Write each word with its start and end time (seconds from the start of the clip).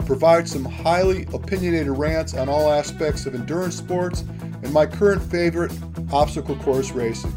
I'll 0.00 0.06
provide 0.06 0.48
some 0.48 0.64
highly 0.64 1.26
opinionated 1.34 1.90
rants 1.90 2.32
on 2.32 2.48
all 2.48 2.72
aspects 2.72 3.26
of 3.26 3.34
endurance 3.34 3.76
sports 3.76 4.22
and 4.62 4.72
my 4.72 4.86
current 4.86 5.22
favorite, 5.22 5.70
obstacle 6.10 6.56
course 6.56 6.90
racing. 6.92 7.30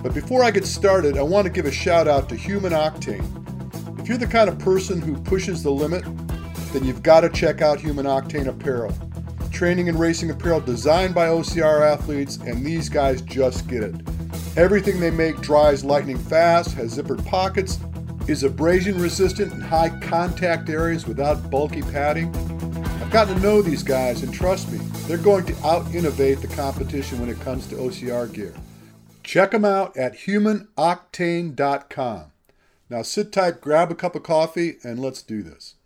But 0.00 0.14
before 0.14 0.44
I 0.44 0.52
get 0.52 0.64
started, 0.64 1.18
I 1.18 1.22
want 1.22 1.44
to 1.46 1.52
give 1.52 1.66
a 1.66 1.72
shout 1.72 2.06
out 2.06 2.28
to 2.28 2.36
Human 2.36 2.70
Octane. 2.70 3.98
If 3.98 4.06
you're 4.06 4.16
the 4.16 4.28
kind 4.28 4.48
of 4.48 4.60
person 4.60 5.00
who 5.00 5.20
pushes 5.22 5.64
the 5.64 5.72
limit, 5.72 6.04
then 6.72 6.84
you've 6.84 7.02
got 7.02 7.22
to 7.22 7.28
check 7.28 7.62
out 7.62 7.80
Human 7.80 8.06
Octane 8.06 8.46
Apparel. 8.46 8.96
Training 9.50 9.88
and 9.88 9.98
racing 9.98 10.30
apparel 10.30 10.60
designed 10.60 11.16
by 11.16 11.26
OCR 11.26 11.82
athletes, 11.82 12.36
and 12.36 12.64
these 12.64 12.88
guys 12.88 13.22
just 13.22 13.66
get 13.66 13.82
it. 13.82 13.96
Everything 14.56 15.00
they 15.00 15.10
make 15.10 15.40
dries 15.40 15.84
lightning 15.84 16.16
fast, 16.16 16.74
has 16.74 16.96
zippered 16.96 17.26
pockets, 17.26 17.80
is 18.28 18.44
abrasion 18.44 19.00
resistant 19.00 19.52
in 19.52 19.60
high 19.60 19.88
contact 20.00 20.68
areas 20.68 21.06
without 21.06 21.50
bulky 21.50 21.82
padding. 21.82 22.34
I've 23.00 23.10
gotten 23.10 23.36
to 23.36 23.40
know 23.40 23.62
these 23.62 23.82
guys, 23.82 24.22
and 24.22 24.32
trust 24.32 24.70
me, 24.70 24.78
they're 25.06 25.18
going 25.18 25.44
to 25.46 25.66
out 25.66 25.92
innovate 25.94 26.40
the 26.40 26.48
competition 26.48 27.20
when 27.20 27.28
it 27.28 27.40
comes 27.40 27.66
to 27.68 27.76
OCR 27.76 28.32
gear. 28.32 28.54
Check 29.22 29.52
them 29.52 29.64
out 29.64 29.96
at 29.96 30.14
humanoctane.com. 30.14 32.24
Now 32.90 33.02
sit 33.02 33.32
tight, 33.32 33.60
grab 33.60 33.90
a 33.90 33.94
cup 33.94 34.14
of 34.14 34.22
coffee, 34.22 34.76
and 34.82 35.00
let's 35.00 35.22
do 35.22 35.42
this. 35.42 35.76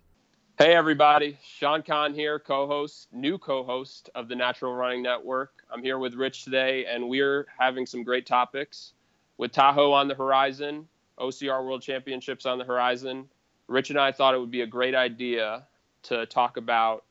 Hey, 0.59 0.75
everybody. 0.75 1.37
Sean 1.45 1.83
Kahn 1.83 2.15
here, 2.15 2.39
co 2.39 2.67
host, 2.67 3.09
new 3.13 3.37
co 3.37 3.63
host 3.63 4.09
of 4.15 4.29
the 4.29 4.35
Natural 4.35 4.73
Running 4.73 5.03
Network. 5.03 5.63
I'm 5.71 5.83
here 5.83 5.99
with 5.99 6.15
Rich 6.15 6.45
today, 6.45 6.87
and 6.87 7.09
we're 7.09 7.47
having 7.59 7.85
some 7.85 8.03
great 8.03 8.25
topics. 8.25 8.95
With 9.37 9.53
Tahoe 9.53 9.93
on 9.93 10.09
the 10.09 10.15
horizon, 10.15 10.89
OCR 11.19 11.65
World 11.65 11.83
Championships 11.83 12.47
on 12.47 12.59
the 12.59 12.65
horizon, 12.65 13.29
Rich 13.69 13.91
and 13.91 13.99
I 13.99 14.13
thought 14.13 14.35
it 14.35 14.39
would 14.39 14.51
be 14.51 14.61
a 14.61 14.67
great 14.67 14.95
idea 14.95 15.67
to 16.05 16.27
talk 16.27 16.57
about 16.57 17.05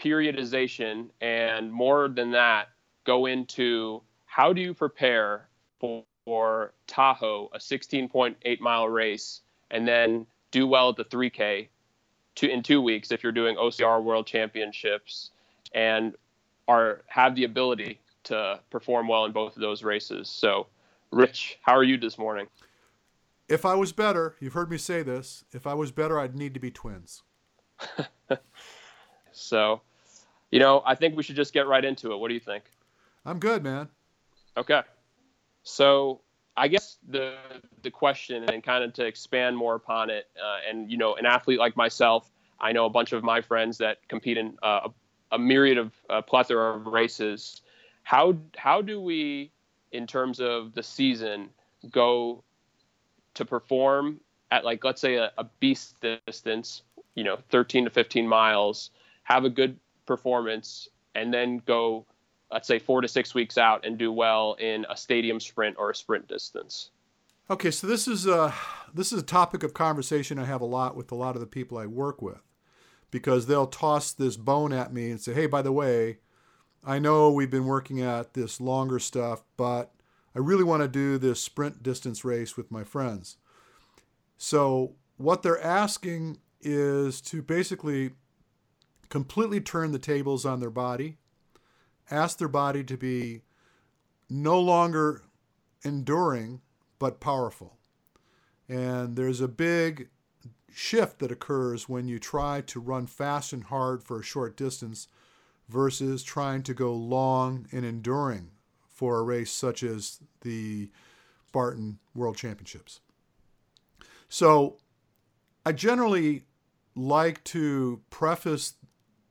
periodization 0.00 1.08
and 1.20 1.72
more 1.72 2.08
than 2.08 2.32
that, 2.32 2.68
go 3.04 3.26
into 3.26 4.02
how 4.26 4.52
do 4.52 4.60
you 4.60 4.74
prepare 4.74 5.48
for, 5.78 6.04
for 6.24 6.72
Tahoe, 6.86 7.50
a 7.52 7.58
16.8 7.58 8.60
mile 8.60 8.88
race, 8.88 9.40
and 9.70 9.86
then 9.86 10.26
do 10.50 10.66
well 10.66 10.90
at 10.90 10.96
the 10.96 11.04
3K 11.04 11.68
two, 12.34 12.46
in 12.46 12.62
two 12.62 12.80
weeks 12.80 13.12
if 13.12 13.22
you're 13.22 13.32
doing 13.32 13.56
OCR 13.56 14.02
World 14.02 14.26
Championships 14.26 15.30
and 15.72 16.14
are 16.68 17.02
have 17.06 17.34
the 17.34 17.44
ability 17.44 18.00
to 18.24 18.60
perform 18.70 19.08
well 19.08 19.24
in 19.24 19.32
both 19.32 19.56
of 19.56 19.60
those 19.60 19.82
races. 19.82 20.28
So, 20.28 20.66
Rich, 21.10 21.58
how 21.62 21.72
are 21.72 21.82
you 21.82 21.96
this 21.96 22.18
morning? 22.18 22.46
If 23.50 23.66
I 23.66 23.74
was 23.74 23.92
better, 23.92 24.36
you've 24.38 24.52
heard 24.52 24.70
me 24.70 24.78
say 24.78 25.02
this. 25.02 25.44
If 25.52 25.66
I 25.66 25.74
was 25.74 25.90
better, 25.90 26.20
I'd 26.20 26.36
need 26.36 26.54
to 26.54 26.60
be 26.60 26.70
twins. 26.70 27.24
so, 29.32 29.82
you 30.52 30.60
know, 30.60 30.82
I 30.86 30.94
think 30.94 31.16
we 31.16 31.24
should 31.24 31.34
just 31.34 31.52
get 31.52 31.66
right 31.66 31.84
into 31.84 32.12
it. 32.12 32.18
What 32.18 32.28
do 32.28 32.34
you 32.34 32.40
think? 32.40 32.64
I'm 33.26 33.40
good, 33.40 33.64
man. 33.64 33.88
Okay. 34.56 34.82
So, 35.64 36.20
I 36.56 36.68
guess 36.68 36.98
the 37.08 37.38
the 37.82 37.90
question 37.90 38.44
and 38.44 38.62
kind 38.62 38.84
of 38.84 38.92
to 38.94 39.04
expand 39.04 39.56
more 39.56 39.74
upon 39.74 40.10
it, 40.10 40.28
uh, 40.40 40.58
and 40.68 40.88
you 40.88 40.96
know, 40.96 41.16
an 41.16 41.26
athlete 41.26 41.58
like 41.58 41.76
myself, 41.76 42.30
I 42.60 42.70
know 42.70 42.84
a 42.84 42.90
bunch 42.90 43.12
of 43.12 43.24
my 43.24 43.40
friends 43.40 43.78
that 43.78 44.06
compete 44.08 44.38
in 44.38 44.56
uh, 44.62 44.88
a, 45.32 45.34
a, 45.34 45.38
myriad 45.38 45.78
of 45.78 45.92
uh, 46.08 46.22
plethora 46.22 46.76
of 46.76 46.86
races. 46.86 47.62
How 48.04 48.36
how 48.56 48.80
do 48.80 49.00
we, 49.00 49.50
in 49.90 50.06
terms 50.06 50.38
of 50.38 50.72
the 50.74 50.82
season, 50.82 51.48
go 51.90 52.44
to 53.40 53.44
perform 53.46 54.20
at 54.50 54.64
like 54.64 54.84
let's 54.84 55.00
say 55.00 55.16
a, 55.16 55.32
a 55.38 55.44
beast 55.58 55.96
distance, 56.26 56.82
you 57.14 57.24
know, 57.24 57.38
13 57.50 57.84
to 57.84 57.90
15 57.90 58.28
miles, 58.28 58.90
have 59.22 59.44
a 59.44 59.50
good 59.50 59.78
performance, 60.06 60.88
and 61.14 61.32
then 61.32 61.62
go 61.66 62.06
let's 62.52 62.68
say 62.68 62.78
four 62.78 63.00
to 63.00 63.08
six 63.08 63.34
weeks 63.34 63.56
out 63.56 63.86
and 63.86 63.96
do 63.96 64.12
well 64.12 64.56
in 64.60 64.84
a 64.90 64.96
stadium 64.96 65.40
sprint 65.40 65.76
or 65.78 65.90
a 65.90 65.94
sprint 65.94 66.28
distance. 66.28 66.90
Okay, 67.48 67.70
so 67.70 67.86
this 67.86 68.06
is 68.06 68.26
a 68.26 68.54
this 68.92 69.12
is 69.12 69.22
a 69.22 69.24
topic 69.24 69.62
of 69.62 69.74
conversation 69.74 70.38
I 70.38 70.44
have 70.44 70.60
a 70.60 70.66
lot 70.66 70.94
with 70.94 71.10
a 71.10 71.16
lot 71.16 71.34
of 71.34 71.40
the 71.40 71.46
people 71.46 71.78
I 71.78 71.86
work 71.86 72.20
with, 72.20 72.42
because 73.10 73.46
they'll 73.46 73.66
toss 73.66 74.12
this 74.12 74.36
bone 74.36 74.72
at 74.72 74.92
me 74.92 75.10
and 75.10 75.20
say, 75.20 75.32
"Hey, 75.32 75.46
by 75.46 75.62
the 75.62 75.72
way, 75.72 76.18
I 76.84 76.98
know 76.98 77.30
we've 77.30 77.50
been 77.50 77.66
working 77.66 78.02
at 78.02 78.34
this 78.34 78.60
longer 78.60 78.98
stuff, 78.98 79.42
but 79.56 79.92
I 80.34 80.38
really 80.38 80.64
want 80.64 80.82
to 80.82 80.88
do 80.88 81.18
this 81.18 81.40
sprint 81.40 81.82
distance 81.82 82.24
race 82.24 82.56
with 82.56 82.70
my 82.70 82.84
friends." 82.84 83.36
So 84.36 84.94
what 85.16 85.42
they're 85.42 85.62
asking 85.62 86.38
is 86.60 87.20
to 87.22 87.42
basically 87.42 88.12
completely 89.08 89.60
turn 89.60 89.92
the 89.92 89.98
tables 89.98 90.46
on 90.46 90.60
their 90.60 90.70
body 90.70 91.18
ask 92.10 92.38
their 92.38 92.48
body 92.48 92.82
to 92.84 92.96
be 92.96 93.42
no 94.28 94.58
longer 94.58 95.22
enduring 95.84 96.60
but 96.98 97.20
powerful. 97.20 97.78
And 98.68 99.16
there's 99.16 99.40
a 99.40 99.48
big 99.48 100.08
shift 100.72 101.18
that 101.18 101.32
occurs 101.32 101.88
when 101.88 102.06
you 102.06 102.18
try 102.18 102.60
to 102.62 102.80
run 102.80 103.06
fast 103.06 103.52
and 103.52 103.64
hard 103.64 104.02
for 104.02 104.20
a 104.20 104.24
short 104.24 104.56
distance 104.56 105.08
versus 105.68 106.22
trying 106.22 106.62
to 106.64 106.74
go 106.74 106.94
long 106.94 107.66
and 107.72 107.84
enduring 107.84 108.50
for 109.00 109.18
a 109.18 109.22
race 109.22 109.50
such 109.50 109.82
as 109.82 110.20
the 110.42 110.90
Spartan 111.48 111.98
World 112.14 112.36
Championships. 112.36 113.00
So 114.28 114.76
I 115.64 115.72
generally 115.72 116.44
like 116.94 117.42
to 117.44 118.02
preface 118.10 118.74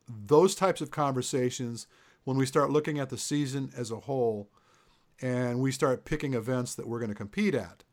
those 0.08 0.56
types 0.56 0.80
of 0.80 0.90
conversations 0.90 1.86
when 2.24 2.36
we 2.36 2.46
start 2.46 2.72
looking 2.72 2.98
at 2.98 3.10
the 3.10 3.16
season 3.16 3.70
as 3.76 3.92
a 3.92 4.00
whole 4.00 4.50
and 5.22 5.60
we 5.60 5.70
start 5.70 6.04
picking 6.04 6.34
events 6.34 6.74
that 6.74 6.88
we're 6.88 6.98
going 6.98 7.10
to 7.10 7.14
compete 7.14 7.54
at. 7.54 7.84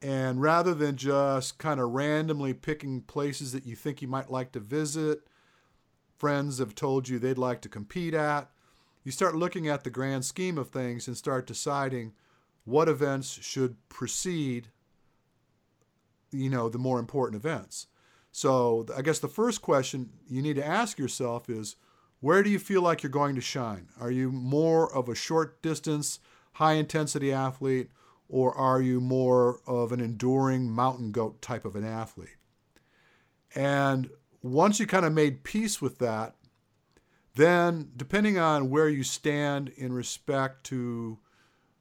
And 0.00 0.40
rather 0.40 0.74
than 0.74 0.94
just 0.94 1.58
kind 1.58 1.80
of 1.80 1.90
randomly 1.90 2.54
picking 2.54 3.00
places 3.00 3.50
that 3.50 3.66
you 3.66 3.74
think 3.74 4.00
you 4.00 4.06
might 4.06 4.30
like 4.30 4.52
to 4.52 4.60
visit, 4.60 5.26
friends 6.18 6.60
have 6.60 6.76
told 6.76 7.08
you 7.08 7.18
they'd 7.18 7.36
like 7.36 7.62
to 7.62 7.68
compete 7.68 8.14
at, 8.14 8.52
you 9.08 9.12
start 9.12 9.34
looking 9.34 9.66
at 9.68 9.84
the 9.84 9.90
grand 9.90 10.22
scheme 10.22 10.58
of 10.58 10.68
things 10.68 11.08
and 11.08 11.16
start 11.16 11.46
deciding 11.46 12.12
what 12.66 12.90
events 12.90 13.38
should 13.40 13.74
precede 13.88 14.68
you 16.30 16.50
know 16.50 16.68
the 16.68 16.76
more 16.76 16.98
important 16.98 17.42
events. 17.42 17.86
So 18.32 18.84
I 18.94 19.00
guess 19.00 19.18
the 19.18 19.26
first 19.26 19.62
question 19.62 20.10
you 20.28 20.42
need 20.42 20.56
to 20.56 20.66
ask 20.66 20.98
yourself 20.98 21.48
is 21.48 21.76
where 22.20 22.42
do 22.42 22.50
you 22.50 22.58
feel 22.58 22.82
like 22.82 23.02
you're 23.02 23.08
going 23.08 23.34
to 23.36 23.40
shine? 23.40 23.88
Are 23.98 24.10
you 24.10 24.30
more 24.30 24.94
of 24.94 25.08
a 25.08 25.14
short 25.14 25.62
distance, 25.62 26.18
high 26.52 26.74
intensity 26.74 27.32
athlete, 27.32 27.88
or 28.28 28.54
are 28.54 28.82
you 28.82 29.00
more 29.00 29.60
of 29.66 29.90
an 29.90 30.00
enduring 30.00 30.70
mountain 30.70 31.12
goat 31.12 31.40
type 31.40 31.64
of 31.64 31.76
an 31.76 31.84
athlete? 31.86 32.36
And 33.54 34.10
once 34.42 34.78
you 34.78 34.86
kind 34.86 35.06
of 35.06 35.14
made 35.14 35.44
peace 35.44 35.80
with 35.80 35.96
that, 35.96 36.34
then 37.38 37.92
depending 37.96 38.36
on 38.36 38.68
where 38.68 38.88
you 38.88 39.04
stand 39.04 39.70
in 39.76 39.92
respect 39.92 40.64
to 40.64 41.18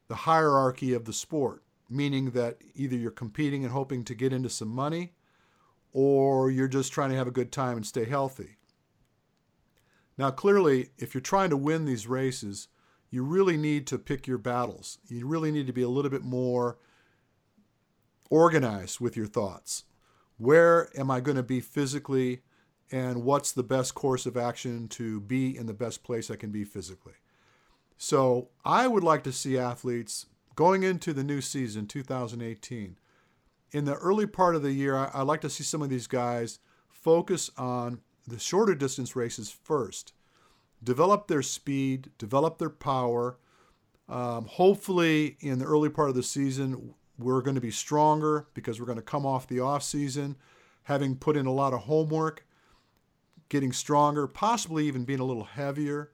the 0.07 0.15
hierarchy 0.15 0.93
of 0.93 1.05
the 1.05 1.13
sport, 1.13 1.63
meaning 1.89 2.31
that 2.31 2.59
either 2.75 2.95
you're 2.95 3.11
competing 3.11 3.63
and 3.63 3.73
hoping 3.73 4.03
to 4.03 4.13
get 4.13 4.31
into 4.31 4.49
some 4.49 4.67
money 4.69 5.13
or 5.93 6.51
you're 6.51 6.67
just 6.67 6.93
trying 6.93 7.09
to 7.09 7.15
have 7.15 7.27
a 7.27 7.31
good 7.31 7.51
time 7.51 7.75
and 7.75 7.85
stay 7.85 8.05
healthy. 8.05 8.57
Now, 10.15 10.29
clearly, 10.29 10.89
if 10.99 11.15
you're 11.15 11.21
trying 11.21 11.49
to 11.49 11.57
win 11.57 11.85
these 11.85 12.05
races, 12.05 12.67
you 13.09 13.23
really 13.23 13.57
need 13.57 13.87
to 13.87 13.97
pick 13.97 14.27
your 14.27 14.37
battles. 14.37 14.99
You 15.07 15.25
really 15.25 15.51
need 15.51 15.65
to 15.67 15.73
be 15.73 15.81
a 15.81 15.89
little 15.89 16.11
bit 16.11 16.23
more 16.23 16.77
organized 18.29 18.99
with 18.99 19.17
your 19.17 19.25
thoughts. 19.25 19.85
Where 20.37 20.89
am 20.95 21.09
I 21.09 21.19
going 21.19 21.37
to 21.37 21.43
be 21.43 21.61
physically, 21.61 22.41
and 22.91 23.23
what's 23.23 23.51
the 23.51 23.63
best 23.63 23.95
course 23.95 24.25
of 24.25 24.37
action 24.37 24.87
to 24.89 25.19
be 25.21 25.55
in 25.55 25.65
the 25.65 25.73
best 25.73 26.03
place 26.03 26.31
I 26.31 26.35
can 26.35 26.51
be 26.51 26.63
physically? 26.63 27.13
So, 27.97 28.49
I 28.63 28.87
would 28.87 29.03
like 29.03 29.23
to 29.23 29.31
see 29.31 29.57
athletes 29.57 30.27
going 30.55 30.83
into 30.83 31.13
the 31.13 31.23
new 31.23 31.41
season, 31.41 31.87
2018. 31.87 32.97
In 33.71 33.85
the 33.85 33.95
early 33.95 34.25
part 34.25 34.55
of 34.55 34.63
the 34.63 34.71
year, 34.71 34.95
I, 34.95 35.21
like 35.21 35.41
to 35.41 35.49
see 35.49 35.63
some 35.63 35.81
of 35.81 35.89
these 35.89 36.07
guys 36.07 36.59
focus 36.89 37.49
on 37.57 38.01
the 38.27 38.39
shorter 38.39 38.75
distance 38.75 39.15
races 39.15 39.49
first. 39.49 40.13
develop 40.83 41.27
their 41.27 41.41
speed, 41.41 42.11
develop 42.17 42.59
their 42.59 42.69
power. 42.69 43.37
Um, 44.09 44.45
hopefully, 44.45 45.37
in 45.39 45.59
the 45.59 45.65
early 45.65 45.89
part 45.89 46.09
of 46.09 46.15
the 46.15 46.23
season, 46.23 46.93
we're 47.17 47.41
going 47.41 47.55
to 47.55 47.61
be 47.61 47.71
stronger 47.71 48.47
because 48.53 48.79
we're 48.79 48.85
going 48.85 48.97
to 48.97 49.01
come 49.01 49.25
off 49.25 49.47
the 49.47 49.59
off 49.59 49.83
season, 49.83 50.35
having 50.83 51.15
put 51.15 51.35
in 51.35 51.45
a 51.45 51.51
lot 51.51 51.73
of 51.73 51.81
homework, 51.81 52.45
getting 53.49 53.71
stronger, 53.71 54.27
possibly 54.27 54.87
even 54.87 55.05
being 55.05 55.19
a 55.19 55.25
little 55.25 55.45
heavier, 55.45 56.11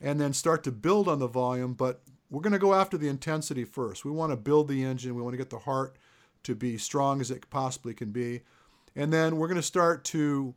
and 0.00 0.20
then 0.20 0.32
start 0.32 0.62
to 0.64 0.72
build 0.72 1.08
on 1.08 1.18
the 1.18 1.26
volume. 1.26 1.74
But 1.74 2.02
we're 2.30 2.42
going 2.42 2.52
to 2.52 2.58
go 2.58 2.74
after 2.74 2.98
the 2.98 3.08
intensity 3.08 3.64
first. 3.64 4.04
We 4.04 4.10
want 4.10 4.32
to 4.32 4.36
build 4.36 4.68
the 4.68 4.84
engine. 4.84 5.14
We 5.14 5.22
want 5.22 5.34
to 5.34 5.38
get 5.38 5.50
the 5.50 5.58
heart 5.60 5.96
to 6.44 6.54
be 6.54 6.78
strong 6.78 7.20
as 7.20 7.30
it 7.30 7.48
possibly 7.50 7.94
can 7.94 8.10
be. 8.10 8.42
And 8.94 9.12
then 9.12 9.36
we're 9.36 9.48
going 9.48 9.56
to 9.56 9.62
start 9.62 10.04
to 10.04 10.54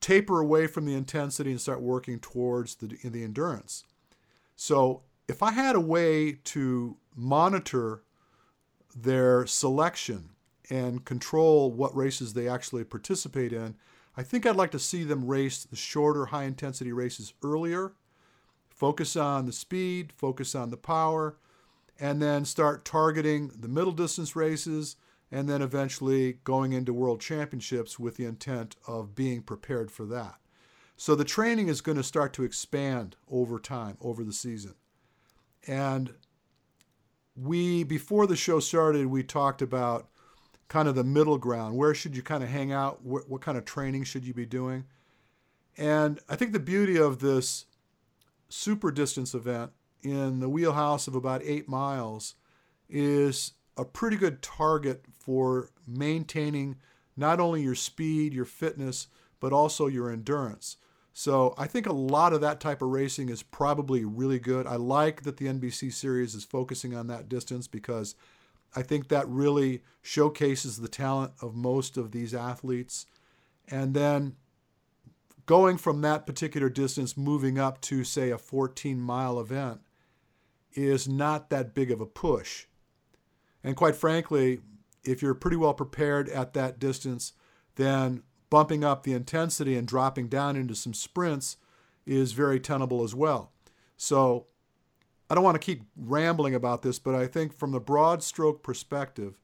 taper 0.00 0.40
away 0.40 0.66
from 0.66 0.86
the 0.86 0.94
intensity 0.94 1.50
and 1.50 1.60
start 1.60 1.80
working 1.80 2.18
towards 2.18 2.76
the, 2.76 2.86
the 3.04 3.22
endurance. 3.22 3.84
So 4.56 5.02
if 5.28 5.42
I 5.42 5.52
had 5.52 5.76
a 5.76 5.80
way 5.80 6.32
to 6.44 6.96
monitor 7.14 8.02
their 8.96 9.46
selection 9.46 10.30
and 10.70 11.04
control 11.04 11.70
what 11.70 11.94
races 11.94 12.32
they 12.32 12.48
actually 12.48 12.84
participate 12.84 13.52
in, 13.52 13.76
I 14.20 14.22
think 14.22 14.44
I'd 14.44 14.54
like 14.54 14.72
to 14.72 14.78
see 14.78 15.02
them 15.02 15.24
race 15.24 15.64
the 15.64 15.76
shorter, 15.76 16.26
high 16.26 16.44
intensity 16.44 16.92
races 16.92 17.32
earlier, 17.42 17.94
focus 18.68 19.16
on 19.16 19.46
the 19.46 19.52
speed, 19.52 20.12
focus 20.14 20.54
on 20.54 20.68
the 20.68 20.76
power, 20.76 21.38
and 21.98 22.20
then 22.20 22.44
start 22.44 22.84
targeting 22.84 23.50
the 23.58 23.66
middle 23.66 23.94
distance 23.94 24.36
races 24.36 24.96
and 25.32 25.48
then 25.48 25.62
eventually 25.62 26.34
going 26.44 26.74
into 26.74 26.92
world 26.92 27.22
championships 27.22 27.98
with 27.98 28.18
the 28.18 28.26
intent 28.26 28.76
of 28.86 29.14
being 29.14 29.40
prepared 29.40 29.90
for 29.90 30.04
that. 30.04 30.34
So 30.98 31.14
the 31.14 31.24
training 31.24 31.68
is 31.68 31.80
going 31.80 31.96
to 31.96 32.04
start 32.04 32.34
to 32.34 32.44
expand 32.44 33.16
over 33.30 33.58
time, 33.58 33.96
over 34.02 34.22
the 34.22 34.34
season. 34.34 34.74
And 35.66 36.12
we, 37.34 37.84
before 37.84 38.26
the 38.26 38.36
show 38.36 38.60
started, 38.60 39.06
we 39.06 39.22
talked 39.22 39.62
about 39.62 40.10
kind 40.70 40.88
of 40.88 40.94
the 40.94 41.04
middle 41.04 41.36
ground. 41.36 41.76
Where 41.76 41.94
should 41.94 42.16
you 42.16 42.22
kind 42.22 42.42
of 42.42 42.48
hang 42.48 42.72
out? 42.72 43.04
What, 43.04 43.28
what 43.28 43.42
kind 43.42 43.58
of 43.58 43.66
training 43.66 44.04
should 44.04 44.24
you 44.24 44.32
be 44.32 44.46
doing? 44.46 44.84
And 45.76 46.20
I 46.28 46.36
think 46.36 46.52
the 46.52 46.60
beauty 46.60 46.96
of 46.96 47.18
this 47.18 47.66
super 48.48 48.92
distance 48.92 49.34
event 49.34 49.72
in 50.02 50.38
the 50.38 50.48
wheelhouse 50.48 51.08
of 51.08 51.14
about 51.16 51.42
eight 51.44 51.68
miles 51.68 52.36
is 52.88 53.52
a 53.76 53.84
pretty 53.84 54.16
good 54.16 54.42
target 54.42 55.04
for 55.18 55.70
maintaining 55.86 56.76
not 57.16 57.40
only 57.40 57.62
your 57.62 57.74
speed, 57.74 58.32
your 58.32 58.44
fitness, 58.44 59.08
but 59.40 59.52
also 59.52 59.88
your 59.88 60.08
endurance. 60.08 60.76
So 61.12 61.52
I 61.58 61.66
think 61.66 61.86
a 61.86 61.92
lot 61.92 62.32
of 62.32 62.40
that 62.42 62.60
type 62.60 62.80
of 62.80 62.90
racing 62.90 63.28
is 63.28 63.42
probably 63.42 64.04
really 64.04 64.38
good. 64.38 64.68
I 64.68 64.76
like 64.76 65.24
that 65.24 65.36
the 65.36 65.46
NBC 65.46 65.92
series 65.92 66.36
is 66.36 66.44
focusing 66.44 66.94
on 66.94 67.08
that 67.08 67.28
distance 67.28 67.66
because 67.66 68.14
I 68.74 68.82
think 68.82 69.08
that 69.08 69.28
really 69.28 69.82
showcases 70.02 70.78
the 70.78 70.88
talent 70.88 71.32
of 71.42 71.54
most 71.54 71.96
of 71.96 72.12
these 72.12 72.34
athletes. 72.34 73.06
And 73.68 73.94
then 73.94 74.36
going 75.46 75.76
from 75.76 76.00
that 76.02 76.26
particular 76.26 76.68
distance, 76.68 77.16
moving 77.16 77.58
up 77.58 77.80
to, 77.82 78.04
say, 78.04 78.30
a 78.30 78.38
14 78.38 79.00
mile 79.00 79.40
event, 79.40 79.80
is 80.74 81.08
not 81.08 81.50
that 81.50 81.74
big 81.74 81.90
of 81.90 82.00
a 82.00 82.06
push. 82.06 82.66
And 83.64 83.76
quite 83.76 83.96
frankly, 83.96 84.60
if 85.04 85.22
you're 85.22 85.34
pretty 85.34 85.56
well 85.56 85.74
prepared 85.74 86.28
at 86.28 86.54
that 86.54 86.78
distance, 86.78 87.32
then 87.76 88.22
bumping 88.48 88.84
up 88.84 89.02
the 89.02 89.12
intensity 89.12 89.76
and 89.76 89.86
dropping 89.86 90.28
down 90.28 90.56
into 90.56 90.74
some 90.74 90.94
sprints 90.94 91.56
is 92.06 92.32
very 92.32 92.60
tenable 92.60 93.02
as 93.02 93.14
well. 93.14 93.52
So 93.96 94.46
I 95.30 95.34
don't 95.36 95.44
want 95.44 95.54
to 95.54 95.64
keep 95.64 95.84
rambling 95.96 96.56
about 96.56 96.82
this, 96.82 96.98
but 96.98 97.14
I 97.14 97.28
think 97.28 97.54
from 97.54 97.70
the 97.70 97.78
broad 97.78 98.24
stroke 98.24 98.64
perspective, 98.64 99.38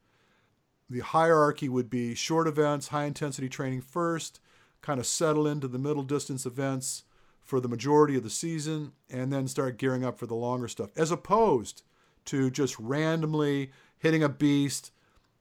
the 0.90 0.98
hierarchy 0.98 1.68
would 1.68 1.88
be 1.88 2.16
short 2.16 2.48
events, 2.48 2.88
high 2.88 3.04
intensity 3.04 3.48
training 3.48 3.82
first, 3.82 4.40
kind 4.82 4.98
of 4.98 5.06
settle 5.06 5.46
into 5.46 5.68
the 5.68 5.78
middle 5.78 6.02
distance 6.02 6.44
events 6.44 7.04
for 7.40 7.60
the 7.60 7.68
majority 7.68 8.16
of 8.16 8.24
the 8.24 8.30
season, 8.30 8.92
and 9.08 9.32
then 9.32 9.46
start 9.46 9.78
gearing 9.78 10.04
up 10.04 10.18
for 10.18 10.26
the 10.26 10.34
longer 10.34 10.66
stuff, 10.66 10.90
as 10.96 11.12
opposed 11.12 11.84
to 12.24 12.50
just 12.50 12.76
randomly 12.80 13.70
hitting 13.96 14.24
a 14.24 14.28
beast, 14.28 14.90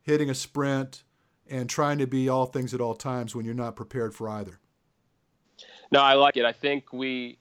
hitting 0.04 0.30
a 0.30 0.36
sprint, 0.36 1.04
and 1.50 1.68
trying 1.68 1.98
to 1.98 2.06
be 2.06 2.30
all 2.30 2.46
things 2.46 2.72
at 2.76 2.82
all 2.82 2.94
times 2.94 3.36
when 3.36 3.46
you're 3.46 3.56
not 3.56 3.76
prepared 3.76 4.14
for 4.14 4.30
either. 4.30 4.60
No, 5.92 6.02
I 6.02 6.14
like 6.14 6.38
it. 6.38 6.46
I 6.46 6.52
think 6.52 6.94
we, 6.94 7.40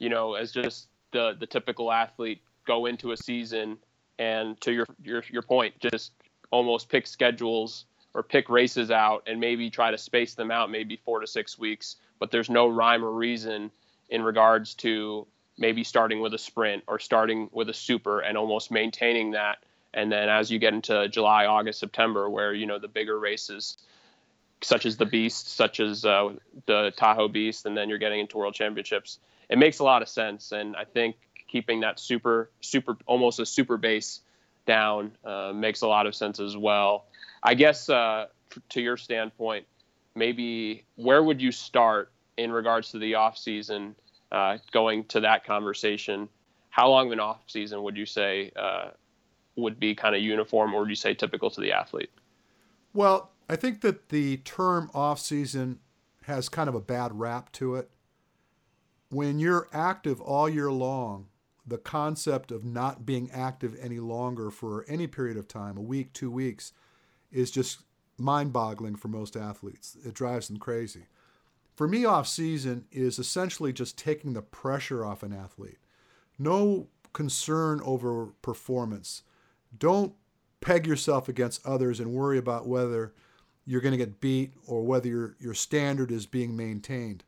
you 0.00 0.08
know, 0.08 0.34
as 0.34 0.50
just 0.50 0.88
the 1.12 1.36
the 1.38 1.46
typical 1.46 1.92
athlete, 1.92 2.42
go 2.66 2.86
into 2.86 3.12
a 3.12 3.16
season 3.16 3.78
and 4.18 4.60
to 4.60 4.72
your 4.72 4.86
your 5.02 5.22
your 5.30 5.42
point, 5.42 5.78
just 5.78 6.12
almost 6.50 6.88
pick 6.88 7.06
schedules 7.06 7.84
or 8.14 8.22
pick 8.22 8.48
races 8.48 8.90
out 8.90 9.22
and 9.26 9.38
maybe 9.40 9.70
try 9.70 9.90
to 9.90 9.98
space 9.98 10.34
them 10.34 10.50
out 10.50 10.70
maybe 10.70 10.96
four 11.04 11.20
to 11.20 11.26
six 11.26 11.58
weeks, 11.58 11.96
but 12.18 12.30
there's 12.30 12.50
no 12.50 12.68
rhyme 12.68 13.04
or 13.04 13.12
reason 13.12 13.70
in 14.08 14.22
regards 14.22 14.74
to 14.74 15.26
maybe 15.58 15.84
starting 15.84 16.20
with 16.20 16.34
a 16.34 16.38
sprint 16.38 16.82
or 16.88 16.98
starting 16.98 17.48
with 17.52 17.68
a 17.68 17.74
super 17.74 18.20
and 18.20 18.36
almost 18.36 18.70
maintaining 18.70 19.32
that. 19.32 19.58
And 19.94 20.10
then 20.10 20.28
as 20.28 20.50
you 20.50 20.58
get 20.58 20.74
into 20.74 21.08
July, 21.08 21.46
August, 21.46 21.78
September, 21.78 22.28
where 22.28 22.52
you 22.52 22.66
know 22.66 22.78
the 22.78 22.88
bigger 22.88 23.18
races, 23.18 23.76
such 24.62 24.86
as 24.86 24.96
the 24.96 25.06
Beast, 25.06 25.48
such 25.48 25.80
as 25.80 26.04
uh, 26.04 26.30
the 26.66 26.92
Tahoe 26.96 27.28
Beast, 27.28 27.66
and 27.66 27.76
then 27.76 27.88
you're 27.88 27.98
getting 27.98 28.20
into 28.20 28.36
World 28.36 28.54
Championships, 28.54 29.18
it 29.50 29.58
makes 29.58 29.80
a 29.80 29.84
lot 29.84 30.00
of 30.00 30.08
sense. 30.08 30.52
And 30.52 30.76
I 30.76 30.84
think 30.84 31.16
keeping 31.48 31.80
that 31.80 31.98
super, 31.98 32.50
super, 32.60 32.96
almost 33.04 33.40
a 33.40 33.46
super 33.46 33.76
base 33.76 34.20
down 34.66 35.12
uh, 35.24 35.52
makes 35.54 35.82
a 35.82 35.88
lot 35.88 36.06
of 36.06 36.14
sense 36.14 36.40
as 36.40 36.56
well. 36.56 37.06
I 37.42 37.54
guess 37.54 37.88
uh, 37.88 38.26
to 38.70 38.80
your 38.80 38.96
standpoint, 38.96 39.66
maybe 40.14 40.84
where 40.94 41.22
would 41.22 41.42
you 41.42 41.52
start 41.52 42.12
in 42.36 42.52
regards 42.52 42.92
to 42.92 42.98
the 42.98 43.16
off 43.16 43.36
season? 43.36 43.96
Uh, 44.32 44.58
going 44.70 45.04
to 45.06 45.18
that 45.20 45.44
conversation, 45.44 46.28
how 46.68 46.88
long 46.88 47.06
of 47.06 47.12
an 47.12 47.18
off 47.18 47.40
season 47.48 47.82
would 47.82 47.96
you 47.96 48.06
say 48.06 48.52
uh, 48.54 48.90
would 49.56 49.80
be 49.80 49.92
kind 49.92 50.14
of 50.14 50.22
uniform, 50.22 50.72
or 50.72 50.82
would 50.82 50.88
you 50.88 50.94
say 50.94 51.14
typical 51.14 51.50
to 51.50 51.60
the 51.60 51.72
athlete? 51.72 52.10
Well, 52.92 53.32
I 53.48 53.56
think 53.56 53.80
that 53.80 54.10
the 54.10 54.36
term 54.36 54.88
off 54.94 55.18
season 55.18 55.80
has 56.26 56.48
kind 56.48 56.68
of 56.68 56.76
a 56.76 56.80
bad 56.80 57.18
rap 57.18 57.50
to 57.52 57.74
it. 57.74 57.90
When 59.10 59.38
you're 59.40 59.68
active 59.72 60.20
all 60.20 60.48
year 60.48 60.70
long, 60.70 61.26
the 61.66 61.78
concept 61.78 62.50
of 62.50 62.64
not 62.64 63.04
being 63.04 63.30
active 63.32 63.76
any 63.80 63.98
longer 63.98 64.50
for 64.50 64.84
any 64.88 65.06
period 65.06 65.36
of 65.36 65.48
time, 65.48 65.76
a 65.76 65.82
week, 65.82 66.12
two 66.12 66.30
weeks, 66.30 66.72
is 67.32 67.50
just 67.50 67.82
mind 68.18 68.52
boggling 68.52 68.94
for 68.94 69.08
most 69.08 69.36
athletes. 69.36 69.96
It 70.04 70.14
drives 70.14 70.48
them 70.48 70.58
crazy. 70.58 71.06
For 71.74 71.88
me, 71.88 72.04
off 72.04 72.28
season 72.28 72.84
is 72.92 73.18
essentially 73.18 73.72
just 73.72 73.98
taking 73.98 74.32
the 74.32 74.42
pressure 74.42 75.04
off 75.04 75.22
an 75.22 75.32
athlete. 75.32 75.78
No 76.38 76.88
concern 77.12 77.80
over 77.84 78.26
performance. 78.42 79.22
Don't 79.76 80.14
peg 80.60 80.86
yourself 80.86 81.28
against 81.28 81.66
others 81.66 81.98
and 81.98 82.12
worry 82.12 82.38
about 82.38 82.68
whether 82.68 83.14
you're 83.64 83.80
going 83.80 83.92
to 83.92 83.98
get 83.98 84.20
beat 84.20 84.52
or 84.66 84.82
whether 84.82 85.08
your, 85.08 85.36
your 85.40 85.54
standard 85.54 86.12
is 86.12 86.26
being 86.26 86.56
maintained. 86.56 87.24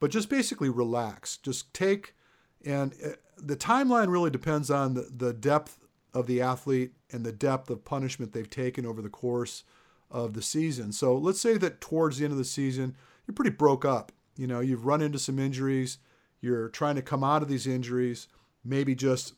But 0.00 0.10
just 0.10 0.28
basically 0.28 0.68
relax. 0.68 1.36
Just 1.36 1.74
take, 1.74 2.14
and 2.64 2.94
uh, 3.04 3.10
the 3.36 3.56
timeline 3.56 4.10
really 4.10 4.30
depends 4.30 4.70
on 4.70 4.94
the, 4.94 5.10
the 5.14 5.32
depth 5.32 5.78
of 6.14 6.26
the 6.26 6.40
athlete 6.40 6.92
and 7.10 7.24
the 7.24 7.32
depth 7.32 7.70
of 7.70 7.84
punishment 7.84 8.32
they've 8.32 8.48
taken 8.48 8.86
over 8.86 9.02
the 9.02 9.08
course 9.08 9.64
of 10.10 10.34
the 10.34 10.42
season. 10.42 10.92
So 10.92 11.16
let's 11.16 11.40
say 11.40 11.56
that 11.58 11.80
towards 11.80 12.18
the 12.18 12.24
end 12.24 12.32
of 12.32 12.38
the 12.38 12.44
season, 12.44 12.96
you're 13.26 13.34
pretty 13.34 13.50
broke 13.50 13.84
up. 13.84 14.12
You 14.36 14.46
know, 14.46 14.60
you've 14.60 14.86
run 14.86 15.02
into 15.02 15.18
some 15.18 15.38
injuries, 15.38 15.98
you're 16.40 16.68
trying 16.68 16.94
to 16.94 17.02
come 17.02 17.24
out 17.24 17.42
of 17.42 17.48
these 17.48 17.66
injuries, 17.66 18.28
maybe 18.64 18.94
just 18.94 19.34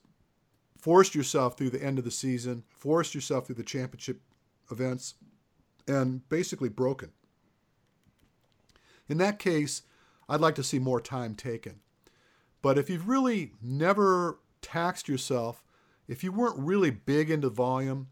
forced 0.78 1.14
yourself 1.14 1.56
through 1.56 1.70
the 1.70 1.82
end 1.82 1.98
of 1.98 2.04
the 2.04 2.10
season, 2.10 2.64
forced 2.68 3.14
yourself 3.14 3.46
through 3.46 3.56
the 3.56 3.62
championship 3.62 4.20
events, 4.70 5.14
and 5.88 6.28
basically 6.28 6.68
broken. 6.68 7.10
In 9.08 9.18
that 9.18 9.38
case, 9.38 9.82
I'd 10.30 10.40
like 10.40 10.54
to 10.54 10.62
see 10.62 10.78
more 10.78 11.00
time 11.00 11.34
taken. 11.34 11.80
But 12.62 12.78
if 12.78 12.88
you've 12.88 13.08
really 13.08 13.52
never 13.60 14.38
taxed 14.62 15.08
yourself, 15.08 15.62
if 16.06 16.22
you 16.24 16.32
weren't 16.32 16.58
really 16.58 16.90
big 16.90 17.30
into 17.30 17.50
volume, 17.50 18.08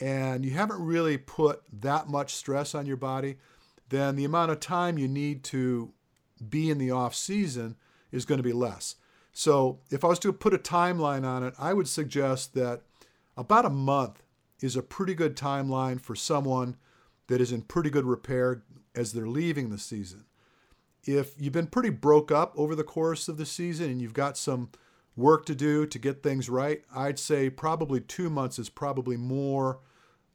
and 0.00 0.44
you 0.44 0.52
haven't 0.52 0.84
really 0.84 1.16
put 1.18 1.62
that 1.72 2.08
much 2.08 2.34
stress 2.34 2.74
on 2.74 2.86
your 2.86 2.96
body, 2.96 3.36
then 3.88 4.16
the 4.16 4.24
amount 4.24 4.50
of 4.50 4.60
time 4.60 4.98
you 4.98 5.08
need 5.08 5.42
to 5.44 5.92
be 6.48 6.70
in 6.70 6.78
the 6.78 6.90
off 6.90 7.14
season 7.14 7.76
is 8.12 8.24
going 8.24 8.38
to 8.38 8.44
be 8.44 8.52
less. 8.52 8.96
So 9.32 9.80
if 9.90 10.04
I 10.04 10.08
was 10.08 10.18
to 10.20 10.32
put 10.32 10.54
a 10.54 10.58
timeline 10.58 11.24
on 11.24 11.42
it, 11.42 11.54
I 11.58 11.72
would 11.72 11.88
suggest 11.88 12.54
that 12.54 12.82
about 13.36 13.64
a 13.64 13.70
month 13.70 14.22
is 14.60 14.76
a 14.76 14.82
pretty 14.82 15.14
good 15.14 15.36
timeline 15.36 16.00
for 16.00 16.14
someone 16.14 16.76
that 17.26 17.40
is 17.40 17.52
in 17.52 17.62
pretty 17.62 17.90
good 17.90 18.04
repair 18.04 18.62
as 18.94 19.12
they're 19.12 19.28
leaving 19.28 19.70
the 19.70 19.78
season. 19.78 20.24
If 21.06 21.34
you've 21.38 21.52
been 21.52 21.68
pretty 21.68 21.90
broke 21.90 22.32
up 22.32 22.52
over 22.56 22.74
the 22.74 22.84
course 22.84 23.28
of 23.28 23.36
the 23.36 23.46
season 23.46 23.90
and 23.90 24.02
you've 24.02 24.12
got 24.12 24.36
some 24.36 24.70
work 25.16 25.46
to 25.46 25.54
do 25.54 25.86
to 25.86 25.98
get 25.98 26.22
things 26.22 26.50
right, 26.50 26.82
I'd 26.94 27.18
say 27.18 27.48
probably 27.48 28.00
two 28.00 28.28
months 28.28 28.58
is 28.58 28.68
probably 28.68 29.16
more 29.16 29.80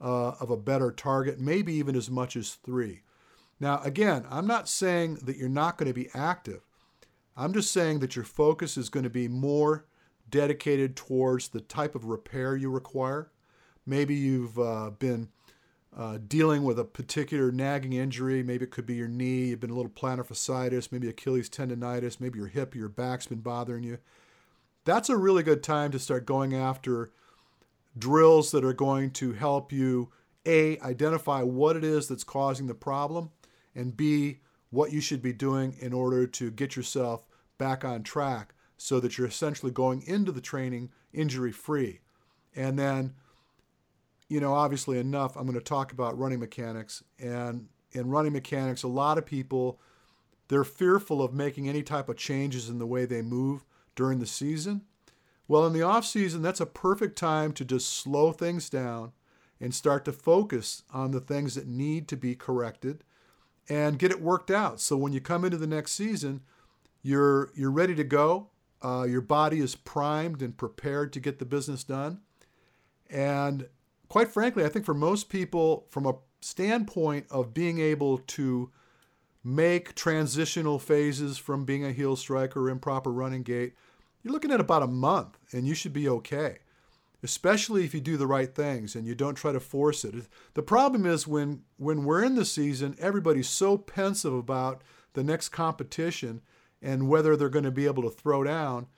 uh, 0.00 0.32
of 0.40 0.50
a 0.50 0.56
better 0.56 0.90
target, 0.90 1.38
maybe 1.38 1.74
even 1.74 1.94
as 1.94 2.10
much 2.10 2.34
as 2.36 2.54
three. 2.54 3.02
Now, 3.60 3.80
again, 3.82 4.24
I'm 4.28 4.46
not 4.46 4.68
saying 4.68 5.20
that 5.22 5.36
you're 5.36 5.48
not 5.48 5.78
going 5.78 5.86
to 5.86 5.94
be 5.94 6.08
active. 6.14 6.62
I'm 7.36 7.52
just 7.52 7.70
saying 7.70 8.00
that 8.00 8.16
your 8.16 8.24
focus 8.24 8.76
is 8.76 8.88
going 8.88 9.04
to 9.04 9.10
be 9.10 9.28
more 9.28 9.86
dedicated 10.28 10.96
towards 10.96 11.48
the 11.48 11.60
type 11.60 11.94
of 11.94 12.06
repair 12.06 12.56
you 12.56 12.70
require. 12.70 13.30
Maybe 13.86 14.14
you've 14.14 14.58
uh, 14.58 14.90
been 14.98 15.28
uh, 15.96 16.18
dealing 16.26 16.62
with 16.64 16.78
a 16.78 16.84
particular 16.84 17.52
nagging 17.52 17.92
injury. 17.92 18.42
Maybe 18.42 18.64
it 18.64 18.70
could 18.70 18.86
be 18.86 18.94
your 18.94 19.08
knee, 19.08 19.46
you've 19.46 19.60
been 19.60 19.70
a 19.70 19.74
little 19.74 19.90
plantar 19.90 20.26
fasciitis, 20.26 20.90
maybe 20.90 21.08
Achilles 21.08 21.50
tendonitis, 21.50 22.20
maybe 22.20 22.38
your 22.38 22.48
hip 22.48 22.74
your 22.74 22.88
back's 22.88 23.26
been 23.26 23.40
bothering 23.40 23.84
you. 23.84 23.98
That's 24.84 25.08
a 25.08 25.16
really 25.16 25.42
good 25.42 25.62
time 25.62 25.90
to 25.92 25.98
start 25.98 26.26
going 26.26 26.54
after 26.54 27.12
drills 27.96 28.50
that 28.52 28.64
are 28.64 28.72
going 28.72 29.10
to 29.10 29.32
help 29.32 29.70
you 29.70 30.10
A, 30.46 30.78
identify 30.80 31.42
what 31.42 31.76
it 31.76 31.84
is 31.84 32.08
that's 32.08 32.24
causing 32.24 32.66
the 32.66 32.74
problem, 32.74 33.30
and 33.74 33.96
B, 33.96 34.40
what 34.70 34.92
you 34.92 35.00
should 35.00 35.22
be 35.22 35.34
doing 35.34 35.76
in 35.78 35.92
order 35.92 36.26
to 36.26 36.50
get 36.50 36.74
yourself 36.74 37.26
back 37.58 37.84
on 37.84 38.02
track 38.02 38.54
so 38.78 38.98
that 38.98 39.16
you're 39.16 39.26
essentially 39.26 39.70
going 39.70 40.02
into 40.06 40.32
the 40.32 40.40
training 40.40 40.90
injury 41.12 41.52
free. 41.52 42.00
And 42.56 42.78
then 42.78 43.14
you 44.32 44.40
know, 44.40 44.54
obviously 44.54 44.98
enough, 44.98 45.36
I'm 45.36 45.44
going 45.44 45.58
to 45.58 45.60
talk 45.60 45.92
about 45.92 46.18
running 46.18 46.40
mechanics. 46.40 47.04
And 47.18 47.68
in 47.92 48.08
running 48.08 48.32
mechanics, 48.32 48.82
a 48.82 48.88
lot 48.88 49.18
of 49.18 49.26
people, 49.26 49.78
they're 50.48 50.64
fearful 50.64 51.22
of 51.22 51.34
making 51.34 51.68
any 51.68 51.82
type 51.82 52.08
of 52.08 52.16
changes 52.16 52.70
in 52.70 52.78
the 52.78 52.86
way 52.86 53.04
they 53.04 53.20
move 53.20 53.66
during 53.94 54.20
the 54.20 54.26
season. 54.26 54.86
Well, 55.48 55.66
in 55.66 55.74
the 55.74 55.82
off 55.82 56.06
season, 56.06 56.40
that's 56.40 56.62
a 56.62 56.66
perfect 56.66 57.18
time 57.18 57.52
to 57.52 57.64
just 57.66 57.90
slow 57.90 58.32
things 58.32 58.70
down 58.70 59.12
and 59.60 59.74
start 59.74 60.06
to 60.06 60.12
focus 60.12 60.82
on 60.90 61.10
the 61.10 61.20
things 61.20 61.54
that 61.56 61.66
need 61.66 62.08
to 62.08 62.16
be 62.16 62.34
corrected 62.34 63.04
and 63.68 63.98
get 63.98 64.10
it 64.10 64.22
worked 64.22 64.50
out. 64.50 64.80
So 64.80 64.96
when 64.96 65.12
you 65.12 65.20
come 65.20 65.44
into 65.44 65.58
the 65.58 65.66
next 65.66 65.92
season, 65.92 66.40
you're 67.02 67.50
you're 67.54 67.70
ready 67.70 67.94
to 67.96 68.04
go. 68.04 68.48
Uh, 68.80 69.04
your 69.06 69.20
body 69.20 69.60
is 69.60 69.76
primed 69.76 70.40
and 70.40 70.56
prepared 70.56 71.12
to 71.12 71.20
get 71.20 71.38
the 71.38 71.44
business 71.44 71.84
done. 71.84 72.20
And 73.10 73.68
quite 74.12 74.28
frankly, 74.28 74.62
I 74.62 74.68
think 74.68 74.84
for 74.84 74.92
most 74.92 75.30
people, 75.30 75.86
from 75.88 76.04
a 76.04 76.16
standpoint 76.42 77.24
of 77.30 77.54
being 77.54 77.78
able 77.78 78.18
to 78.18 78.70
make 79.42 79.94
transitional 79.94 80.78
phases 80.78 81.38
from 81.38 81.64
being 81.64 81.82
a 81.82 81.94
heel 81.94 82.14
striker, 82.14 82.68
improper 82.68 83.10
running 83.10 83.42
gait, 83.42 83.72
you're 84.22 84.34
looking 84.34 84.50
at 84.50 84.60
about 84.60 84.82
a 84.82 84.86
month 84.86 85.38
and 85.50 85.66
you 85.66 85.74
should 85.74 85.94
be 85.94 86.10
okay. 86.10 86.58
Especially 87.22 87.86
if 87.86 87.94
you 87.94 88.02
do 88.02 88.18
the 88.18 88.26
right 88.26 88.54
things 88.54 88.94
and 88.94 89.06
you 89.06 89.14
don't 89.14 89.34
try 89.34 89.50
to 89.50 89.60
force 89.60 90.04
it. 90.04 90.14
The 90.52 90.62
problem 90.62 91.06
is 91.06 91.26
when 91.26 91.62
when 91.78 92.04
we're 92.04 92.22
in 92.22 92.34
the 92.34 92.44
season, 92.44 92.94
everybody's 92.98 93.48
so 93.48 93.78
pensive 93.78 94.34
about 94.34 94.82
the 95.14 95.24
next 95.24 95.48
competition 95.48 96.42
and 96.82 97.08
whether 97.08 97.34
they're 97.34 97.48
going 97.48 97.64
to 97.64 97.70
be 97.70 97.86
able 97.86 98.02
to 98.02 98.10
throw 98.10 98.44
down 98.44 98.88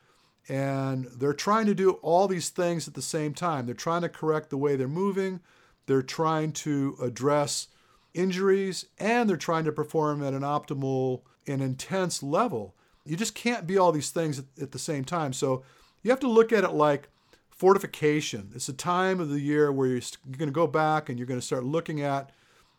and 0.49 1.07
they're 1.17 1.33
trying 1.33 1.67
to 1.67 1.75
do 1.75 1.93
all 2.03 2.29
these 2.29 2.51
things 2.51 2.87
at 2.87 2.95
the 2.95 3.03
same 3.03 3.35
time. 3.35 3.67
They're 3.67 3.75
trying 3.75 4.03
to 4.03 4.09
correct 4.09 4.51
the 4.51 4.59
way 4.59 4.77
they're 4.77 4.89
moving, 4.89 5.41
they're 5.87 6.03
trying 6.03 6.53
to 6.53 6.97
address 7.03 7.69
injuries, 8.13 8.87
and 8.99 9.29
they're 9.29 9.37
trying 9.37 9.65
to 9.65 9.73
perform 9.73 10.23
at 10.23 10.35
an 10.35 10.43
optimal 10.43 11.23
and 11.47 11.63
intense 11.63 12.23
level. 12.23 12.75
You 13.05 13.17
just 13.17 13.35
can't 13.35 13.67
be 13.67 13.77
all 13.77 13.93
these 13.93 14.11
things 14.11 14.43
at, 14.61 14.73
the 14.73 14.79
same 14.79 15.05
time. 15.05 15.33
So 15.33 15.63
you 16.03 16.11
have 16.11 16.21
to 16.21 16.29
look 16.29 16.53
at 16.53 16.65
it 16.65 16.73
like 16.73 17.09
fortification. 17.51 18.51
It's 18.55 18.69
a 18.69 18.73
time 18.73 19.21
of 19.21 19.29
the 19.29 19.41
year 19.41 19.71
where 19.71 19.89
you're 19.89 20.01
going 20.33 20.49
to 20.49 20.53
go 20.53 20.67
back 20.67 21.09
and 21.09 21.19
you're 21.19 21.27
going 21.27 21.41
to 21.41 21.47
start 21.47 21.65
looking 21.65 22.01
at 22.01 22.31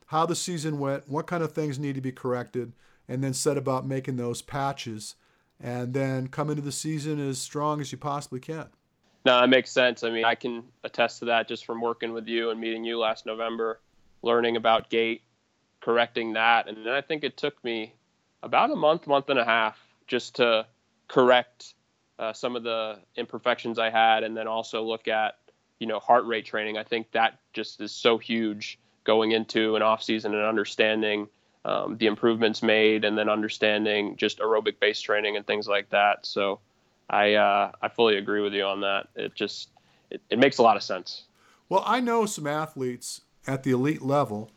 how 0.07 0.25
the 0.25 0.35
season 0.35 0.79
went, 0.79 1.07
what 1.09 1.27
kind 1.27 1.43
of 1.43 1.51
things 1.51 1.79
need 1.79 1.95
to 1.95 2.01
be 2.01 2.11
corrected, 2.11 2.73
and 3.07 3.23
then 3.23 3.33
set 3.33 3.57
about 3.57 3.85
making 3.85 4.15
those 4.15 4.41
patches 4.41 5.15
and 5.61 5.93
then 5.93 6.27
come 6.27 6.49
into 6.49 6.61
the 6.61 6.71
season 6.71 7.19
as 7.19 7.39
strong 7.39 7.81
as 7.81 7.91
you 7.91 7.97
possibly 7.97 8.39
can. 8.39 8.67
No, 9.25 9.39
that 9.41 9.49
makes 9.49 9.71
sense. 9.71 10.03
I 10.03 10.11
mean, 10.11 10.25
I 10.25 10.35
can 10.35 10.63
attest 10.83 11.19
to 11.19 11.25
that 11.25 11.47
just 11.47 11.65
from 11.65 11.81
working 11.81 12.13
with 12.13 12.27
you 12.27 12.51
and 12.51 12.59
meeting 12.59 12.83
you 12.83 12.99
last 12.99 13.25
November, 13.25 13.79
learning 14.21 14.55
about 14.55 14.89
gait, 14.89 15.23
correcting 15.81 16.33
that. 16.33 16.67
And 16.67 16.85
then 16.85 16.93
I 16.93 17.01
think 17.01 17.23
it 17.23 17.35
took 17.35 17.61
me 17.63 17.93
about 18.43 18.69
a 18.69 18.75
month, 18.75 19.07
month 19.07 19.29
and 19.29 19.39
a 19.39 19.45
half 19.45 19.79
just 20.05 20.35
to 20.35 20.67
correct 21.07 21.73
uh, 22.19 22.33
some 22.33 22.55
of 22.55 22.63
the 22.63 22.99
imperfections 23.15 23.79
I 23.79 23.89
had 23.89 24.23
and 24.23 24.37
then 24.37 24.47
also 24.47 24.83
look 24.83 25.07
at, 25.07 25.35
you 25.79 25.87
know, 25.87 25.99
heart 25.99 26.25
rate 26.25 26.45
training. 26.45 26.77
I 26.77 26.83
think 26.83 27.11
that 27.11 27.39
just 27.53 27.81
is 27.81 27.91
so 27.91 28.17
huge 28.17 28.77
going 29.03 29.31
into 29.31 29.75
an 29.75 29.81
off 29.81 30.03
season 30.03 30.33
and 30.33 30.43
understanding 30.43 31.27
um, 31.65 31.97
the 31.97 32.05
improvements 32.05 32.61
made, 32.61 33.03
and 33.03 33.17
then 33.17 33.27
understanding 33.27 34.15
just 34.17 34.37
aerobic 34.39 34.79
base 34.79 35.01
training 35.01 35.35
and 35.35 35.45
things 35.47 35.67
like 35.67 35.89
that. 35.89 36.25
So 36.25 36.59
I 37.09 37.33
uh, 37.33 37.71
I 37.81 37.89
fully 37.89 38.17
agree 38.17 38.41
with 38.41 38.53
you 38.53 38.63
on 38.63 38.81
that. 38.81 39.07
It 39.15 39.33
just 39.33 39.69
it, 40.11 40.21
it 40.29 40.39
makes 40.39 40.59
a 40.59 40.61
lot 40.61 40.77
of 40.77 40.83
sense. 40.83 41.23
Well, 41.67 41.83
I 41.85 41.99
know 41.99 42.27
some 42.27 42.45
athletes 42.45 43.21
at 43.47 43.63
the 43.63 43.71
elite 43.71 44.03
level 44.03 44.51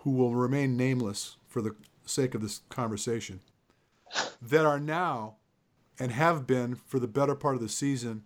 who 0.00 0.10
will 0.12 0.34
remain 0.34 0.78
nameless 0.78 1.36
for 1.46 1.60
the 1.60 1.76
sake 2.06 2.34
of 2.34 2.40
this 2.40 2.62
conversation 2.70 3.40
that 4.42 4.64
are 4.64 4.80
now 4.80 5.36
and 5.98 6.12
have 6.12 6.46
been 6.46 6.74
for 6.74 6.98
the 6.98 7.06
better 7.06 7.34
part 7.34 7.54
of 7.54 7.60
the 7.60 7.68
season 7.68 8.24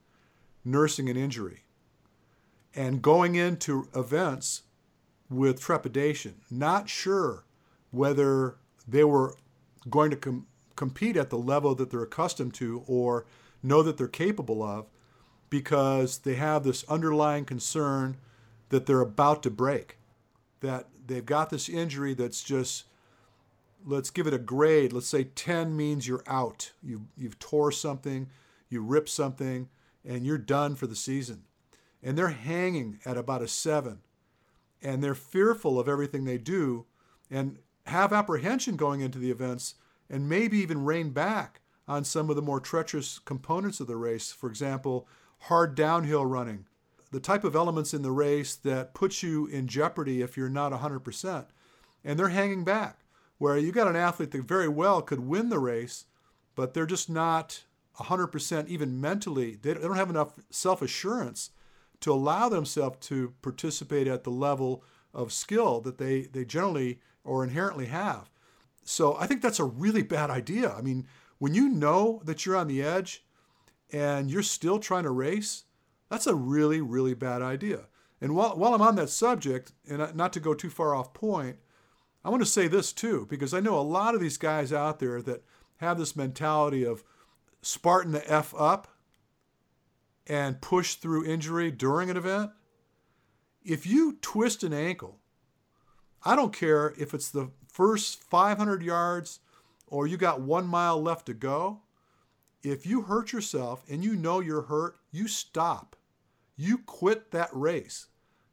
nursing 0.65 1.09
an 1.09 1.17
injury 1.17 1.65
and 2.77 3.03
going 3.03 3.35
into 3.35 3.89
events 3.95 4.63
with 5.29 5.61
trepidation, 5.61 6.37
not 6.49 6.89
sure 6.89 7.45
whether 7.95 8.57
they 8.87 9.05
were 9.05 9.37
going 9.89 10.11
to 10.11 10.17
com- 10.17 10.47
compete 10.77 11.17
at 11.17 11.31
the 11.31 11.39
level 11.39 11.75
that 11.75 11.91
they're 11.91 12.03
accustomed 12.03 12.55
to 12.55 12.83
or 12.87 13.27
know 13.63 13.83
that 13.83 13.97
they're 13.97 14.09
capable 14.09 14.63
of 14.63 14.87
because 15.51 16.19
they 16.19 16.35
have 16.35 16.65
this 16.65 16.85
underlying 16.89 17.45
concern 17.45 18.17
that 18.71 18.87
they're 18.87 19.01
about 19.01 19.43
to 19.43 19.51
break, 19.51 19.99
that 20.61 20.89
they've 21.07 21.27
got 21.27 21.51
this 21.51 21.69
injury 21.69 22.15
that's 22.15 22.43
just 22.43 22.85
let's 23.87 24.11
give 24.11 24.27
it 24.27 24.35
a 24.35 24.39
grade. 24.39 24.93
Let's 24.93 25.07
say 25.07 25.25
10 25.25 25.77
means 25.77 26.09
you're 26.09 26.25
out. 26.27 26.73
You 26.83 27.07
you've 27.17 27.39
tore 27.39 27.71
something, 27.71 28.29
you 28.69 28.83
ripped 28.83 29.11
something, 29.11 29.69
and 30.05 30.27
you're 30.27 30.39
done 30.39 30.75
for 30.75 30.87
the 30.87 30.97
season. 30.97 31.45
And 32.03 32.19
they're 32.19 32.29
hanging 32.29 32.99
at 33.05 33.17
about 33.17 33.43
a 33.43 33.49
7. 33.49 34.01
And 34.83 35.03
they're 35.03 35.15
fearful 35.15 35.79
of 35.79 35.89
everything 35.89 36.25
they 36.25 36.37
do. 36.37 36.85
And 37.31 37.59
have 37.87 38.13
apprehension 38.13 38.77
going 38.77 39.01
into 39.01 39.19
the 39.19 39.31
events 39.31 39.75
and 40.09 40.29
maybe 40.29 40.59
even 40.59 40.85
rein 40.85 41.11
back 41.11 41.61
on 41.87 42.05
some 42.05 42.31
of 42.31 42.37
the 42.37 42.43
more 42.43 42.61
treacherous 42.61 43.19
components 43.19 43.81
of 43.81 43.87
the 43.87 43.97
race. 43.97 44.33
For 44.33 44.49
example, 44.49 45.07
hard 45.41 45.75
downhill 45.75 46.25
running, 46.25 46.67
the 47.11 47.21
type 47.21 47.45
of 47.45 47.55
elements 47.55 47.93
in 47.93 48.03
the 48.03 48.11
race 48.11 48.55
that 48.57 48.95
puts 48.95 49.23
you 49.23 49.47
in 49.47 49.69
jeopardy 49.69 50.23
if 50.23 50.37
you're 50.37 50.49
not 50.49 50.73
100%. 50.73 51.47
And 52.05 52.19
they're 52.19 52.29
hanging 52.29 52.65
back, 52.65 52.99
where 53.39 53.57
you 53.57 53.73
got 53.73 53.89
an 53.89 53.97
athlete 53.97 54.31
that 54.31 54.43
very 54.43 54.69
well 54.69 55.03
could 55.03 55.21
win 55.21 55.49
the 55.49 55.59
race, 55.59 56.07
but 56.55 56.75
they're 56.75 56.87
just 56.87 57.11
not 57.11 57.65
100% 57.99 58.69
even 58.69 59.01
mentally. 59.01 59.57
They 59.61 59.75
don't 59.75 59.97
have 59.97 60.11
enough 60.11 60.39
self 60.51 60.83
assurance 60.83 61.51
to 62.01 62.13
allow 62.13 62.49
themselves 62.49 62.99
to 63.09 63.35
participate 63.41 64.07
at 64.07 64.25
the 64.25 64.31
level 64.31 64.85
of 65.15 65.33
skill 65.33 65.81
that 65.81 65.99
they, 65.99 66.23
they 66.23 66.45
generally 66.45 67.01
or 67.25 67.43
inherently 67.43 67.87
have. 67.87 68.31
So 68.85 69.17
I 69.19 69.27
think 69.27 69.41
that's 69.43 69.61
a 69.61 69.65
really 69.65 70.03
bad 70.03 70.31
idea. 70.31 70.71
I 70.73 70.83
mean, 70.83 71.07
when 71.39 71.55
you 71.55 71.69
know 71.69 72.21
that 72.25 72.45
you're 72.45 72.57
on 72.57 72.69
the 72.69 72.83
edge 72.83 73.25
and 73.93 74.31
you're 74.31 74.43
still 74.43 74.79
trying 74.79 75.05
to 75.05 75.11
race, 75.11 75.65
that's 76.11 76.27
a 76.27 76.35
really, 76.35 76.81
really 76.81 77.15
bad 77.15 77.43
idea. 77.43 77.87
And 78.21 78.35
while, 78.35 78.57
while 78.57 78.75
I'm 78.75 78.83
on 78.83 78.97
that 78.97 79.11
subject, 79.11 79.73
and 79.89 80.15
not 80.15 80.33
to 80.35 80.41
go 80.41 80.55
too 80.55 80.71
far 80.71 80.95
off 80.95 81.13
point, 81.13 81.57
I 82.25 82.31
want 82.31 82.43
to 82.43 82.49
say 82.49 82.69
this 82.69 82.93
too, 82.93 83.27
because 83.29 83.53
I 83.53 83.61
know 83.61 83.79
a 83.79 83.81
lot 83.81 84.15
of 84.15 84.21
these 84.21 84.39
guys 84.39 84.73
out 84.73 84.99
there 84.99 85.21
that 85.23 85.45
have 85.79 85.99
this 85.99 86.17
mentality 86.17 86.85
of 86.85 87.05
Spartan 87.63 88.13
the 88.13 88.31
F 88.31 88.55
up 88.57 88.89
and 90.27 90.61
push 90.61 90.95
through 90.95 91.27
injury 91.27 91.71
during 91.71 92.09
an 92.11 92.17
event. 92.17 92.51
If 93.63 93.87
you 93.87 94.19
twist 94.21 94.63
an 94.63 94.73
ankle 94.73 95.21
I 96.25 96.37
don't 96.37 96.53
care 96.53 96.95
if 96.99 97.13
it's 97.15 97.31
the 97.31 97.51
first 97.69 98.23
500 98.23 98.83
yards 98.83 99.41
or 99.87 100.07
you 100.07 100.17
got 100.17 100.41
one 100.41 100.67
mile 100.67 101.01
left 101.01 101.27
to 101.27 101.35
go. 101.35 101.83
If 102.63 102.87
you 102.87 103.03
hurt 103.03 103.33
yourself 103.33 103.85
and 103.91 104.03
you 104.03 104.17
know 104.17 104.41
you're 104.41 104.63
hurt, 104.63 104.97
you 105.13 105.29
stop. 105.29 105.97
You 106.57 106.79
quit 106.79 107.31
that 107.33 107.51
race. 107.53 108.07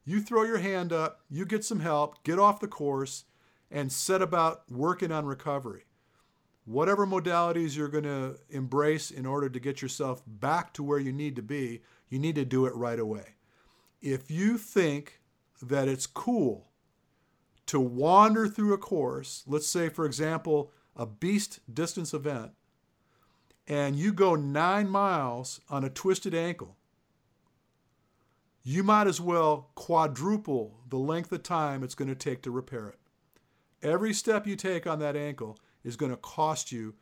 You 0.04 0.20
throw 0.22 0.44
your 0.44 0.58
hand 0.58 0.92
up, 0.92 1.22
you 1.30 1.46
get 1.46 1.64
some 1.64 1.80
help, 1.80 2.24
get 2.24 2.40
off 2.40 2.60
the 2.60 2.68
course, 2.68 3.26
and 3.70 3.92
set 3.92 4.22
about 4.22 4.64
working 4.70 5.12
on 5.12 5.26
recovery. 5.26 5.86
whatever 6.66 7.06
modalities 7.08 7.76
you're 7.76 7.88
going 7.88 8.04
to 8.04 8.38
embrace 8.50 9.12
in 9.12 9.26
order 9.26 9.50
to 9.50 9.60
get 9.60 9.82
yourself 9.82 10.22
back 10.26 10.74
to 10.74 10.84
where 10.84 11.00
you 11.00 11.12
need 11.12 11.36
to 11.36 11.42
be, 11.42 11.82
you 12.10 12.20
need 12.20 12.36
to 12.36 12.46
do 12.46 12.66
it 12.66 12.76
right 12.76 13.00
away. 13.00 13.36
If 14.02 14.30
you 14.32 14.58
think 14.58 15.22
that 15.62 15.88
it's 15.88 16.08
cool 16.08 16.71
to 17.72 17.80
wander 17.80 18.50
through 18.50 18.74
a 18.74 18.78
course, 18.78 19.46
let's 19.48 19.66
say, 19.66 19.88
for 19.88 20.06
example, 20.06 20.74
a 20.94 21.06
beast 21.06 21.62
distance 21.74 22.14
event, 22.14 22.52
and 23.66 23.96
you 23.96 24.12
go 24.12 24.36
nine 24.36 24.90
miles 24.90 25.62
on 25.70 25.86
a 25.86 25.90
twisted 25.90 26.36
ankle, 26.36 26.76
you 28.62 28.84
might 28.84 29.08
as 29.08 29.22
well 29.22 29.70
quadruple 29.74 30.82
the 30.90 30.98
length 30.98 31.32
of 31.32 31.44
time 31.44 31.82
it's 31.82 31.96
going 31.96 32.10
to 32.10 32.14
take 32.14 32.42
to 32.42 32.52
repair 32.52 32.90
it. 32.90 33.00
Every 33.82 34.14
step 34.14 34.46
you 34.46 34.58
take 34.58 34.86
on 34.86 35.00
that 35.00 35.16
ankle 35.16 35.58
is 35.82 35.96
going 35.96 36.12
to 36.12 36.18
cost 36.18 36.74
you 36.74 36.96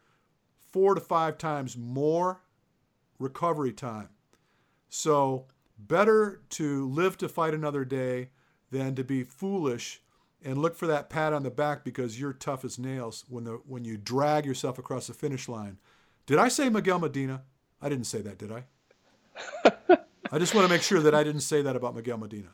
four 0.72 0.94
to 0.94 1.02
five 1.02 1.40
times 1.40 1.76
more 1.76 2.44
recovery 3.18 3.74
time. 3.74 4.10
So, 4.88 5.48
better 5.80 6.44
to 6.52 6.88
live 6.88 7.18
to 7.18 7.28
fight 7.28 7.56
another 7.56 7.86
day 7.86 8.30
than 8.70 8.94
to 8.94 9.04
be 9.04 9.24
foolish 9.24 10.04
and 10.44 10.58
look 10.58 10.76
for 10.76 10.88
that 10.88 11.10
pat 11.10 11.34
on 11.34 11.44
the 11.44 11.52
back 11.52 11.84
because 11.84 12.20
you're 12.20 12.34
tough 12.34 12.64
as 12.64 12.80
nails 12.80 13.26
when 13.28 13.44
the 13.44 13.62
when 13.66 13.84
you 13.84 13.98
drag 13.98 14.46
yourself 14.46 14.78
across 14.80 15.08
the 15.08 15.14
finish 15.14 15.50
line. 15.50 15.78
Did 16.26 16.38
I 16.38 16.48
say 16.48 16.70
Miguel 16.70 17.00
Medina? 17.00 17.44
I 17.82 17.90
didn't 17.90 18.06
say 18.06 18.22
that, 18.22 18.38
did 18.38 18.52
I? 18.52 18.64
I 20.32 20.38
just 20.38 20.54
want 20.54 20.68
to 20.68 20.74
make 20.74 20.84
sure 20.84 21.00
that 21.00 21.16
I 21.16 21.24
didn't 21.24 21.42
say 21.42 21.62
that 21.62 21.76
about 21.76 21.96
Miguel 21.96 22.18
Medina. 22.18 22.50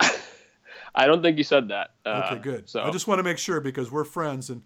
I 0.94 1.06
don't 1.06 1.22
think 1.22 1.36
you 1.36 1.44
said 1.44 1.68
that. 1.68 1.90
Uh, 2.06 2.30
okay, 2.30 2.40
good. 2.40 2.68
So 2.68 2.82
I 2.82 2.90
just 2.90 3.06
want 3.06 3.18
to 3.18 3.22
make 3.22 3.38
sure 3.38 3.60
because 3.60 3.90
we're 3.90 4.04
friends, 4.04 4.48
and 4.48 4.62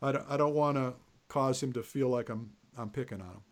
I 0.00 0.12
don't, 0.12 0.24
I 0.30 0.36
don't 0.36 0.54
want 0.54 0.76
to 0.76 0.94
cause 1.28 1.62
him 1.62 1.72
to 1.72 1.82
feel 1.82 2.08
like 2.08 2.28
I'm 2.28 2.50
I'm 2.78 2.90
picking 2.90 3.20
on 3.20 3.28
him. 3.28 3.42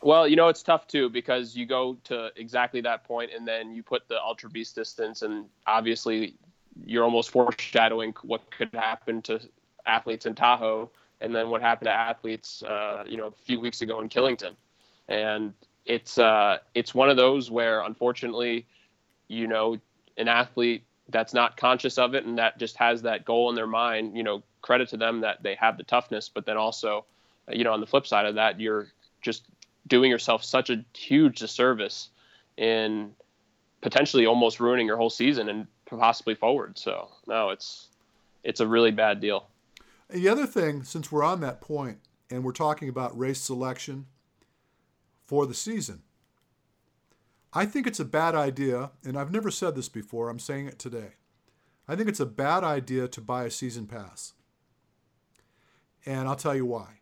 Well, 0.00 0.28
you 0.28 0.36
know 0.36 0.46
it's 0.48 0.62
tough 0.62 0.86
too 0.86 1.10
because 1.10 1.56
you 1.56 1.66
go 1.66 1.98
to 2.04 2.30
exactly 2.36 2.80
that 2.82 3.04
point, 3.04 3.32
and 3.34 3.46
then 3.46 3.74
you 3.74 3.82
put 3.82 4.06
the 4.08 4.22
ultra 4.22 4.48
beast 4.48 4.76
distance, 4.76 5.22
and 5.22 5.46
obviously 5.66 6.36
you're 6.84 7.04
almost 7.04 7.30
foreshadowing 7.30 8.14
what 8.22 8.50
could 8.50 8.70
happen 8.72 9.22
to 9.22 9.40
athletes 9.86 10.26
in 10.26 10.34
Tahoe, 10.34 10.90
and 11.20 11.34
then 11.34 11.50
what 11.50 11.60
happened 11.60 11.86
to 11.86 11.92
athletes, 11.92 12.62
uh, 12.62 13.04
you 13.06 13.16
know, 13.16 13.26
a 13.26 13.32
few 13.44 13.60
weeks 13.60 13.82
ago 13.82 14.00
in 14.00 14.08
Killington, 14.08 14.54
and 15.08 15.52
it's 15.84 16.18
uh, 16.18 16.58
it's 16.74 16.94
one 16.94 17.10
of 17.10 17.16
those 17.16 17.50
where 17.50 17.82
unfortunately, 17.82 18.66
you 19.28 19.46
know, 19.46 19.78
an 20.16 20.28
athlete 20.28 20.84
that's 21.08 21.32
not 21.32 21.56
conscious 21.56 21.96
of 21.98 22.14
it 22.14 22.26
and 22.26 22.38
that 22.38 22.58
just 22.58 22.76
has 22.76 23.02
that 23.02 23.24
goal 23.24 23.48
in 23.48 23.54
their 23.54 23.66
mind, 23.66 24.16
you 24.16 24.22
know, 24.22 24.42
credit 24.60 24.88
to 24.90 24.96
them 24.96 25.22
that 25.22 25.42
they 25.42 25.54
have 25.54 25.78
the 25.78 25.82
toughness, 25.82 26.28
but 26.28 26.44
then 26.44 26.56
also, 26.56 27.04
you 27.50 27.64
know, 27.64 27.72
on 27.72 27.80
the 27.80 27.86
flip 27.86 28.06
side 28.06 28.26
of 28.26 28.34
that, 28.34 28.60
you're 28.60 28.88
just 29.22 29.44
doing 29.86 30.10
yourself 30.10 30.44
such 30.44 30.68
a 30.68 30.84
huge 30.94 31.38
disservice 31.38 32.10
in 32.58 33.12
potentially 33.80 34.26
almost 34.26 34.60
ruining 34.60 34.86
your 34.86 34.96
whole 34.96 35.10
season. 35.10 35.48
And 35.48 35.66
possibly 35.90 36.34
forward. 36.34 36.78
So 36.78 37.08
no, 37.26 37.50
it's 37.50 37.88
it's 38.44 38.60
a 38.60 38.66
really 38.66 38.90
bad 38.90 39.20
deal. 39.20 39.46
And 40.10 40.22
the 40.22 40.28
other 40.28 40.46
thing, 40.46 40.82
since 40.82 41.12
we're 41.12 41.24
on 41.24 41.40
that 41.40 41.60
point 41.60 41.98
and 42.30 42.44
we're 42.44 42.52
talking 42.52 42.88
about 42.88 43.18
race 43.18 43.40
selection 43.40 44.06
for 45.26 45.46
the 45.46 45.54
season. 45.54 46.02
I 47.52 47.66
think 47.66 47.86
it's 47.86 48.00
a 48.00 48.04
bad 48.04 48.34
idea, 48.34 48.90
and 49.04 49.18
I've 49.18 49.32
never 49.32 49.50
said 49.50 49.74
this 49.74 49.88
before, 49.88 50.28
I'm 50.28 50.38
saying 50.38 50.66
it 50.66 50.78
today. 50.78 51.14
I 51.86 51.96
think 51.96 52.08
it's 52.08 52.20
a 52.20 52.26
bad 52.26 52.64
idea 52.64 53.08
to 53.08 53.20
buy 53.20 53.44
a 53.44 53.50
season 53.50 53.86
pass. 53.86 54.34
And 56.04 56.28
I'll 56.28 56.36
tell 56.36 56.54
you 56.54 56.66
why. 56.66 57.00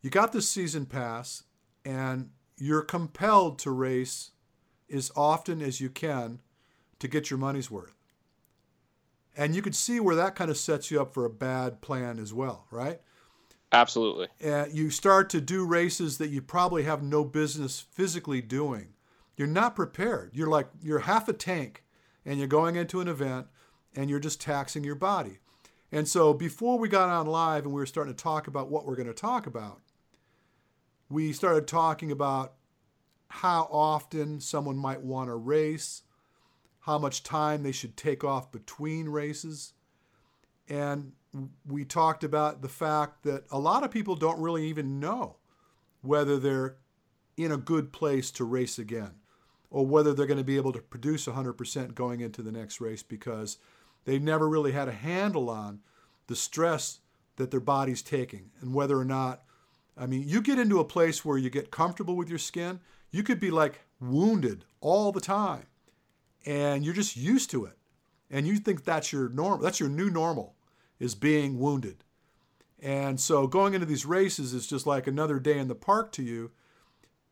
You 0.00 0.10
got 0.10 0.32
this 0.32 0.48
season 0.48 0.86
pass, 0.86 1.44
and 1.84 2.30
you're 2.56 2.82
compelled 2.82 3.58
to 3.60 3.70
race 3.70 4.32
as 4.92 5.10
often 5.16 5.62
as 5.62 5.80
you 5.80 5.88
can 5.88 6.40
to 7.02 7.08
get 7.08 7.30
your 7.30 7.38
money's 7.38 7.68
worth. 7.68 7.96
And 9.36 9.56
you 9.56 9.60
could 9.60 9.74
see 9.74 9.98
where 9.98 10.14
that 10.14 10.36
kind 10.36 10.52
of 10.52 10.56
sets 10.56 10.88
you 10.88 11.00
up 11.00 11.12
for 11.12 11.24
a 11.24 11.30
bad 11.30 11.80
plan 11.80 12.20
as 12.20 12.32
well, 12.32 12.66
right? 12.70 13.00
Absolutely. 13.72 14.28
And 14.40 14.72
you 14.72 14.88
start 14.88 15.28
to 15.30 15.40
do 15.40 15.66
races 15.66 16.18
that 16.18 16.28
you 16.28 16.40
probably 16.40 16.84
have 16.84 17.02
no 17.02 17.24
business 17.24 17.80
physically 17.80 18.40
doing. 18.40 18.90
You're 19.36 19.48
not 19.48 19.74
prepared. 19.74 20.30
You're 20.32 20.48
like, 20.48 20.68
you're 20.80 21.00
half 21.00 21.28
a 21.28 21.32
tank 21.32 21.82
and 22.24 22.38
you're 22.38 22.46
going 22.46 22.76
into 22.76 23.00
an 23.00 23.08
event 23.08 23.48
and 23.96 24.08
you're 24.08 24.20
just 24.20 24.40
taxing 24.40 24.84
your 24.84 24.94
body. 24.94 25.40
And 25.90 26.06
so 26.06 26.32
before 26.32 26.78
we 26.78 26.88
got 26.88 27.08
on 27.08 27.26
live 27.26 27.64
and 27.64 27.74
we 27.74 27.80
were 27.80 27.86
starting 27.86 28.14
to 28.14 28.22
talk 28.22 28.46
about 28.46 28.70
what 28.70 28.86
we're 28.86 28.94
going 28.94 29.08
to 29.08 29.12
talk 29.12 29.48
about, 29.48 29.80
we 31.08 31.32
started 31.32 31.66
talking 31.66 32.12
about 32.12 32.52
how 33.26 33.66
often 33.72 34.38
someone 34.38 34.76
might 34.76 35.00
want 35.00 35.30
to 35.30 35.34
race, 35.34 36.02
how 36.82 36.98
much 36.98 37.22
time 37.22 37.62
they 37.62 37.72
should 37.72 37.96
take 37.96 38.24
off 38.24 38.52
between 38.52 39.08
races. 39.08 39.72
And 40.68 41.12
we 41.66 41.84
talked 41.84 42.24
about 42.24 42.60
the 42.60 42.68
fact 42.68 43.22
that 43.22 43.44
a 43.50 43.58
lot 43.58 43.84
of 43.84 43.90
people 43.90 44.16
don't 44.16 44.40
really 44.40 44.66
even 44.66 45.00
know 45.00 45.36
whether 46.02 46.38
they're 46.38 46.76
in 47.36 47.52
a 47.52 47.56
good 47.56 47.92
place 47.92 48.30
to 48.32 48.44
race 48.44 48.78
again 48.78 49.12
or 49.70 49.86
whether 49.86 50.12
they're 50.12 50.26
going 50.26 50.38
to 50.38 50.44
be 50.44 50.56
able 50.56 50.72
to 50.72 50.80
produce 50.80 51.26
100% 51.26 51.94
going 51.94 52.20
into 52.20 52.42
the 52.42 52.52
next 52.52 52.80
race 52.80 53.02
because 53.02 53.58
they've 54.04 54.22
never 54.22 54.48
really 54.48 54.72
had 54.72 54.88
a 54.88 54.92
handle 54.92 55.48
on 55.48 55.80
the 56.26 56.36
stress 56.36 56.98
that 57.36 57.50
their 57.50 57.60
body's 57.60 58.02
taking 58.02 58.50
and 58.60 58.74
whether 58.74 58.98
or 58.98 59.04
not 59.04 59.42
I 59.96 60.06
mean 60.06 60.28
you 60.28 60.42
get 60.42 60.58
into 60.58 60.80
a 60.80 60.84
place 60.84 61.24
where 61.24 61.38
you 61.38 61.48
get 61.48 61.70
comfortable 61.70 62.16
with 62.16 62.28
your 62.28 62.38
skin 62.38 62.80
you 63.10 63.22
could 63.22 63.40
be 63.40 63.50
like 63.50 63.80
wounded 64.00 64.64
all 64.80 65.12
the 65.12 65.20
time 65.20 65.66
and 66.44 66.84
you're 66.84 66.94
just 66.94 67.16
used 67.16 67.50
to 67.50 67.64
it 67.64 67.76
and 68.30 68.46
you 68.46 68.56
think 68.56 68.84
that's 68.84 69.12
your 69.12 69.28
normal 69.28 69.58
that's 69.58 69.80
your 69.80 69.88
new 69.88 70.10
normal 70.10 70.56
is 71.02 71.14
being 71.16 71.58
wounded. 71.58 72.04
And 72.80 73.20
so 73.20 73.48
going 73.48 73.74
into 73.74 73.86
these 73.86 74.06
races 74.06 74.54
is 74.54 74.68
just 74.68 74.86
like 74.86 75.08
another 75.08 75.40
day 75.40 75.58
in 75.58 75.66
the 75.66 75.74
park 75.74 76.12
to 76.12 76.22
you. 76.22 76.52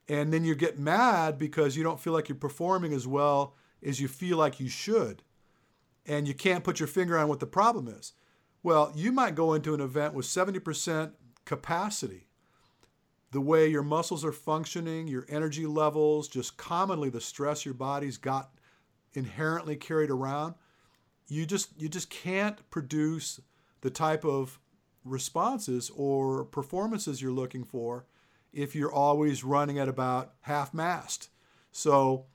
And 0.09 0.33
then 0.33 0.44
you 0.44 0.57
get 0.57 0.79
mad 0.79 1.38
because 1.38 1.77
you 1.77 1.85
don't 1.85 2.01
feel 2.01 2.12
like 2.12 2.29
you're 2.29 2.37
performing 2.37 2.92
as 2.92 3.07
well 3.07 3.55
as 3.81 4.01
you 4.01 4.09
feel 4.09 4.37
like 4.38 4.59
you 4.59 4.68
should. 4.68 5.23
And 6.05 6.27
you 6.27 6.35
can't 6.35 6.64
put 6.64 6.81
your 6.81 6.88
finger 6.88 7.16
on 7.16 7.29
what 7.29 7.38
the 7.38 7.46
problem 7.46 7.87
is. 7.87 8.12
Well, 8.62 8.92
you 8.94 9.12
might 9.12 9.37
go 9.37 9.55
into 9.55 9.73
an 9.73 9.81
event 9.81 10.14
with 10.14 10.27
70% 10.27 11.12
capacity. 11.44 12.27
The 13.31 13.40
way 13.40 13.68
your 13.68 13.85
muscles 13.85 14.25
are 14.25 14.33
functioning, 14.33 15.07
your 15.07 15.27
energy 15.29 15.66
levels, 15.66 16.27
just 16.27 16.57
commonly 16.57 17.09
the 17.09 17.20
stress 17.20 17.64
your 17.64 17.75
body's 17.75 18.16
got 18.16 18.51
inherently 19.14 19.77
carried 19.77 20.11
around, 20.11 20.55
you 21.29 21.46
just 21.46 21.70
you 21.79 21.88
just 21.88 22.11
can't 22.11 22.68
produce 22.70 23.40
the 23.81 23.90
type 23.90 24.25
of 24.25 24.59
responses 25.05 25.90
or 25.96 26.44
performances 26.44 27.23
you're 27.23 27.33
looking 27.33 27.64
for 27.64 28.05
if 28.53 28.75
you're 28.75 28.92
always 28.92 29.44
running 29.44 29.79
at 29.79 29.88
about 29.88 30.35
half 30.42 30.75
mast. 30.75 31.31
So 31.73 32.27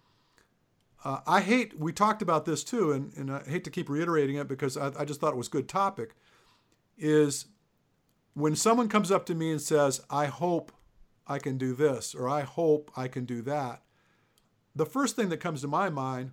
uh, 1.03 1.19
I 1.27 1.41
hate, 1.41 1.79
we 1.79 1.91
talked 1.93 2.21
about 2.21 2.45
this 2.45 2.63
too, 2.63 2.91
and, 2.91 3.13
and 3.15 3.31
I 3.31 3.43
hate 3.43 3.63
to 3.65 3.69
keep 3.69 3.89
reiterating 3.89 4.37
it 4.37 4.47
because 4.47 4.77
I, 4.77 4.91
I 4.97 5.05
just 5.05 5.19
thought 5.19 5.33
it 5.33 5.37
was 5.37 5.47
a 5.47 5.51
good 5.51 5.69
topic, 5.69 6.15
is 6.97 7.45
when 8.33 8.55
someone 8.55 8.89
comes 8.89 9.11
up 9.11 9.25
to 9.27 9.35
me 9.35 9.51
and 9.51 9.61
says, 9.61 10.01
I 10.09 10.25
hope 10.25 10.71
I 11.27 11.37
can 11.37 11.57
do 11.57 11.75
this, 11.75 12.15
or 12.15 12.27
I 12.27 12.41
hope 12.41 12.91
I 12.95 13.07
can 13.07 13.25
do 13.25 13.41
that, 13.43 13.83
the 14.75 14.85
first 14.85 15.15
thing 15.15 15.29
that 15.29 15.37
comes 15.37 15.61
to 15.61 15.67
my 15.67 15.89
mind 15.89 16.31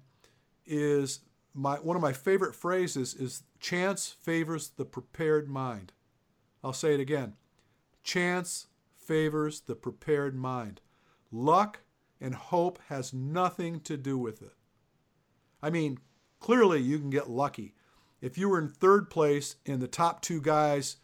is 0.66 1.20
my 1.54 1.76
one 1.76 1.96
of 1.96 2.02
my 2.02 2.12
favorite 2.12 2.54
phrases 2.54 3.14
is 3.14 3.42
chance 3.60 4.16
favors 4.20 4.70
the 4.76 4.84
prepared 4.84 5.48
mind. 5.48 5.92
I'll 6.64 6.72
say 6.72 6.94
it 6.94 7.00
again. 7.00 7.34
Chance 8.02 8.68
favors 8.96 9.60
the 9.60 9.74
prepared 9.74 10.34
mind. 10.34 10.80
Luck 11.30 11.80
and 12.20 12.34
hope 12.34 12.78
has 12.88 13.12
nothing 13.12 13.80
to 13.80 13.96
do 13.96 14.16
with 14.16 14.42
it. 14.42 14.54
I 15.62 15.70
mean, 15.70 15.98
clearly 16.40 16.80
you 16.80 16.98
can 16.98 17.10
get 17.10 17.30
lucky. 17.30 17.74
If 18.20 18.38
you 18.38 18.48
were 18.48 18.60
in 18.60 18.68
third 18.68 19.10
place 19.10 19.56
and 19.66 19.80
the 19.80 19.88
top 19.88 20.22
two 20.22 20.40
guys 20.40 20.96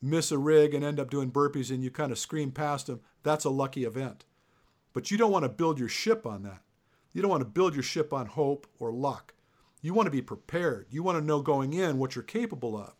miss 0.00 0.30
a 0.30 0.38
rig 0.38 0.74
and 0.74 0.84
end 0.84 1.00
up 1.00 1.10
doing 1.10 1.32
burpees 1.32 1.70
and 1.70 1.82
you 1.82 1.90
kind 1.90 2.12
of 2.12 2.18
scream 2.18 2.52
past 2.52 2.86
them, 2.86 3.00
that's 3.22 3.44
a 3.44 3.50
lucky 3.50 3.84
event. 3.84 4.24
But 4.92 5.10
you 5.10 5.18
don't 5.18 5.32
want 5.32 5.44
to 5.44 5.48
build 5.48 5.78
your 5.78 5.88
ship 5.88 6.24
on 6.24 6.42
that. 6.44 6.62
You 7.14 7.22
don't 7.22 7.30
want 7.30 7.40
to 7.40 7.48
build 7.48 7.74
your 7.74 7.82
ship 7.82 8.12
on 8.12 8.26
hope 8.26 8.66
or 8.78 8.92
luck. 8.92 9.32
You 9.80 9.94
want 9.94 10.06
to 10.06 10.10
be 10.10 10.20
prepared. 10.20 10.88
You 10.90 11.02
want 11.02 11.16
to 11.16 11.24
know 11.24 11.40
going 11.40 11.72
in 11.72 11.98
what 11.98 12.14
you're 12.14 12.24
capable 12.24 12.76
of, 12.76 12.94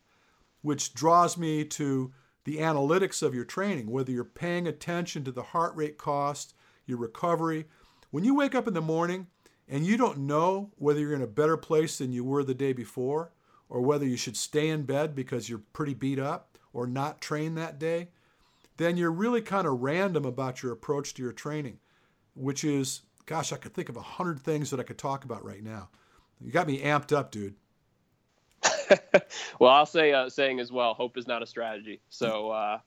which 0.62 0.94
draws 0.94 1.36
me 1.36 1.64
to 1.64 2.12
the 2.44 2.58
analytics 2.58 3.22
of 3.22 3.34
your 3.34 3.44
training, 3.44 3.90
whether 3.90 4.12
you're 4.12 4.24
paying 4.24 4.66
attention 4.66 5.24
to 5.24 5.32
the 5.32 5.42
heart 5.42 5.74
rate 5.74 5.98
cost, 5.98 6.54
your 6.86 6.98
recovery. 6.98 7.66
When 8.10 8.22
you 8.22 8.34
wake 8.34 8.54
up 8.54 8.68
in 8.68 8.74
the 8.74 8.80
morning 8.80 9.26
and 9.68 9.84
you 9.84 9.96
don't 9.96 10.18
know 10.18 10.70
whether 10.76 11.00
you're 11.00 11.14
in 11.14 11.22
a 11.22 11.26
better 11.26 11.56
place 11.56 11.98
than 11.98 12.12
you 12.12 12.22
were 12.22 12.44
the 12.44 12.54
day 12.54 12.72
before, 12.72 13.32
or 13.68 13.80
whether 13.80 14.06
you 14.06 14.16
should 14.16 14.36
stay 14.36 14.68
in 14.68 14.82
bed 14.84 15.14
because 15.14 15.48
you're 15.48 15.62
pretty 15.72 15.94
beat 15.94 16.18
up 16.18 16.58
or 16.72 16.86
not 16.86 17.20
train 17.20 17.54
that 17.54 17.78
day, 17.78 18.08
then 18.76 18.96
you're 18.96 19.10
really 19.10 19.40
kind 19.40 19.66
of 19.66 19.80
random 19.80 20.24
about 20.24 20.62
your 20.62 20.70
approach 20.70 21.14
to 21.14 21.22
your 21.22 21.32
training, 21.32 21.78
which 22.34 22.62
is, 22.62 23.02
gosh, 23.26 23.52
I 23.52 23.56
could 23.56 23.74
think 23.74 23.88
of 23.88 23.96
a 23.96 24.02
hundred 24.02 24.40
things 24.40 24.70
that 24.70 24.80
I 24.80 24.82
could 24.82 24.98
talk 24.98 25.24
about 25.24 25.44
right 25.44 25.62
now. 25.62 25.88
You 26.40 26.52
got 26.52 26.66
me 26.66 26.80
amped 26.80 27.16
up, 27.16 27.30
dude. 27.30 27.54
well, 29.58 29.70
I'll 29.70 29.86
say 29.86 30.12
uh, 30.12 30.28
saying 30.28 30.60
as 30.60 30.70
well, 30.70 30.94
hope 30.94 31.16
is 31.16 31.26
not 31.26 31.42
a 31.42 31.46
strategy. 31.46 32.00
So 32.10 32.50
uh, 32.50 32.78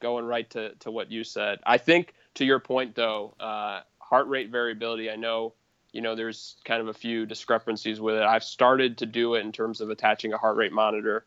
going 0.00 0.24
right 0.24 0.48
to, 0.50 0.74
to 0.76 0.90
what 0.90 1.10
you 1.10 1.24
said, 1.24 1.60
I 1.64 1.78
think 1.78 2.14
to 2.34 2.44
your 2.44 2.60
point 2.60 2.94
though, 2.94 3.34
uh, 3.40 3.80
heart 3.98 4.28
rate 4.28 4.50
variability. 4.50 5.10
I 5.10 5.16
know 5.16 5.54
you 5.92 6.00
know 6.00 6.14
there's 6.14 6.56
kind 6.64 6.80
of 6.80 6.88
a 6.88 6.94
few 6.94 7.26
discrepancies 7.26 8.00
with 8.00 8.16
it. 8.16 8.22
I've 8.22 8.44
started 8.44 8.98
to 8.98 9.06
do 9.06 9.34
it 9.34 9.40
in 9.40 9.52
terms 9.52 9.80
of 9.80 9.90
attaching 9.90 10.32
a 10.32 10.38
heart 10.38 10.56
rate 10.56 10.72
monitor 10.72 11.24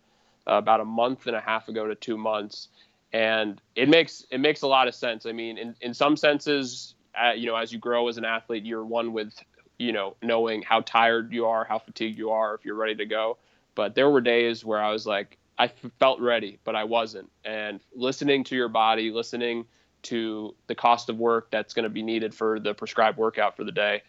uh, 0.47 0.53
about 0.53 0.81
a 0.81 0.85
month 0.85 1.27
and 1.27 1.35
a 1.35 1.41
half 1.41 1.67
ago 1.67 1.87
to 1.87 1.95
two 1.95 2.17
months, 2.17 2.69
and 3.11 3.61
it 3.75 3.89
makes 3.89 4.25
it 4.31 4.39
makes 4.39 4.61
a 4.61 4.67
lot 4.67 4.87
of 4.87 4.95
sense. 4.95 5.25
I 5.25 5.31
mean, 5.31 5.57
in 5.57 5.75
in 5.81 5.93
some 5.93 6.15
senses, 6.15 6.95
uh, 7.21 7.31
you 7.31 7.47
know, 7.47 7.55
as 7.55 7.71
you 7.71 7.79
grow 7.79 8.07
as 8.07 8.17
an 8.17 8.25
athlete, 8.25 8.65
you're 8.65 8.85
one 8.85 9.13
with 9.13 9.33
you 9.77 9.91
know 9.91 10.15
knowing 10.21 10.61
how 10.61 10.81
tired 10.81 11.33
you 11.33 11.45
are, 11.45 11.63
how 11.65 11.79
fatigued 11.79 12.17
you 12.17 12.31
are, 12.31 12.55
if 12.55 12.65
you're 12.65 12.75
ready 12.75 12.95
to 12.95 13.05
go 13.05 13.37
but 13.75 13.95
there 13.95 14.09
were 14.09 14.21
days 14.21 14.63
where 14.63 14.81
I 14.81 14.91
was 14.91 15.05
like, 15.05 15.37
I 15.57 15.67
felt 15.99 16.19
ready, 16.19 16.59
but 16.63 16.75
I 16.75 16.83
wasn't. 16.83 17.29
And 17.45 17.79
listening 17.95 18.43
to 18.45 18.55
your 18.55 18.69
body, 18.69 19.11
listening 19.11 19.65
to 20.03 20.55
the 20.67 20.75
cost 20.75 21.09
of 21.09 21.17
work 21.17 21.49
that's 21.51 21.73
going 21.73 21.83
to 21.83 21.89
be 21.89 22.03
needed 22.03 22.33
for 22.33 22.59
the 22.59 22.73
prescribed 22.73 23.17
workout 23.17 23.55
for 23.55 23.63
the 23.63 23.71
day, 23.71 24.01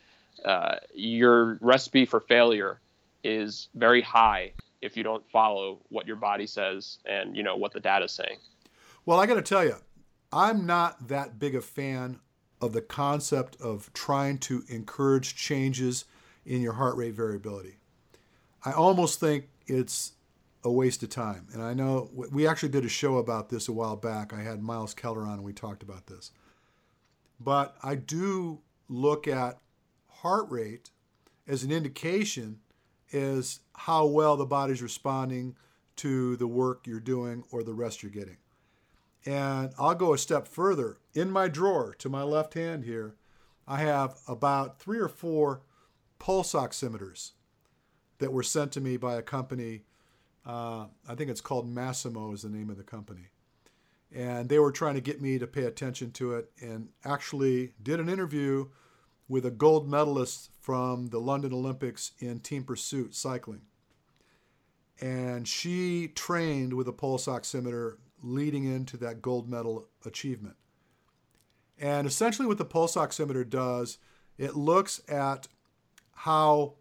uh, 0.45 0.77
your 0.95 1.59
recipe 1.61 2.05
for 2.07 2.21
failure 2.21 2.81
is 3.23 3.69
very 3.75 4.03
high 4.03 4.53
if 4.83 4.97
you 4.97 5.03
don't 5.03 5.29
follow 5.31 5.79
what 5.89 6.07
your 6.07 6.17
body 6.17 6.47
says 6.47 6.99
and 7.07 7.37
you 7.37 7.43
know 7.43 7.57
what 7.57 7.73
the 7.73 7.81
data 7.81 8.07
is 8.07 8.13
saying. 8.13 8.37
Well, 9.07 9.21
I 9.21 9.27
got 9.27 9.35
to 9.35 9.43
tell 9.43 9.65
you, 9.65 9.77
I'm 10.33 10.67
not 10.67 11.09
that 11.09 11.39
big 11.39 11.55
a 11.55 11.61
fan 11.61 12.21
of 12.65 12.73
the 12.73 12.81
concept 12.81 13.61
of 13.61 13.93
trying 13.93 14.39
to 14.39 14.65
encourage 14.69 15.37
changes 15.37 16.05
in 16.47 16.61
your 16.61 16.75
heart 16.75 16.97
rate 16.97 17.15
variability. 17.15 17.77
I 18.65 18.73
almost 18.73 19.21
think 19.21 19.49
it's 19.67 20.13
a 20.65 20.71
waste 20.71 21.03
of 21.03 21.11
time. 21.11 21.47
And 21.53 21.63
I 21.63 21.75
know 21.75 22.11
we 22.15 22.47
actually 22.47 22.71
did 22.71 22.85
a 22.85 22.89
show 22.89 23.19
about 23.19 23.51
this 23.51 23.69
a 23.69 23.73
while 23.73 23.97
back. 23.97 24.33
I 24.33 24.43
had 24.43 24.63
Miles 24.63 24.95
Keller 24.95 25.23
on 25.23 25.35
and 25.35 25.45
we 25.45 25.53
talked 25.53 25.83
about 25.83 26.07
this. 26.07 26.31
But 27.39 27.77
I 27.83 27.95
do 27.97 28.61
look 28.89 29.29
at 29.29 29.59
heart 30.09 30.51
rate 30.51 30.91
as 31.47 31.63
an 31.63 31.71
indication 31.71 32.61
as 33.13 33.61
how 33.75 34.07
well 34.07 34.37
the 34.37 34.47
body's 34.47 34.83
responding 34.83 35.55
to 35.97 36.37
the 36.37 36.47
work 36.47 36.87
you're 36.87 37.01
doing 37.01 37.45
or 37.51 37.63
the 37.63 37.75
rest 37.75 38.03
you're 38.03 38.11
getting. 38.11 38.37
And 39.27 39.73
I'll 39.79 39.95
go 39.95 40.13
a 40.13 40.19
step 40.19 40.47
further. 40.47 40.99
In 41.15 41.31
my 41.31 41.49
drawer 41.49 41.95
to 41.99 42.09
my 42.09 42.23
left 42.23 42.55
hand 42.55 42.85
here, 42.85 43.17
I 43.67 43.79
have 43.79 44.19
about 44.29 44.79
three 44.81 44.99
or 44.99 45.09
four 45.09 45.63
pulse 46.19 46.53
oximeters 46.53 47.33
that 48.19 48.33
were 48.33 48.43
sent 48.43 48.73
to 48.73 48.81
me 48.81 48.97
by 48.97 49.17
a 49.17 49.23
company. 49.23 49.83
Uh, 50.45 50.87
I 51.09 51.15
think 51.15 51.31
it's 51.31 51.41
called 51.41 51.73
Masimo, 51.73 52.35
is 52.35 52.43
the 52.43 52.51
name 52.51 52.69
of 52.69 52.77
the 52.77 52.83
company. 52.83 53.29
And 54.15 54.49
they 54.49 54.59
were 54.59 54.73
trying 54.73 54.95
to 54.95 55.01
get 55.01 55.21
me 55.21 55.39
to 55.39 55.47
pay 55.47 55.65
attention 55.65 56.13
to 56.13 56.35
it 56.35 56.51
and 56.61 56.91
actually 57.05 57.73
did 57.83 57.99
an 57.99 58.09
interview 58.09 58.67
with 59.27 59.47
a 59.47 59.51
gold 59.51 59.89
medalist 59.89 60.51
from 60.61 61.09
the 61.09 61.19
London 61.19 61.53
Olympics 61.53 62.13
in 62.19 62.41
team 62.41 62.63
pursuit 62.63 63.15
cycling. 63.15 63.63
And 65.01 65.49
she 65.49 66.09
trained 66.09 66.75
with 66.75 66.87
a 66.87 66.93
pulse 66.93 67.27
oximeter 67.27 67.97
leading 68.25 68.65
into 68.65 68.97
that 68.97 69.21
gold 69.23 69.49
medal 69.49 69.89
achievement. 70.05 70.57
And 71.79 72.07
essentially, 72.07 72.49
what 72.49 72.59
the 72.59 72.65
pulse 72.65 72.97
oximeter 72.97 73.49
does, 73.49 73.99
it 74.39 74.57
looks 74.57 75.01
at 75.09 75.49
how 76.13 76.75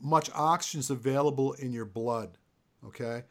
much 0.00 0.30
oxygen 0.34 0.80
is 0.80 0.90
available 0.90 1.52
in 1.54 1.72
your 1.72 1.84
blood. 1.84 2.36
Okay, 2.84 3.22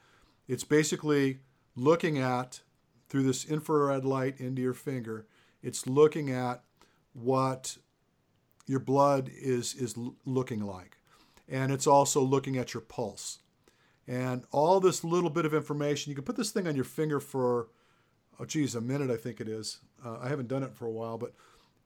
it's 0.47 0.63
basically 0.63 1.39
looking 1.75 2.17
at 2.17 2.61
through 3.07 3.23
this 3.23 3.45
infrared 3.45 4.05
light 4.05 4.39
into 4.39 4.61
your 4.61 4.73
finger. 4.73 5.27
It's 5.61 5.85
looking 5.85 6.31
at 6.31 6.63
what 7.13 7.77
your 8.65 8.79
blood 8.79 9.29
is 9.33 9.75
is 9.75 9.95
looking 10.25 10.61
like, 10.61 10.97
and 11.47 11.71
it's 11.71 11.87
also 11.87 12.21
looking 12.21 12.57
at 12.57 12.73
your 12.73 12.81
pulse. 12.81 13.39
And 14.07 14.43
all 14.51 14.79
this 14.79 15.03
little 15.03 15.29
bit 15.29 15.45
of 15.45 15.53
information, 15.53 16.09
you 16.09 16.15
can 16.15 16.25
put 16.25 16.35
this 16.35 16.51
thing 16.51 16.67
on 16.67 16.75
your 16.75 16.83
finger 16.83 17.19
for, 17.19 17.69
oh 18.39 18.45
geez, 18.45 18.75
a 18.75 18.81
minute 18.81 19.09
I 19.09 19.15
think 19.15 19.39
it 19.39 19.47
is. 19.47 19.79
Uh, 20.05 20.17
I 20.21 20.27
haven't 20.27 20.49
done 20.49 20.63
it 20.63 20.73
for 20.73 20.85
a 20.85 20.91
while, 20.91 21.17
but 21.17 21.33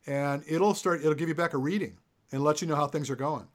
and 0.07 0.43
it'll 0.47 0.73
start. 0.73 1.01
It'll 1.01 1.13
give 1.13 1.29
you 1.29 1.35
back 1.35 1.53
a 1.53 1.57
reading 1.57 1.97
and 2.31 2.43
let 2.43 2.61
you 2.61 2.67
know 2.67 2.75
how 2.75 2.87
things 2.87 3.09
are 3.09 3.15
going. 3.15 3.47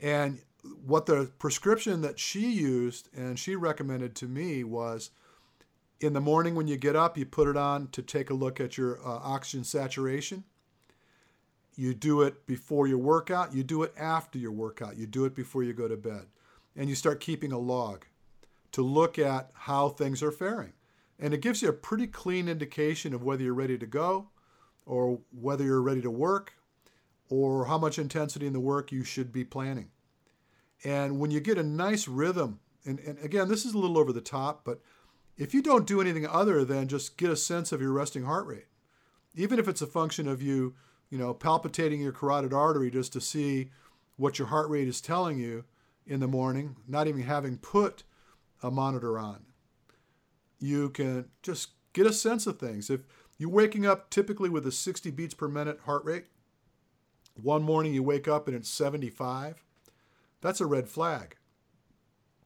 And 0.00 0.40
what 0.86 1.06
the 1.06 1.30
prescription 1.38 2.02
that 2.02 2.18
she 2.18 2.50
used 2.50 3.08
and 3.14 3.38
she 3.38 3.56
recommended 3.56 4.14
to 4.16 4.26
me 4.26 4.64
was 4.64 5.10
in 6.00 6.12
the 6.12 6.20
morning 6.20 6.54
when 6.54 6.68
you 6.68 6.76
get 6.76 6.96
up, 6.96 7.16
you 7.16 7.24
put 7.24 7.48
it 7.48 7.56
on 7.56 7.88
to 7.88 8.02
take 8.02 8.30
a 8.30 8.34
look 8.34 8.60
at 8.60 8.76
your 8.76 8.98
uh, 9.06 9.20
oxygen 9.22 9.64
saturation. 9.64 10.44
You 11.76 11.94
do 11.94 12.22
it 12.22 12.46
before 12.46 12.86
your 12.86 12.98
workout, 12.98 13.52
you 13.52 13.64
do 13.64 13.82
it 13.82 13.92
after 13.98 14.38
your 14.38 14.52
workout, 14.52 14.96
you 14.96 15.06
do 15.06 15.24
it 15.24 15.34
before 15.34 15.64
you 15.64 15.72
go 15.72 15.88
to 15.88 15.96
bed. 15.96 16.26
And 16.76 16.88
you 16.88 16.94
start 16.94 17.20
keeping 17.20 17.52
a 17.52 17.58
log 17.58 18.06
to 18.72 18.82
look 18.82 19.18
at 19.18 19.50
how 19.54 19.88
things 19.88 20.22
are 20.22 20.32
faring. 20.32 20.72
And 21.18 21.32
it 21.32 21.40
gives 21.40 21.62
you 21.62 21.68
a 21.68 21.72
pretty 21.72 22.06
clean 22.06 22.48
indication 22.48 23.14
of 23.14 23.22
whether 23.22 23.42
you're 23.44 23.54
ready 23.54 23.78
to 23.78 23.86
go 23.86 24.30
or 24.84 25.20
whether 25.30 25.64
you're 25.64 25.82
ready 25.82 26.02
to 26.02 26.10
work 26.10 26.54
or 27.28 27.66
how 27.66 27.78
much 27.78 27.98
intensity 27.98 28.46
in 28.46 28.52
the 28.52 28.60
work 28.60 28.92
you 28.92 29.04
should 29.04 29.32
be 29.32 29.44
planning. 29.44 29.90
And 30.82 31.18
when 31.18 31.30
you 31.30 31.40
get 31.40 31.56
a 31.56 31.62
nice 31.62 32.06
rhythm, 32.08 32.60
and, 32.84 32.98
and 33.00 33.18
again, 33.20 33.48
this 33.48 33.64
is 33.64 33.74
a 33.74 33.78
little 33.78 33.98
over 33.98 34.12
the 34.12 34.20
top, 34.20 34.64
but 34.64 34.80
if 35.36 35.54
you 35.54 35.62
don't 35.62 35.86
do 35.86 36.00
anything 36.00 36.26
other 36.26 36.64
than 36.64 36.88
just 36.88 37.16
get 37.16 37.30
a 37.30 37.36
sense 37.36 37.72
of 37.72 37.80
your 37.80 37.92
resting 37.92 38.24
heart 38.24 38.46
rate, 38.46 38.66
even 39.34 39.58
if 39.58 39.66
it's 39.66 39.82
a 39.82 39.86
function 39.86 40.28
of 40.28 40.42
you, 40.42 40.74
you 41.10 41.18
know, 41.18 41.32
palpitating 41.32 42.00
your 42.00 42.12
carotid 42.12 42.52
artery 42.52 42.90
just 42.90 43.12
to 43.12 43.20
see 43.20 43.70
what 44.16 44.38
your 44.38 44.48
heart 44.48 44.68
rate 44.68 44.88
is 44.88 45.00
telling 45.00 45.38
you 45.38 45.64
in 46.06 46.20
the 46.20 46.28
morning, 46.28 46.76
not 46.86 47.06
even 47.06 47.22
having 47.22 47.58
put 47.58 48.02
a 48.62 48.70
monitor 48.70 49.18
on, 49.18 49.44
you 50.58 50.90
can 50.90 51.26
just 51.42 51.70
get 51.92 52.06
a 52.06 52.12
sense 52.12 52.46
of 52.46 52.58
things. 52.58 52.90
If 52.90 53.02
you're 53.38 53.50
waking 53.50 53.86
up 53.86 54.10
typically 54.10 54.48
with 54.48 54.66
a 54.66 54.72
60 54.72 55.10
beats 55.10 55.34
per 55.34 55.48
minute 55.48 55.80
heart 55.84 56.04
rate, 56.04 56.26
one 57.34 57.62
morning 57.62 57.94
you 57.94 58.02
wake 58.02 58.28
up 58.28 58.46
and 58.46 58.56
it's 58.56 58.70
75, 58.70 59.64
that's 60.40 60.60
a 60.60 60.66
red 60.66 60.88
flag. 60.88 61.36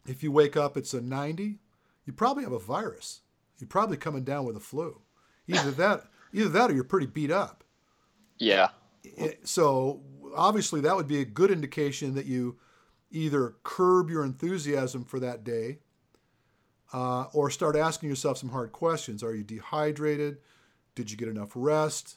If 0.06 0.22
you 0.22 0.32
wake 0.32 0.56
up, 0.56 0.76
it's 0.76 0.94
a 0.94 1.00
90, 1.00 1.58
you 2.06 2.12
probably 2.12 2.44
have 2.44 2.52
a 2.52 2.58
virus. 2.58 3.20
You're 3.58 3.68
probably 3.68 3.96
coming 3.96 4.24
down 4.24 4.44
with 4.44 4.56
a 4.56 4.60
flu. 4.60 5.02
Either 5.46 5.70
that, 5.72 6.04
either 6.32 6.48
that, 6.48 6.70
or 6.70 6.74
you're 6.74 6.84
pretty 6.84 7.06
beat 7.06 7.30
up. 7.30 7.64
Yeah. 8.38 8.68
So 9.44 10.02
obviously, 10.34 10.80
that 10.82 10.96
would 10.96 11.08
be 11.08 11.20
a 11.20 11.24
good 11.24 11.50
indication 11.50 12.14
that 12.14 12.26
you 12.26 12.58
either 13.10 13.56
curb 13.62 14.10
your 14.10 14.24
enthusiasm 14.24 15.04
for 15.04 15.20
that 15.20 15.44
day, 15.44 15.78
uh, 16.92 17.24
or 17.32 17.50
start 17.50 17.76
asking 17.76 18.08
yourself 18.08 18.38
some 18.38 18.50
hard 18.50 18.72
questions. 18.72 19.22
Are 19.22 19.34
you 19.34 19.44
dehydrated? 19.44 20.38
Did 20.94 21.10
you 21.10 21.16
get 21.16 21.28
enough 21.28 21.50
rest? 21.54 22.16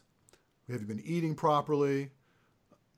Have 0.70 0.82
you 0.82 0.88
been 0.88 1.04
eating 1.06 1.36
properly? 1.36 2.12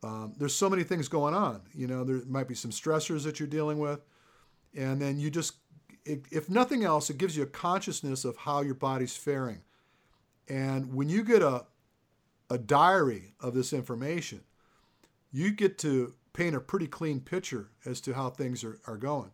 Um, 0.04 0.34
there's 0.38 0.56
so 0.56 0.70
many 0.70 0.84
things 0.84 1.08
going 1.08 1.34
on. 1.34 1.62
You 1.74 1.88
know, 1.88 2.04
there 2.04 2.22
might 2.28 2.48
be 2.48 2.56
some 2.56 2.72
stressors 2.72 3.24
that 3.24 3.40
you're 3.40 3.48
dealing 3.48 3.80
with, 3.80 4.02
and 4.76 5.02
then 5.02 5.18
you 5.18 5.32
just, 5.32 5.56
if 6.06 6.50
nothing 6.50 6.84
else, 6.84 7.10
it 7.10 7.18
gives 7.18 7.36
you 7.38 7.44
a 7.44 7.48
consciousness 7.48 8.26
of 8.26 8.38
how 8.38 8.62
your 8.62 8.76
body's 8.76 9.16
faring. 9.16 9.62
And 10.48 10.94
when 10.94 11.10
you 11.10 11.24
get 11.24 11.42
a 11.42 11.66
a 12.50 12.58
diary 12.58 13.34
of 13.40 13.56
this 13.56 13.74
information, 13.74 14.42
you 15.32 15.52
get 15.52 15.78
to 15.80 16.14
paint 16.34 16.56
a 16.56 16.60
pretty 16.60 16.88
clean 16.88 17.20
picture 17.20 17.70
as 17.86 18.02
to 18.02 18.14
how 18.14 18.30
things 18.30 18.64
are, 18.64 18.80
are 18.88 18.98
going. 18.98 19.32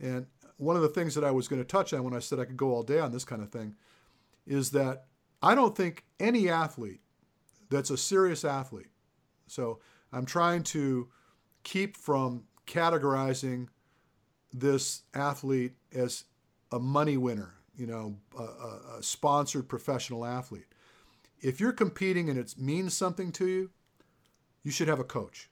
And 0.00 0.26
one 0.56 0.76
of 0.76 0.82
the 0.82 0.88
things 0.88 1.14
that 1.14 1.24
I 1.24 1.30
was 1.30 1.48
going 1.48 1.60
to 1.60 1.68
touch 1.68 1.92
on 1.92 2.02
when 2.04 2.14
I 2.14 2.18
said 2.18 2.38
I 2.38 2.44
could 2.44 2.56
go 2.56 2.74
all 2.74 2.82
day 2.82 2.98
on 2.98 3.12
this 3.12 3.24
kind 3.24 3.42
of 3.42 3.50
thing 3.50 3.76
is 4.46 4.70
that 4.72 5.06
I 5.42 5.54
don't 5.54 5.76
think 5.76 6.04
any 6.18 6.48
athlete 6.48 7.00
that's 7.70 7.90
a 7.90 7.96
serious 7.96 8.44
athlete, 8.44 8.90
so 9.46 9.80
I'm 10.12 10.26
trying 10.26 10.64
to 10.64 11.08
keep 11.62 11.96
from 11.96 12.44
categorizing 12.66 13.68
this 14.52 15.02
athlete 15.14 15.74
as 15.94 16.24
a 16.72 16.78
money 16.78 17.16
winner, 17.16 17.54
you 17.76 17.86
know, 17.86 18.16
a, 18.38 18.42
a, 18.98 19.02
sponsored 19.02 19.68
professional 19.68 20.24
athlete. 20.24 20.66
If 21.40 21.60
you're 21.60 21.72
competing 21.72 22.28
and 22.28 22.38
it 22.38 22.54
means 22.58 22.94
something 22.94 23.32
to 23.32 23.46
you, 23.46 23.70
you 24.62 24.70
should 24.70 24.88
have 24.88 25.00
a 25.00 25.04
coach. 25.04 25.49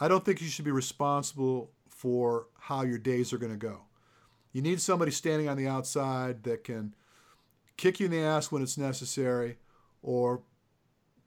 I 0.00 0.08
don't 0.08 0.24
think 0.24 0.40
you 0.40 0.48
should 0.48 0.64
be 0.64 0.70
responsible 0.70 1.70
for 1.88 2.46
how 2.58 2.82
your 2.82 2.98
days 2.98 3.32
are 3.32 3.38
going 3.38 3.52
to 3.52 3.58
go. 3.58 3.82
You 4.52 4.62
need 4.62 4.80
somebody 4.80 5.10
standing 5.10 5.48
on 5.48 5.56
the 5.56 5.68
outside 5.68 6.42
that 6.44 6.64
can 6.64 6.94
kick 7.76 8.00
you 8.00 8.06
in 8.06 8.12
the 8.12 8.20
ass 8.20 8.50
when 8.50 8.62
it's 8.62 8.78
necessary 8.78 9.58
or 10.02 10.42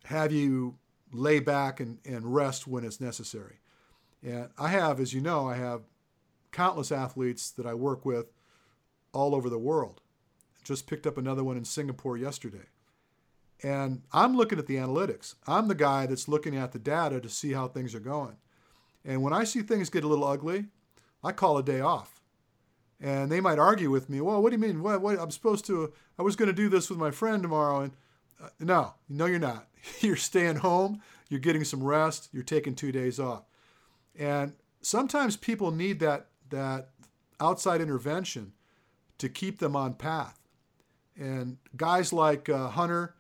have 0.06 0.32
you 0.32 0.76
lay 1.12 1.40
back 1.40 1.80
and, 1.80 2.00
and 2.06 2.34
rest 2.34 2.68
when 2.68 2.84
it's 2.84 3.00
necessary. 3.00 3.60
And 4.24 4.50
I 4.58 4.70
have, 4.70 5.00
as 5.00 5.14
you 5.14 5.22
know, 5.22 5.48
I 5.48 5.56
have 5.56 5.84
countless 6.52 6.92
athletes 6.92 7.52
that 7.52 7.66
I 7.66 7.74
work 7.74 8.06
with 8.06 8.28
all 9.14 9.36
over 9.36 9.50
the 9.50 9.60
world. 9.60 10.02
Just 10.64 10.88
picked 10.88 11.06
up 11.06 11.18
another 11.18 11.44
one 11.44 11.58
in 11.58 11.66
Singapore 11.66 12.18
yesterday. 12.18 12.66
And 13.62 14.02
I'm 14.12 14.36
looking 14.36 14.60
at 14.60 14.68
the 14.68 14.78
analytics. 14.78 15.36
I'm 15.48 15.68
the 15.68 15.76
guy 15.76 16.06
that's 16.06 16.28
looking 16.28 16.58
at 16.58 16.72
the 16.72 16.80
data 16.80 17.22
to 17.22 17.30
see 17.30 17.54
how 17.54 17.68
things 17.68 17.94
are 17.94 18.00
going. 18.00 18.38
And 19.06 19.22
when 19.22 19.34
I 19.34 19.44
see 19.44 19.62
things 19.62 19.90
get 19.90 20.04
a 20.04 20.08
little 20.08 20.26
ugly, 20.26 20.66
I 21.24 21.32
call 21.32 21.58
a 21.58 21.64
day 21.64 21.82
off. 21.82 22.22
And 23.02 23.32
they 23.32 23.42
might 23.42 23.60
argue 23.60 23.90
with 23.90 24.10
me, 24.10 24.22
well, 24.22 24.42
what 24.42 24.50
do 24.50 24.56
you 24.56 24.62
mean? 24.62 24.82
What, 24.82 25.02
what 25.02 25.20
I'm 25.20 25.32
supposed 25.32 25.66
to, 25.66 25.92
I 26.18 26.22
was 26.22 26.36
going 26.36 26.48
to 26.48 26.54
do 26.54 26.70
this 26.70 26.90
with 26.90 27.00
my 27.00 27.12
friend 27.12 27.44
tomorrow. 27.44 27.82
And 27.82 27.92
uh, 28.42 28.50
no, 28.60 28.94
no, 29.10 29.26
you're 29.26 29.40
not. 29.40 29.68
you're 30.00 30.16
staying 30.16 30.58
home, 30.58 31.02
you're 31.30 31.40
getting 31.40 31.64
some 31.64 31.84
rest, 31.84 32.30
you're 32.32 32.44
taking 32.44 32.76
two 32.76 32.92
days 32.92 33.20
off. 33.20 33.44
And 34.18 34.54
sometimes 34.82 35.36
people 35.36 35.72
need 35.72 36.00
that, 36.00 36.28
that 36.50 36.90
outside 37.40 37.82
intervention 37.82 38.54
to 39.18 39.30
keep 39.30 39.60
them 39.60 39.76
on 39.76 39.96
path. 39.96 40.40
And 41.18 41.58
guys 41.76 42.14
like 42.14 42.50
uh, 42.50 42.70
Hunter 42.70 43.16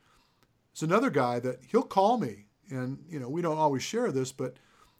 is 0.75 0.83
another 0.83 1.09
guy 1.09 1.39
that 1.39 1.59
he'll 1.67 1.83
call 1.83 2.17
me. 2.17 2.45
And, 2.69 3.03
you 3.07 3.19
know, 3.19 3.29
we 3.29 3.41
don't 3.41 3.57
always 3.57 3.83
share 3.83 4.11
this, 4.11 4.31
but 4.31 4.55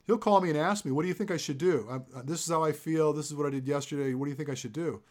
he'll 0.05 0.17
call 0.17 0.41
me 0.41 0.49
and 0.49 0.57
ask 0.57 0.85
me, 0.85 0.91
"What 0.91 1.03
do 1.03 1.07
you 1.07 1.13
think 1.13 1.31
I 1.31 1.37
should 1.37 1.57
do? 1.57 1.87
I, 1.89 1.95
uh, 2.19 2.23
this 2.23 2.43
is 2.43 2.49
how 2.49 2.63
I 2.63 2.71
feel. 2.71 3.13
This 3.13 3.27
is 3.27 3.35
what 3.35 3.47
I 3.47 3.49
did 3.49 3.67
yesterday. 3.67 4.13
What 4.13 4.25
do 4.25 4.31
you 4.31 4.37
think 4.37 4.49
I 4.49 4.55
should 4.55 4.73
do?" 4.73 5.01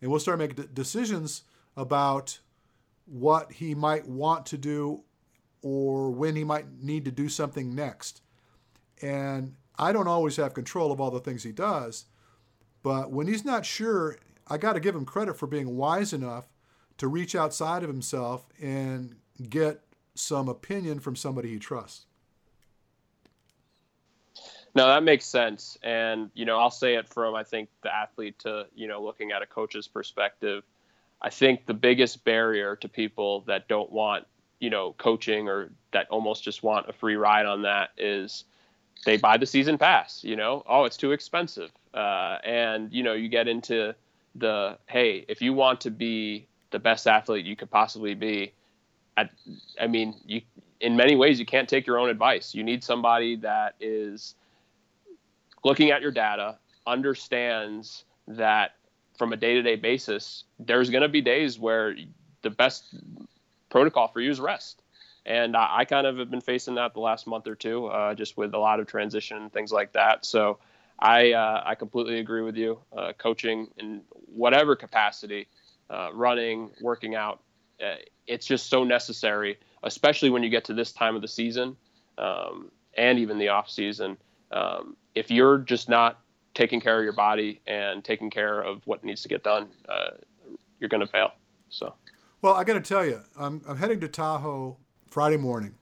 And 0.00 0.10
we'll 0.10 0.20
start 0.20 0.38
making 0.38 0.68
decisions 0.74 1.44
about 1.76 2.40
what 3.06 3.52
he 3.52 3.74
might 3.74 4.06
want 4.06 4.46
to 4.46 4.58
do 4.58 5.04
or 5.62 6.10
when 6.10 6.36
he 6.36 6.44
might 6.44 6.82
need 6.82 7.04
to 7.04 7.10
do 7.10 7.28
something 7.28 7.74
next. 7.74 8.22
And 9.00 9.56
I 9.78 9.92
don't 9.92 10.08
always 10.08 10.36
have 10.36 10.54
control 10.54 10.92
of 10.92 11.00
all 11.00 11.10
the 11.10 11.20
things 11.20 11.42
he 11.42 11.52
does, 11.52 12.06
but 12.82 13.10
when 13.10 13.26
he's 13.26 13.44
not 13.44 13.64
sure, 13.64 14.18
I 14.46 14.58
got 14.58 14.74
to 14.74 14.80
give 14.80 14.94
him 14.94 15.04
credit 15.04 15.38
for 15.38 15.46
being 15.46 15.76
wise 15.76 16.12
enough 16.12 16.52
to 16.98 17.08
reach 17.08 17.34
outside 17.34 17.82
of 17.82 17.88
himself 17.88 18.46
and 18.60 19.16
get 19.48 19.82
some 20.14 20.48
opinion 20.48 21.00
from 21.00 21.16
somebody 21.16 21.50
he 21.50 21.58
trusts. 21.58 22.06
No, 24.74 24.86
that 24.86 25.02
makes 25.02 25.26
sense. 25.26 25.76
And, 25.82 26.30
you 26.34 26.44
know, 26.44 26.58
I'll 26.58 26.70
say 26.70 26.94
it 26.94 27.08
from, 27.08 27.34
I 27.34 27.44
think, 27.44 27.68
the 27.82 27.94
athlete 27.94 28.38
to, 28.40 28.66
you 28.74 28.88
know, 28.88 29.02
looking 29.02 29.30
at 29.32 29.42
a 29.42 29.46
coach's 29.46 29.86
perspective. 29.86 30.64
I 31.20 31.30
think 31.30 31.66
the 31.66 31.74
biggest 31.74 32.24
barrier 32.24 32.76
to 32.76 32.88
people 32.88 33.42
that 33.42 33.68
don't 33.68 33.92
want, 33.92 34.26
you 34.60 34.70
know, 34.70 34.94
coaching 34.96 35.48
or 35.48 35.70
that 35.92 36.08
almost 36.08 36.42
just 36.42 36.62
want 36.62 36.88
a 36.88 36.92
free 36.92 37.16
ride 37.16 37.46
on 37.46 37.62
that 37.62 37.90
is 37.98 38.44
they 39.04 39.16
buy 39.16 39.36
the 39.36 39.46
season 39.46 39.76
pass, 39.76 40.24
you 40.24 40.36
know, 40.36 40.62
oh, 40.66 40.84
it's 40.84 40.96
too 40.96 41.12
expensive. 41.12 41.70
Uh, 41.92 42.38
and, 42.42 42.92
you 42.92 43.02
know, 43.02 43.12
you 43.12 43.28
get 43.28 43.48
into 43.48 43.94
the, 44.36 44.78
hey, 44.86 45.24
if 45.28 45.42
you 45.42 45.52
want 45.52 45.80
to 45.82 45.90
be 45.90 46.46
the 46.70 46.78
best 46.78 47.06
athlete 47.06 47.44
you 47.44 47.56
could 47.56 47.70
possibly 47.70 48.14
be, 48.14 48.52
I, 49.16 49.28
I 49.80 49.86
mean, 49.86 50.14
you, 50.24 50.40
in 50.80 50.96
many 50.96 51.14
ways, 51.14 51.38
you 51.38 51.46
can't 51.46 51.68
take 51.68 51.86
your 51.86 51.98
own 51.98 52.08
advice. 52.08 52.54
You 52.54 52.64
need 52.64 52.82
somebody 52.82 53.36
that 53.36 53.74
is, 53.80 54.34
looking 55.64 55.90
at 55.90 56.02
your 56.02 56.10
data, 56.10 56.58
understands 56.86 58.04
that 58.28 58.74
from 59.18 59.32
a 59.32 59.36
day-to-day 59.36 59.76
basis, 59.76 60.44
there's 60.58 60.90
going 60.90 61.02
to 61.02 61.08
be 61.08 61.20
days 61.20 61.58
where 61.58 61.94
the 62.42 62.50
best 62.50 62.84
protocol 63.70 64.08
for 64.08 64.20
you 64.20 64.30
is 64.30 64.40
rest. 64.40 64.82
And 65.24 65.56
I, 65.56 65.78
I 65.78 65.84
kind 65.84 66.06
of 66.06 66.18
have 66.18 66.30
been 66.30 66.40
facing 66.40 66.74
that 66.76 66.94
the 66.94 67.00
last 67.00 67.26
month 67.26 67.46
or 67.46 67.54
two, 67.54 67.86
uh, 67.86 68.14
just 68.14 68.36
with 68.36 68.54
a 68.54 68.58
lot 68.58 68.80
of 68.80 68.86
transition 68.86 69.36
and 69.36 69.52
things 69.52 69.70
like 69.70 69.92
that. 69.92 70.26
So 70.26 70.58
I 70.98 71.32
uh, 71.32 71.62
I 71.64 71.74
completely 71.74 72.18
agree 72.18 72.42
with 72.42 72.56
you. 72.56 72.80
Uh, 72.96 73.12
coaching 73.16 73.68
in 73.76 74.02
whatever 74.26 74.76
capacity, 74.76 75.48
uh, 75.90 76.10
running, 76.12 76.70
working 76.80 77.14
out, 77.14 77.40
uh, 77.84 77.96
it's 78.26 78.46
just 78.46 78.68
so 78.68 78.84
necessary, 78.84 79.58
especially 79.82 80.30
when 80.30 80.42
you 80.42 80.48
get 80.50 80.64
to 80.64 80.74
this 80.74 80.92
time 80.92 81.16
of 81.16 81.22
the 81.22 81.28
season 81.28 81.76
um, 82.18 82.70
and 82.96 83.18
even 83.18 83.38
the 83.38 83.48
off 83.48 83.70
season. 83.70 84.16
Um, 84.50 84.96
if 85.14 85.30
you're 85.30 85.58
just 85.58 85.88
not 85.88 86.20
taking 86.54 86.80
care 86.80 86.98
of 86.98 87.04
your 87.04 87.12
body 87.12 87.60
and 87.66 88.04
taking 88.04 88.30
care 88.30 88.60
of 88.60 88.86
what 88.86 89.04
needs 89.04 89.22
to 89.22 89.28
get 89.28 89.42
done, 89.42 89.68
uh, 89.88 90.10
you're 90.78 90.88
going 90.88 91.00
to 91.00 91.06
fail. 91.06 91.32
So, 91.70 91.94
well, 92.42 92.54
I 92.54 92.64
got 92.64 92.74
to 92.74 92.80
tell 92.80 93.04
you, 93.04 93.20
I'm, 93.38 93.62
I'm 93.66 93.76
heading 93.76 94.00
to 94.00 94.08
Tahoe 94.08 94.76
Friday 95.06 95.36
morning, 95.36 95.74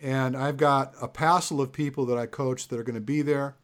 and 0.00 0.36
I've 0.36 0.56
got 0.56 0.94
a 1.00 1.08
passel 1.08 1.60
of 1.60 1.72
people 1.72 2.06
that 2.06 2.18
I 2.18 2.26
coach 2.26 2.68
that 2.68 2.78
are 2.78 2.84
going 2.84 2.94
to 2.94 3.00
be 3.00 3.22
there. 3.22 3.56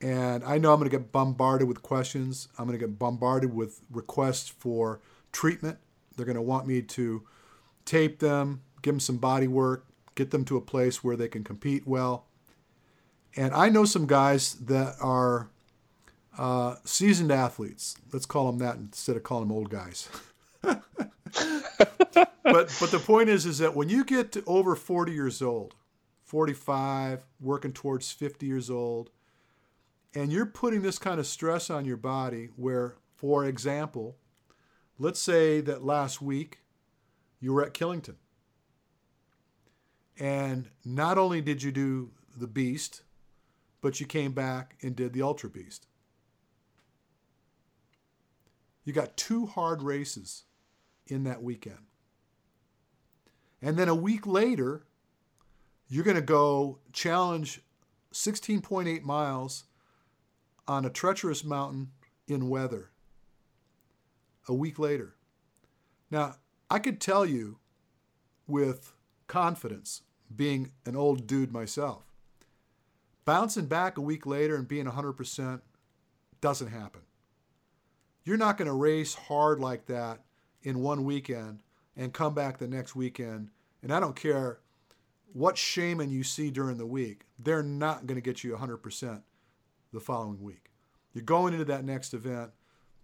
And 0.00 0.44
I 0.44 0.58
know 0.58 0.72
I'm 0.72 0.78
going 0.78 0.90
to 0.90 0.96
get 0.96 1.12
bombarded 1.12 1.66
with 1.66 1.80
questions. 1.82 2.48
I'm 2.58 2.66
going 2.66 2.78
to 2.78 2.86
get 2.86 2.98
bombarded 2.98 3.54
with 3.54 3.80
requests 3.90 4.48
for 4.48 5.00
treatment. 5.32 5.78
They're 6.16 6.26
going 6.26 6.36
to 6.36 6.42
want 6.42 6.66
me 6.66 6.82
to 6.82 7.22
tape 7.86 8.18
them, 8.18 8.62
give 8.82 8.94
them 8.94 9.00
some 9.00 9.16
body 9.16 9.48
work, 9.48 9.86
get 10.14 10.30
them 10.30 10.44
to 10.46 10.56
a 10.56 10.60
place 10.60 11.02
where 11.02 11.16
they 11.16 11.28
can 11.28 11.42
compete 11.42 11.86
well. 11.86 12.26
And 13.36 13.52
I 13.52 13.68
know 13.68 13.84
some 13.84 14.06
guys 14.06 14.54
that 14.54 14.96
are 15.00 15.48
uh, 16.38 16.76
seasoned 16.84 17.32
athletes. 17.32 17.96
Let's 18.12 18.26
call 18.26 18.46
them 18.46 18.58
that 18.58 18.76
instead 18.76 19.16
of 19.16 19.22
calling 19.22 19.48
them 19.48 19.56
old 19.56 19.70
guys. 19.70 20.08
but 20.62 20.80
but 22.44 22.90
the 22.90 23.02
point 23.04 23.28
is 23.28 23.46
is 23.46 23.58
that 23.58 23.74
when 23.74 23.88
you 23.88 24.04
get 24.04 24.32
to 24.32 24.44
over 24.46 24.76
40 24.76 25.12
years 25.12 25.42
old, 25.42 25.74
45, 26.22 27.24
working 27.40 27.72
towards 27.72 28.10
50 28.12 28.46
years 28.46 28.70
old, 28.70 29.10
and 30.14 30.32
you're 30.32 30.46
putting 30.46 30.82
this 30.82 30.98
kind 30.98 31.18
of 31.20 31.26
stress 31.26 31.70
on 31.70 31.84
your 31.84 31.96
body 31.96 32.50
where 32.56 32.96
for 33.14 33.44
example, 33.44 34.16
let's 34.98 35.20
say 35.20 35.60
that 35.60 35.84
last 35.84 36.20
week 36.20 36.58
you 37.40 37.52
were 37.52 37.64
at 37.64 37.74
Killington. 37.74 38.16
And 40.18 40.68
not 40.84 41.18
only 41.18 41.40
did 41.40 41.62
you 41.62 41.72
do 41.72 42.10
the 42.36 42.46
beast, 42.46 43.02
but 43.84 44.00
you 44.00 44.06
came 44.06 44.32
back 44.32 44.78
and 44.80 44.96
did 44.96 45.12
the 45.12 45.20
Ultra 45.20 45.50
Beast. 45.50 45.86
You 48.82 48.94
got 48.94 49.18
two 49.18 49.44
hard 49.44 49.82
races 49.82 50.44
in 51.06 51.24
that 51.24 51.42
weekend. 51.42 51.84
And 53.60 53.76
then 53.76 53.90
a 53.90 53.94
week 53.94 54.26
later, 54.26 54.86
you're 55.86 56.02
going 56.02 56.16
to 56.16 56.22
go 56.22 56.78
challenge 56.94 57.60
16.8 58.14 59.02
miles 59.02 59.64
on 60.66 60.86
a 60.86 60.90
treacherous 60.90 61.44
mountain 61.44 61.90
in 62.26 62.48
weather. 62.48 62.90
A 64.48 64.54
week 64.54 64.78
later. 64.78 65.16
Now, 66.10 66.36
I 66.70 66.78
could 66.78 67.02
tell 67.02 67.26
you 67.26 67.58
with 68.46 68.94
confidence, 69.26 70.00
being 70.34 70.72
an 70.86 70.96
old 70.96 71.26
dude 71.26 71.52
myself, 71.52 72.13
Bouncing 73.24 73.66
back 73.66 73.96
a 73.96 74.02
week 74.02 74.26
later 74.26 74.56
and 74.56 74.68
being 74.68 74.86
100% 74.86 75.60
doesn't 76.40 76.68
happen. 76.68 77.02
You're 78.24 78.36
not 78.36 78.56
going 78.56 78.68
to 78.68 78.74
race 78.74 79.14
hard 79.14 79.60
like 79.60 79.86
that 79.86 80.20
in 80.62 80.80
one 80.80 81.04
weekend 81.04 81.60
and 81.96 82.12
come 82.12 82.34
back 82.34 82.58
the 82.58 82.68
next 82.68 82.96
weekend. 82.96 83.50
And 83.82 83.92
I 83.92 84.00
don't 84.00 84.16
care 84.16 84.60
what 85.32 85.58
shaman 85.58 86.10
you 86.10 86.22
see 86.22 86.50
during 86.50 86.78
the 86.78 86.86
week, 86.86 87.24
they're 87.38 87.62
not 87.62 88.06
going 88.06 88.16
to 88.16 88.22
get 88.22 88.44
you 88.44 88.54
100% 88.56 89.22
the 89.92 90.00
following 90.00 90.42
week. 90.42 90.70
You're 91.12 91.24
going 91.24 91.52
into 91.52 91.64
that 91.66 91.84
next 91.84 92.14
event 92.14 92.50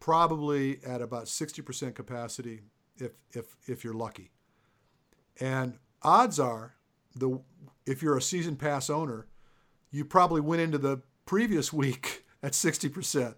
probably 0.01 0.81
at 0.85 1.03
about 1.03 1.27
60% 1.27 1.95
capacity 1.95 2.63
if, 2.97 3.13
if, 3.33 3.57
if 3.67 3.85
you're 3.85 3.95
lucky. 3.95 4.31
And 5.39 5.79
odds 6.03 6.41
are, 6.41 6.75
the, 7.15 7.41
if 7.87 8.03
you're 8.03 8.17
a 8.17 8.23
season 8.23 8.57
pass 8.57 8.89
owner, 8.89 9.27
you 9.91 10.05
probably 10.05 10.41
went 10.41 10.63
into 10.63 10.79
the 10.79 11.03
previous 11.27 11.73
week 11.73 12.25
at 12.43 12.53
60%, 12.53 13.35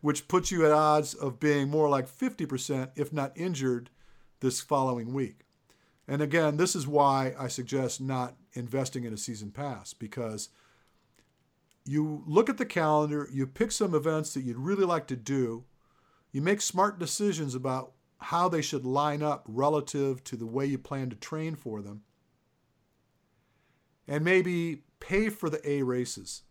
which 0.00 0.28
puts 0.28 0.50
you 0.50 0.64
at 0.64 0.72
odds 0.72 1.14
of 1.14 1.40
being 1.40 1.68
more 1.68 1.88
like 1.88 2.08
50%, 2.08 2.90
if 2.96 3.12
not 3.12 3.36
injured, 3.36 3.90
this 4.40 4.60
following 4.60 5.12
week. 5.12 5.40
And 6.06 6.22
again, 6.22 6.56
this 6.56 6.74
is 6.74 6.86
why 6.86 7.34
I 7.38 7.48
suggest 7.48 8.00
not 8.00 8.36
investing 8.54 9.04
in 9.04 9.12
a 9.12 9.18
season 9.18 9.50
pass 9.50 9.92
because 9.92 10.48
you 11.84 12.22
look 12.26 12.48
at 12.48 12.58
the 12.58 12.66
calendar, 12.66 13.28
you 13.32 13.46
pick 13.46 13.72
some 13.72 13.94
events 13.94 14.34
that 14.34 14.42
you'd 14.42 14.56
really 14.56 14.84
like 14.84 15.06
to 15.08 15.16
do, 15.16 15.64
you 16.32 16.40
make 16.40 16.60
smart 16.60 16.98
decisions 16.98 17.54
about 17.54 17.92
how 18.20 18.48
they 18.48 18.62
should 18.62 18.84
line 18.84 19.22
up 19.22 19.44
relative 19.46 20.22
to 20.24 20.36
the 20.36 20.46
way 20.46 20.66
you 20.66 20.78
plan 20.78 21.10
to 21.10 21.16
train 21.16 21.54
for 21.54 21.80
them, 21.80 22.02
and 24.06 24.24
maybe 24.24 24.82
pay 25.00 25.28
for 25.28 25.50
the 25.50 25.68
A 25.68 25.82
races. 25.82 26.42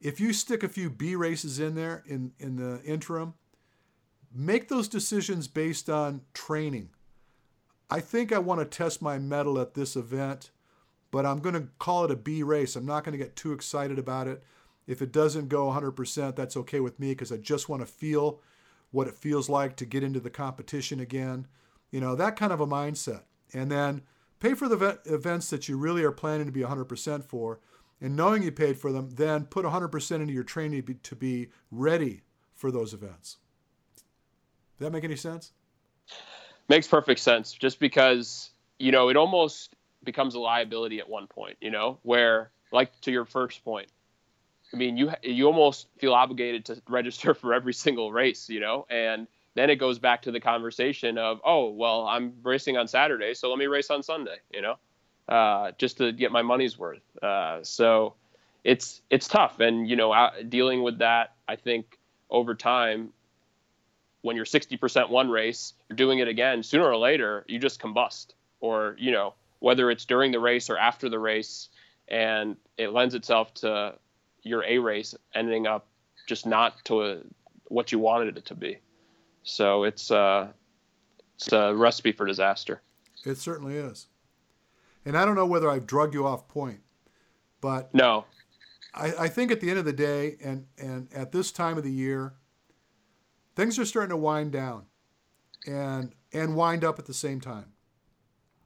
if 0.00 0.20
you 0.20 0.32
stick 0.32 0.62
a 0.62 0.68
few 0.68 0.90
B 0.90 1.16
races 1.16 1.58
in 1.58 1.74
there 1.74 2.02
in, 2.06 2.32
in 2.38 2.56
the 2.56 2.82
interim, 2.82 3.34
make 4.34 4.68
those 4.68 4.88
decisions 4.88 5.48
based 5.48 5.88
on 5.88 6.22
training. 6.34 6.90
I 7.90 8.00
think 8.00 8.32
I 8.32 8.38
want 8.38 8.60
to 8.60 8.66
test 8.66 9.00
my 9.00 9.18
mettle 9.18 9.58
at 9.58 9.74
this 9.74 9.96
event, 9.96 10.50
but 11.10 11.24
I'm 11.24 11.38
going 11.38 11.54
to 11.54 11.68
call 11.78 12.04
it 12.04 12.10
a 12.10 12.16
B 12.16 12.42
race. 12.42 12.76
I'm 12.76 12.84
not 12.84 13.04
going 13.04 13.16
to 13.16 13.24
get 13.24 13.36
too 13.36 13.52
excited 13.52 13.98
about 13.98 14.26
it. 14.26 14.42
If 14.86 15.00
it 15.00 15.12
doesn't 15.12 15.48
go 15.48 15.68
100%, 15.68 16.36
that's 16.36 16.56
okay 16.58 16.80
with 16.80 17.00
me 17.00 17.10
because 17.10 17.32
I 17.32 17.36
just 17.38 17.68
want 17.68 17.80
to 17.80 17.86
feel 17.86 18.40
what 18.90 19.08
it 19.08 19.14
feels 19.14 19.48
like 19.48 19.76
to 19.76 19.86
get 19.86 20.02
into 20.02 20.20
the 20.20 20.30
competition 20.30 21.00
again. 21.00 21.46
You 21.90 22.00
know, 22.00 22.14
that 22.16 22.36
kind 22.36 22.52
of 22.52 22.60
a 22.60 22.66
mindset. 22.66 23.22
And 23.52 23.70
then 23.70 24.02
pay 24.44 24.52
for 24.52 24.68
the 24.68 25.00
events 25.06 25.48
that 25.48 25.68
you 25.68 25.76
really 25.78 26.04
are 26.04 26.12
planning 26.12 26.44
to 26.44 26.52
be 26.52 26.60
100% 26.60 27.24
for. 27.24 27.60
And 28.00 28.14
knowing 28.14 28.42
you 28.42 28.52
paid 28.52 28.76
for 28.76 28.92
them, 28.92 29.08
then 29.10 29.46
put 29.46 29.64
100% 29.64 30.10
into 30.16 30.34
your 30.34 30.44
training 30.44 30.98
to 31.02 31.16
be 31.16 31.48
ready 31.70 32.22
for 32.54 32.70
those 32.70 32.92
events. 32.92 33.38
Does 34.76 34.86
that 34.86 34.90
make 34.90 35.04
any 35.04 35.16
sense? 35.16 35.52
Makes 36.68 36.88
perfect 36.88 37.20
sense. 37.20 37.52
Just 37.52 37.80
because, 37.80 38.50
you 38.78 38.92
know, 38.92 39.08
it 39.08 39.16
almost 39.16 39.74
becomes 40.02 40.34
a 40.34 40.40
liability 40.40 40.98
at 40.98 41.08
one 41.08 41.26
point, 41.26 41.56
you 41.60 41.70
know, 41.70 41.98
where, 42.02 42.50
like 42.70 43.00
to 43.02 43.10
your 43.10 43.24
first 43.24 43.64
point, 43.64 43.88
I 44.72 44.76
mean, 44.76 44.96
you 44.96 45.12
you 45.22 45.46
almost 45.46 45.86
feel 45.98 46.12
obligated 46.12 46.64
to 46.66 46.82
register 46.88 47.32
for 47.40 47.54
every 47.54 47.72
single 47.72 48.12
race, 48.12 48.50
you 48.50 48.60
know, 48.60 48.86
and 48.90 49.26
then 49.54 49.70
it 49.70 49.76
goes 49.76 49.98
back 49.98 50.22
to 50.22 50.32
the 50.32 50.40
conversation 50.40 51.16
of, 51.18 51.40
oh, 51.44 51.70
well, 51.70 52.06
I'm 52.06 52.34
racing 52.42 52.76
on 52.76 52.88
Saturday, 52.88 53.34
so 53.34 53.48
let 53.48 53.58
me 53.58 53.66
race 53.66 53.90
on 53.90 54.02
Sunday, 54.02 54.36
you 54.52 54.62
know, 54.62 54.76
uh, 55.28 55.72
just 55.78 55.98
to 55.98 56.12
get 56.12 56.32
my 56.32 56.42
money's 56.42 56.78
worth. 56.78 57.02
Uh, 57.22 57.62
so 57.62 58.14
it's 58.64 59.02
it's 59.10 59.28
tough, 59.28 59.60
and 59.60 59.88
you 59.88 59.96
know, 59.96 60.30
dealing 60.48 60.82
with 60.82 60.98
that, 60.98 61.34
I 61.46 61.56
think 61.56 61.98
over 62.30 62.54
time, 62.54 63.10
when 64.22 64.36
you're 64.36 64.46
60% 64.46 65.10
one 65.10 65.28
race, 65.28 65.74
you're 65.88 65.96
doing 65.96 66.18
it 66.18 66.28
again. 66.28 66.62
Sooner 66.62 66.84
or 66.84 66.96
later, 66.96 67.44
you 67.46 67.58
just 67.58 67.80
combust, 67.80 68.28
or 68.60 68.96
you 68.98 69.12
know, 69.12 69.34
whether 69.60 69.90
it's 69.90 70.06
during 70.06 70.32
the 70.32 70.40
race 70.40 70.70
or 70.70 70.78
after 70.78 71.08
the 71.08 71.18
race, 71.18 71.68
and 72.08 72.56
it 72.76 72.88
lends 72.88 73.14
itself 73.14 73.52
to 73.54 73.94
your 74.42 74.64
A 74.64 74.78
race 74.78 75.14
ending 75.34 75.66
up 75.66 75.86
just 76.26 76.46
not 76.46 76.82
to 76.86 77.02
a, 77.02 77.18
what 77.68 77.92
you 77.92 77.98
wanted 77.98 78.36
it 78.36 78.46
to 78.46 78.54
be. 78.54 78.78
So 79.44 79.84
it's 79.84 80.10
uh, 80.10 80.48
it's 81.36 81.52
a 81.52 81.74
recipe 81.74 82.12
for 82.12 82.26
disaster. 82.26 82.82
It 83.24 83.36
certainly 83.36 83.76
is. 83.76 84.06
And 85.04 85.16
I 85.16 85.24
don't 85.24 85.34
know 85.34 85.46
whether 85.46 85.70
I've 85.70 85.86
drug 85.86 86.14
you 86.14 86.26
off 86.26 86.48
point, 86.48 86.80
but 87.60 87.94
no, 87.94 88.24
I, 88.94 89.12
I 89.20 89.28
think 89.28 89.52
at 89.52 89.60
the 89.60 89.68
end 89.68 89.78
of 89.78 89.84
the 89.84 89.92
day, 89.92 90.36
and 90.42 90.66
and 90.78 91.12
at 91.12 91.30
this 91.30 91.52
time 91.52 91.76
of 91.76 91.84
the 91.84 91.92
year, 91.92 92.34
things 93.54 93.78
are 93.78 93.84
starting 93.84 94.10
to 94.10 94.16
wind 94.16 94.50
down, 94.52 94.86
and 95.66 96.14
and 96.32 96.56
wind 96.56 96.82
up 96.82 96.98
at 96.98 97.04
the 97.04 97.14
same 97.14 97.38
time. 97.38 97.66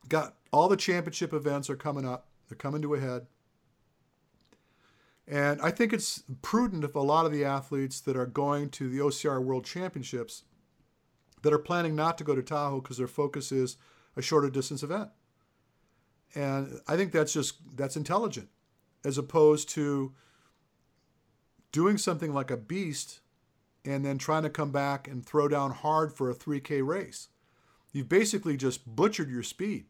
Got 0.08 0.36
all 0.52 0.68
the 0.68 0.76
championship 0.76 1.32
events 1.32 1.68
are 1.68 1.76
coming 1.76 2.06
up; 2.06 2.28
they're 2.48 2.56
coming 2.56 2.82
to 2.82 2.94
a 2.94 3.00
head. 3.00 3.26
And 5.26 5.60
I 5.60 5.72
think 5.72 5.92
it's 5.92 6.22
prudent 6.40 6.84
if 6.84 6.94
a 6.94 7.00
lot 7.00 7.26
of 7.26 7.32
the 7.32 7.44
athletes 7.44 8.00
that 8.00 8.16
are 8.16 8.24
going 8.24 8.70
to 8.70 8.88
the 8.88 8.98
OCR 8.98 9.42
World 9.42 9.64
Championships 9.66 10.44
that 11.42 11.52
are 11.52 11.58
planning 11.58 11.94
not 11.94 12.18
to 12.18 12.24
go 12.24 12.34
to 12.34 12.42
Tahoe 12.42 12.80
because 12.80 12.98
their 12.98 13.06
focus 13.06 13.52
is 13.52 13.76
a 14.16 14.22
shorter 14.22 14.50
distance 14.50 14.82
event. 14.82 15.10
And 16.34 16.80
I 16.86 16.96
think 16.96 17.12
that's 17.12 17.32
just 17.32 17.54
that's 17.76 17.96
intelligent 17.96 18.48
as 19.04 19.16
opposed 19.18 19.68
to 19.70 20.12
doing 21.72 21.98
something 21.98 22.32
like 22.32 22.50
a 22.50 22.56
beast 22.56 23.20
and 23.84 24.04
then 24.04 24.18
trying 24.18 24.42
to 24.42 24.50
come 24.50 24.70
back 24.70 25.08
and 25.08 25.24
throw 25.24 25.48
down 25.48 25.70
hard 25.70 26.12
for 26.12 26.28
a 26.28 26.34
3K 26.34 26.86
race. 26.86 27.28
You've 27.92 28.08
basically 28.08 28.56
just 28.56 28.94
butchered 28.94 29.30
your 29.30 29.42
speed. 29.42 29.86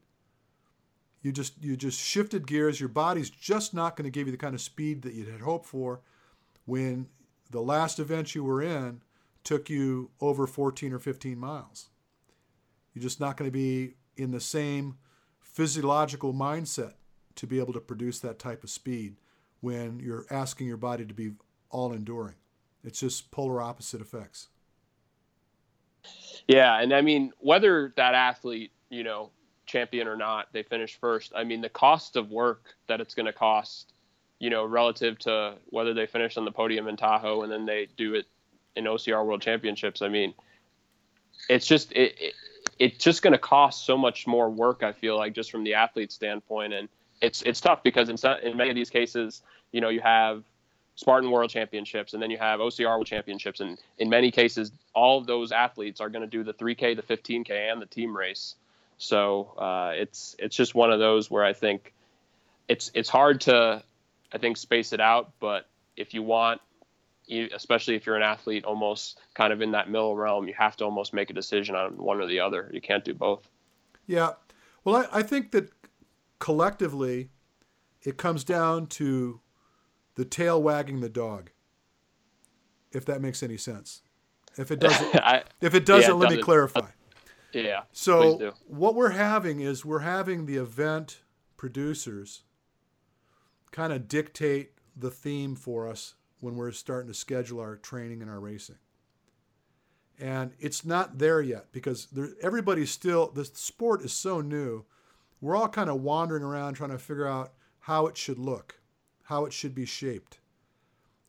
You 1.22 1.32
just 1.32 1.60
you 1.62 1.76
just 1.76 2.00
shifted 2.00 2.46
gears. 2.46 2.78
Your 2.78 2.88
body's 2.88 3.30
just 3.30 3.74
not 3.74 3.96
going 3.96 4.04
to 4.04 4.10
give 4.10 4.28
you 4.28 4.30
the 4.30 4.38
kind 4.38 4.54
of 4.54 4.60
speed 4.60 5.02
that 5.02 5.14
you 5.14 5.24
had 5.24 5.40
hoped 5.40 5.66
for 5.66 6.00
when 6.64 7.08
the 7.50 7.60
last 7.60 7.98
event 7.98 8.34
you 8.34 8.44
were 8.44 8.62
in 8.62 9.00
took 9.48 9.70
you 9.70 10.10
over 10.20 10.46
14 10.46 10.92
or 10.92 10.98
15 10.98 11.38
miles. 11.38 11.88
You're 12.92 13.02
just 13.02 13.18
not 13.18 13.38
going 13.38 13.50
to 13.50 13.50
be 13.50 13.94
in 14.14 14.30
the 14.30 14.42
same 14.42 14.98
physiological 15.40 16.34
mindset 16.34 16.92
to 17.36 17.46
be 17.46 17.58
able 17.58 17.72
to 17.72 17.80
produce 17.80 18.18
that 18.20 18.38
type 18.38 18.62
of 18.62 18.68
speed 18.68 19.16
when 19.60 20.00
you're 20.00 20.26
asking 20.30 20.66
your 20.66 20.76
body 20.76 21.06
to 21.06 21.14
be 21.14 21.32
all 21.70 21.94
enduring. 21.94 22.34
It's 22.84 23.00
just 23.00 23.30
polar 23.30 23.62
opposite 23.62 24.02
effects. 24.02 24.48
Yeah, 26.46 26.78
and 26.78 26.92
I 26.92 27.00
mean 27.00 27.32
whether 27.38 27.94
that 27.96 28.12
athlete, 28.12 28.72
you 28.90 29.02
know, 29.02 29.30
champion 29.64 30.08
or 30.08 30.16
not, 30.16 30.48
they 30.52 30.62
finish 30.62 31.00
first. 31.00 31.32
I 31.34 31.44
mean 31.44 31.62
the 31.62 31.70
cost 31.70 32.16
of 32.16 32.30
work 32.30 32.74
that 32.86 33.00
it's 33.00 33.14
going 33.14 33.24
to 33.24 33.32
cost, 33.32 33.94
you 34.40 34.50
know, 34.50 34.66
relative 34.66 35.18
to 35.20 35.54
whether 35.70 35.94
they 35.94 36.06
finish 36.06 36.36
on 36.36 36.44
the 36.44 36.52
podium 36.52 36.86
in 36.86 36.98
Tahoe 36.98 37.44
and 37.44 37.50
then 37.50 37.64
they 37.64 37.88
do 37.96 38.12
it 38.12 38.26
in 38.76 38.84
OCR 38.84 39.24
World 39.24 39.42
Championships. 39.42 40.02
I 40.02 40.08
mean, 40.08 40.34
it's 41.48 41.66
just 41.66 41.92
it, 41.92 42.14
it 42.20 42.34
it's 42.78 43.02
just 43.02 43.22
going 43.22 43.32
to 43.32 43.38
cost 43.38 43.84
so 43.84 43.96
much 43.96 44.26
more 44.26 44.48
work. 44.48 44.82
I 44.82 44.92
feel 44.92 45.16
like 45.16 45.34
just 45.34 45.50
from 45.50 45.64
the 45.64 45.74
athlete 45.74 46.12
standpoint, 46.12 46.72
and 46.72 46.88
it's 47.20 47.42
it's 47.42 47.60
tough 47.60 47.82
because 47.82 48.08
in 48.08 48.16
in 48.42 48.56
many 48.56 48.70
of 48.70 48.76
these 48.76 48.90
cases, 48.90 49.42
you 49.72 49.80
know, 49.80 49.88
you 49.88 50.00
have 50.00 50.44
Spartan 50.96 51.30
World 51.30 51.50
Championships, 51.50 52.12
and 52.14 52.22
then 52.22 52.30
you 52.30 52.38
have 52.38 52.60
OCR 52.60 52.86
World 52.86 53.06
Championships, 53.06 53.60
and 53.60 53.78
in 53.98 54.08
many 54.08 54.30
cases, 54.30 54.72
all 54.94 55.18
of 55.18 55.26
those 55.26 55.52
athletes 55.52 56.00
are 56.00 56.08
going 56.08 56.22
to 56.22 56.30
do 56.30 56.42
the 56.42 56.54
3K, 56.54 56.96
the 56.96 57.02
15K, 57.02 57.72
and 57.72 57.80
the 57.80 57.86
team 57.86 58.16
race. 58.16 58.54
So 58.98 59.54
uh, 59.56 59.92
it's 59.94 60.34
it's 60.38 60.56
just 60.56 60.74
one 60.74 60.92
of 60.92 60.98
those 60.98 61.30
where 61.30 61.44
I 61.44 61.52
think 61.52 61.92
it's 62.68 62.90
it's 62.94 63.08
hard 63.08 63.42
to 63.42 63.82
I 64.32 64.38
think 64.38 64.56
space 64.56 64.92
it 64.92 65.00
out, 65.00 65.32
but 65.40 65.66
if 65.96 66.14
you 66.14 66.22
want 66.22 66.60
especially 67.30 67.94
if 67.94 68.06
you're 68.06 68.16
an 68.16 68.22
athlete 68.22 68.64
almost 68.64 69.20
kind 69.34 69.52
of 69.52 69.60
in 69.60 69.72
that 69.72 69.90
middle 69.90 70.16
realm, 70.16 70.48
you 70.48 70.54
have 70.56 70.76
to 70.76 70.84
almost 70.84 71.12
make 71.12 71.30
a 71.30 71.32
decision 71.32 71.74
on 71.74 71.96
one 71.96 72.20
or 72.20 72.26
the 72.26 72.40
other. 72.40 72.70
You 72.72 72.80
can't 72.80 73.04
do 73.04 73.14
both. 73.14 73.48
Yeah. 74.06 74.32
Well, 74.84 74.96
I, 74.96 75.18
I 75.18 75.22
think 75.22 75.52
that 75.52 75.70
collectively 76.38 77.30
it 78.02 78.16
comes 78.16 78.44
down 78.44 78.86
to 78.86 79.40
the 80.14 80.24
tail 80.24 80.62
wagging 80.62 81.00
the 81.00 81.08
dog, 81.08 81.50
if 82.92 83.04
that 83.04 83.20
makes 83.20 83.42
any 83.42 83.56
sense. 83.56 84.02
If 84.56 84.70
it 84.70 84.80
doesn't, 84.80 85.14
I, 85.22 85.44
if 85.60 85.74
it 85.74 85.84
doesn't, 85.84 86.10
yeah, 86.10 86.14
let 86.14 86.26
doesn't, 86.26 86.38
me 86.38 86.42
clarify. 86.42 86.80
Uh, 86.80 86.86
yeah. 87.52 87.82
So 87.92 88.52
what 88.66 88.94
we're 88.94 89.10
having 89.10 89.60
is 89.60 89.84
we're 89.84 90.00
having 90.00 90.46
the 90.46 90.56
event 90.56 91.20
producers 91.56 92.42
kind 93.70 93.92
of 93.92 94.08
dictate 94.08 94.72
the 94.96 95.10
theme 95.10 95.54
for 95.54 95.88
us 95.88 96.14
when 96.40 96.56
we're 96.56 96.72
starting 96.72 97.08
to 97.08 97.18
schedule 97.18 97.60
our 97.60 97.76
training 97.76 98.22
and 98.22 98.30
our 98.30 98.40
racing. 98.40 98.78
And 100.20 100.52
it's 100.58 100.84
not 100.84 101.18
there 101.18 101.40
yet 101.40 101.66
because 101.72 102.06
there, 102.06 102.30
everybody's 102.42 102.90
still, 102.90 103.30
the 103.30 103.44
sport 103.44 104.02
is 104.02 104.12
so 104.12 104.40
new. 104.40 104.84
We're 105.40 105.56
all 105.56 105.68
kind 105.68 105.88
of 105.88 106.02
wandering 106.02 106.42
around 106.42 106.74
trying 106.74 106.90
to 106.90 106.98
figure 106.98 107.26
out 107.26 107.52
how 107.80 108.06
it 108.06 108.16
should 108.16 108.38
look, 108.38 108.80
how 109.22 109.44
it 109.44 109.52
should 109.52 109.74
be 109.74 109.84
shaped. 109.84 110.40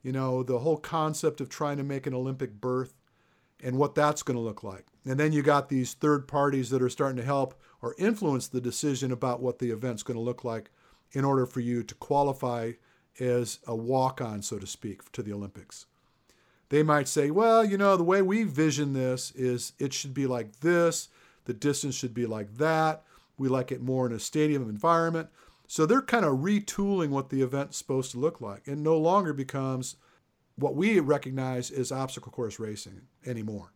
You 0.02 0.12
know, 0.12 0.42
the 0.42 0.58
whole 0.58 0.78
concept 0.78 1.40
of 1.40 1.48
trying 1.48 1.76
to 1.76 1.84
make 1.84 2.06
an 2.06 2.14
Olympic 2.14 2.60
berth 2.60 2.94
and 3.62 3.76
what 3.76 3.94
that's 3.94 4.22
going 4.22 4.36
to 4.36 4.42
look 4.42 4.64
like. 4.64 4.86
And 5.04 5.20
then 5.20 5.32
you 5.32 5.42
got 5.42 5.68
these 5.68 5.94
third 5.94 6.26
parties 6.26 6.70
that 6.70 6.82
are 6.82 6.88
starting 6.88 7.16
to 7.18 7.22
help 7.22 7.60
or 7.82 7.94
influence 7.98 8.48
the 8.48 8.60
decision 8.60 9.12
about 9.12 9.40
what 9.40 9.58
the 9.58 9.70
event's 9.70 10.02
going 10.02 10.16
to 10.16 10.22
look 10.22 10.44
like 10.44 10.70
in 11.12 11.24
order 11.24 11.46
for 11.46 11.60
you 11.60 11.82
to 11.82 11.94
qualify 11.96 12.72
as 13.18 13.58
a 13.66 13.74
walk 13.74 14.20
on, 14.20 14.42
so 14.42 14.58
to 14.58 14.66
speak, 14.66 15.10
to 15.12 15.22
the 15.22 15.32
Olympics. 15.32 15.86
They 16.68 16.82
might 16.82 17.08
say, 17.08 17.30
well, 17.30 17.64
you 17.64 17.76
know, 17.76 17.96
the 17.96 18.04
way 18.04 18.22
we 18.22 18.44
vision 18.44 18.92
this 18.92 19.32
is 19.32 19.72
it 19.78 19.92
should 19.92 20.14
be 20.14 20.26
like 20.26 20.60
this, 20.60 21.08
the 21.44 21.52
distance 21.54 21.94
should 21.94 22.14
be 22.14 22.26
like 22.26 22.58
that. 22.58 23.02
We 23.36 23.48
like 23.48 23.72
it 23.72 23.82
more 23.82 24.06
in 24.06 24.12
a 24.12 24.20
stadium 24.20 24.68
environment. 24.68 25.28
So 25.66 25.86
they're 25.86 26.02
kind 26.02 26.24
of 26.24 26.38
retooling 26.38 27.10
what 27.10 27.30
the 27.30 27.42
event's 27.42 27.76
supposed 27.76 28.10
to 28.12 28.18
look 28.18 28.40
like. 28.40 28.62
It 28.66 28.76
no 28.76 28.96
longer 28.96 29.32
becomes 29.32 29.96
what 30.56 30.74
we 30.74 31.00
recognize 31.00 31.70
as 31.70 31.90
obstacle 31.90 32.32
course 32.32 32.58
racing 32.58 33.02
anymore. 33.24 33.72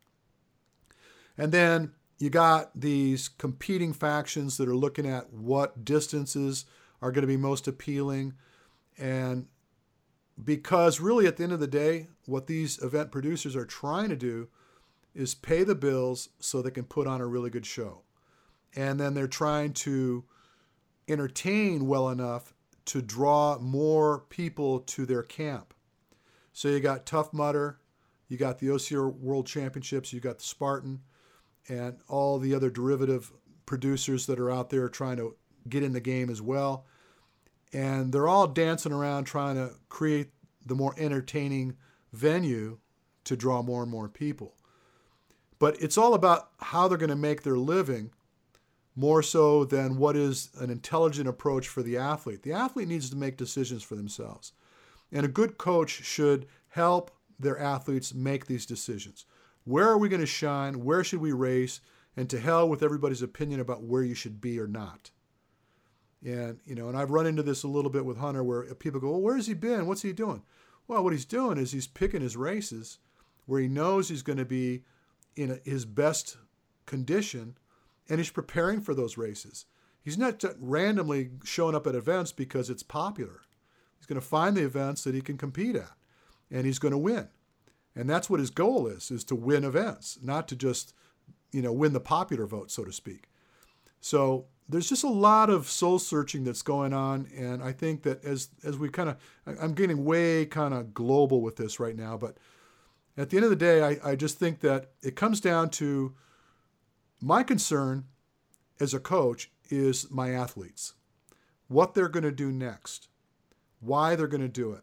And 1.36 1.50
then 1.50 1.92
you 2.18 2.30
got 2.30 2.70
these 2.78 3.28
competing 3.28 3.92
factions 3.92 4.56
that 4.56 4.68
are 4.68 4.76
looking 4.76 5.06
at 5.06 5.32
what 5.32 5.84
distances 5.84 6.64
are 7.02 7.10
going 7.10 7.22
to 7.22 7.28
be 7.28 7.36
most 7.36 7.66
appealing. 7.66 8.34
And 8.98 9.46
because 10.42 11.00
really 11.00 11.26
at 11.26 11.36
the 11.36 11.44
end 11.44 11.52
of 11.52 11.60
the 11.60 11.66
day, 11.66 12.08
what 12.26 12.46
these 12.46 12.82
event 12.82 13.10
producers 13.12 13.54
are 13.56 13.66
trying 13.66 14.08
to 14.08 14.16
do 14.16 14.48
is 15.14 15.34
pay 15.34 15.62
the 15.62 15.74
bills 15.74 16.30
so 16.40 16.60
they 16.60 16.70
can 16.70 16.84
put 16.84 17.06
on 17.06 17.20
a 17.20 17.26
really 17.26 17.50
good 17.50 17.66
show. 17.66 18.02
And 18.74 18.98
then 18.98 19.14
they're 19.14 19.28
trying 19.28 19.72
to 19.74 20.24
entertain 21.08 21.86
well 21.86 22.08
enough 22.08 22.54
to 22.86 23.00
draw 23.00 23.58
more 23.58 24.24
people 24.28 24.80
to 24.80 25.06
their 25.06 25.22
camp. 25.22 25.72
So 26.52 26.68
you 26.68 26.80
got 26.80 27.06
Tough 27.06 27.32
Mudder, 27.32 27.78
you 28.28 28.36
got 28.36 28.58
the 28.58 28.68
OCR 28.68 29.14
World 29.14 29.46
Championships, 29.46 30.12
you 30.12 30.20
got 30.20 30.38
the 30.38 30.44
Spartan, 30.44 31.00
and 31.68 31.98
all 32.08 32.38
the 32.38 32.54
other 32.54 32.70
derivative 32.70 33.32
producers 33.66 34.26
that 34.26 34.38
are 34.38 34.50
out 34.50 34.70
there 34.70 34.88
trying 34.88 35.16
to 35.16 35.36
get 35.68 35.82
in 35.82 35.92
the 35.92 36.00
game 36.00 36.28
as 36.28 36.42
well. 36.42 36.86
And 37.74 38.12
they're 38.12 38.28
all 38.28 38.46
dancing 38.46 38.92
around 38.92 39.24
trying 39.24 39.56
to 39.56 39.74
create 39.88 40.28
the 40.64 40.76
more 40.76 40.94
entertaining 40.96 41.76
venue 42.12 42.78
to 43.24 43.36
draw 43.36 43.62
more 43.62 43.82
and 43.82 43.90
more 43.90 44.08
people. 44.08 44.54
But 45.58 45.82
it's 45.82 45.98
all 45.98 46.14
about 46.14 46.50
how 46.60 46.88
they're 46.88 46.96
going 46.96 47.10
to 47.10 47.16
make 47.16 47.42
their 47.42 47.58
living 47.58 48.12
more 48.96 49.22
so 49.22 49.64
than 49.64 49.96
what 49.96 50.16
is 50.16 50.50
an 50.60 50.70
intelligent 50.70 51.28
approach 51.28 51.66
for 51.66 51.82
the 51.82 51.96
athlete. 51.96 52.42
The 52.42 52.52
athlete 52.52 52.86
needs 52.86 53.10
to 53.10 53.16
make 53.16 53.36
decisions 53.36 53.82
for 53.82 53.96
themselves. 53.96 54.52
And 55.10 55.26
a 55.26 55.28
good 55.28 55.58
coach 55.58 56.04
should 56.04 56.46
help 56.68 57.10
their 57.38 57.58
athletes 57.58 58.14
make 58.14 58.46
these 58.46 58.66
decisions. 58.66 59.26
Where 59.64 59.88
are 59.88 59.98
we 59.98 60.08
going 60.08 60.20
to 60.20 60.26
shine? 60.26 60.84
Where 60.84 61.02
should 61.02 61.20
we 61.20 61.32
race? 61.32 61.80
And 62.16 62.30
to 62.30 62.38
hell 62.38 62.68
with 62.68 62.82
everybody's 62.82 63.22
opinion 63.22 63.58
about 63.58 63.82
where 63.82 64.02
you 64.02 64.14
should 64.14 64.40
be 64.40 64.60
or 64.60 64.68
not. 64.68 65.10
And 66.24 66.58
you 66.64 66.74
know, 66.74 66.88
and 66.88 66.96
I've 66.96 67.10
run 67.10 67.26
into 67.26 67.42
this 67.42 67.62
a 67.62 67.68
little 67.68 67.90
bit 67.90 68.04
with 68.04 68.16
Hunter, 68.16 68.42
where 68.42 68.62
people 68.74 69.00
go, 69.00 69.10
"Well, 69.10 69.20
where's 69.20 69.46
he 69.46 69.54
been? 69.54 69.86
What's 69.86 70.02
he 70.02 70.12
doing?" 70.12 70.42
Well, 70.86 71.04
what 71.04 71.12
he's 71.12 71.24
doing 71.24 71.58
is 71.58 71.72
he's 71.72 71.86
picking 71.86 72.20
his 72.22 72.36
races 72.36 72.98
where 73.46 73.60
he 73.60 73.68
knows 73.68 74.08
he's 74.08 74.22
going 74.22 74.38
to 74.38 74.44
be 74.44 74.84
in 75.36 75.60
his 75.64 75.84
best 75.84 76.36
condition, 76.86 77.58
and 78.08 78.18
he's 78.18 78.30
preparing 78.30 78.80
for 78.80 78.94
those 78.94 79.18
races. 79.18 79.66
He's 80.02 80.18
not 80.18 80.42
randomly 80.58 81.30
showing 81.44 81.74
up 81.74 81.86
at 81.86 81.94
events 81.94 82.32
because 82.32 82.68
it's 82.68 82.82
popular. 82.82 83.40
He's 83.98 84.06
going 84.06 84.20
to 84.20 84.26
find 84.26 84.56
the 84.56 84.64
events 84.64 85.04
that 85.04 85.14
he 85.14 85.22
can 85.22 85.38
compete 85.38 85.76
at, 85.76 85.92
and 86.50 86.66
he's 86.66 86.78
going 86.78 86.92
to 86.92 86.98
win. 86.98 87.28
And 87.96 88.08
that's 88.08 88.28
what 88.28 88.40
his 88.40 88.50
goal 88.50 88.86
is: 88.86 89.10
is 89.10 89.24
to 89.24 89.34
win 89.34 89.64
events, 89.64 90.18
not 90.22 90.48
to 90.48 90.56
just, 90.56 90.94
you 91.52 91.62
know, 91.62 91.72
win 91.72 91.92
the 91.92 92.00
popular 92.00 92.46
vote, 92.46 92.70
so 92.70 92.84
to 92.84 92.92
speak. 92.92 93.28
So 94.00 94.46
there's 94.68 94.88
just 94.88 95.04
a 95.04 95.08
lot 95.08 95.50
of 95.50 95.68
soul 95.68 95.98
searching 95.98 96.44
that's 96.44 96.62
going 96.62 96.92
on, 96.92 97.28
and 97.36 97.62
I 97.62 97.72
think 97.72 98.02
that 98.04 98.24
as 98.24 98.48
as 98.64 98.78
we 98.78 98.88
kind 98.88 99.10
of, 99.10 99.16
I'm 99.46 99.74
getting 99.74 100.04
way 100.04 100.46
kind 100.46 100.72
of 100.72 100.94
global 100.94 101.42
with 101.42 101.56
this 101.56 101.78
right 101.78 101.96
now, 101.96 102.16
but 102.16 102.38
at 103.16 103.30
the 103.30 103.36
end 103.36 103.44
of 103.44 103.50
the 103.50 103.56
day, 103.56 103.82
I, 103.82 104.12
I 104.12 104.16
just 104.16 104.38
think 104.38 104.60
that 104.60 104.90
it 105.02 105.16
comes 105.16 105.40
down 105.40 105.70
to 105.70 106.14
my 107.20 107.42
concern 107.42 108.04
as 108.80 108.94
a 108.94 109.00
coach 109.00 109.50
is 109.70 110.10
my 110.10 110.30
athletes, 110.30 110.94
what 111.68 111.94
they're 111.94 112.08
going 112.08 112.24
to 112.24 112.32
do 112.32 112.50
next, 112.50 113.08
why 113.80 114.16
they're 114.16 114.26
going 114.26 114.40
to 114.40 114.48
do 114.48 114.72
it, 114.72 114.82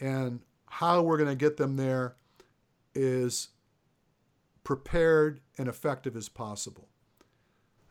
and 0.00 0.40
how 0.66 1.02
we're 1.02 1.18
going 1.18 1.28
to 1.28 1.36
get 1.36 1.56
them 1.56 1.76
there 1.76 2.16
is 2.94 3.48
prepared 4.64 5.40
and 5.58 5.68
effective 5.68 6.16
as 6.16 6.28
possible 6.28 6.88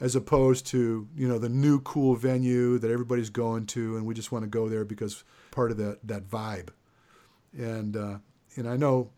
as 0.02 0.16
opposed 0.16 0.66
to 0.66 1.08
you 1.16 1.28
know 1.28 1.38
the 1.38 1.48
new 1.48 1.80
cool 1.82 2.16
venue 2.16 2.80
that 2.80 2.92
everybody's 2.92 3.30
going 3.30 3.68
to 3.68 3.96
and 3.96 4.06
we 4.06 4.16
just 4.16 4.32
want 4.32 4.44
to 4.44 4.50
go 4.50 4.68
there 4.68 4.84
because 4.84 5.24
part 5.52 5.72
of 5.72 5.78
that 5.78 6.00
that 6.06 6.28
vibe. 6.28 6.70
And 7.58 7.96
uh, 7.96 8.18
and 8.58 8.68
I 8.68 8.76
know 8.76 9.12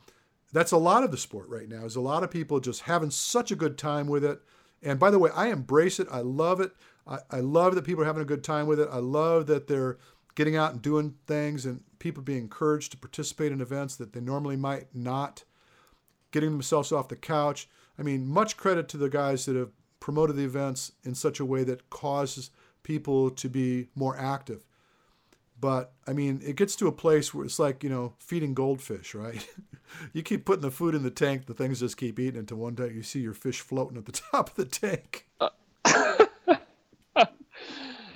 that's 0.52 0.74
a 0.74 0.78
lot 0.78 1.04
of 1.04 1.10
the 1.10 1.18
sport 1.18 1.48
right 1.50 1.68
now 1.68 1.86
is 1.86 1.96
a 1.96 2.02
lot 2.02 2.22
of 2.22 2.30
people 2.30 2.60
just 2.60 2.82
having 2.82 3.10
such 3.10 3.50
a 3.50 3.56
good 3.56 3.78
time 3.78 4.08
with 4.08 4.24
it. 4.24 4.42
And 4.84 5.00
by 5.00 5.10
the 5.10 5.18
way 5.18 5.32
I 5.34 5.48
embrace 5.48 6.00
it. 6.00 6.08
I 6.12 6.20
love 6.20 6.60
it. 6.60 6.74
I, 7.08 7.20
I 7.32 7.40
love 7.40 7.76
that 7.76 7.86
people 7.86 8.04
are 8.04 8.08
having 8.08 8.22
a 8.22 8.26
good 8.26 8.44
time 8.44 8.68
with 8.68 8.80
it. 8.80 8.90
I 8.92 8.98
love 8.98 9.48
that 9.48 9.68
they're 9.68 9.98
getting 10.36 10.56
out 10.56 10.74
and 10.74 10.82
doing 10.82 11.16
things 11.28 11.66
and 11.66 11.82
people 12.00 12.24
being 12.24 12.40
encouraged 12.40 12.92
to 12.92 12.98
participate 12.98 13.52
in 13.52 13.62
events 13.62 13.96
that 13.96 14.14
they 14.14 14.20
normally 14.20 14.58
might 14.58 14.88
not. 14.94 15.46
Getting 16.32 16.52
themselves 16.52 16.92
off 16.92 17.08
the 17.08 17.16
couch. 17.16 17.70
I 17.98 18.02
mean 18.02 18.28
much 18.28 18.58
credit 18.58 18.90
to 18.90 18.98
the 18.98 19.10
guys 19.10 19.46
that 19.46 19.56
have 19.56 19.72
promoted 20.04 20.36
the 20.36 20.44
events 20.44 20.92
in 21.06 21.16
such 21.16 21.40
a 21.40 21.46
way 21.46 21.64
that 21.64 21.90
causes 21.90 22.50
people 22.84 23.30
to 23.30 23.48
be 23.48 23.88
more 23.96 24.18
active. 24.18 24.66
But 25.62 25.94
I 26.06 26.12
mean, 26.12 26.42
it 26.44 26.58
gets 26.58 26.76
to 26.76 26.88
a 26.88 26.92
place 26.92 27.34
where 27.34 27.46
it's 27.46 27.58
like, 27.58 27.86
you 27.86 27.90
know, 27.90 28.12
feeding 28.20 28.54
goldfish, 28.54 29.16
right? 29.16 29.48
you 30.14 30.22
keep 30.22 30.44
putting 30.44 30.62
the 30.62 30.72
food 30.72 30.94
in 30.94 31.04
the 31.04 31.10
tank, 31.10 31.46
the 31.46 31.54
things 31.54 31.80
just 31.80 31.96
keep 31.96 32.20
eating 32.20 32.38
until 32.38 32.58
one 32.58 32.76
day 32.76 32.92
you 32.94 33.02
see 33.02 33.22
your 33.22 33.34
fish 33.34 33.62
floating 33.62 33.98
at 33.98 34.04
the 34.04 34.12
top 34.32 34.50
of 34.50 34.56
the 34.56 34.66
tank. 34.66 35.26
Uh, 35.40 35.48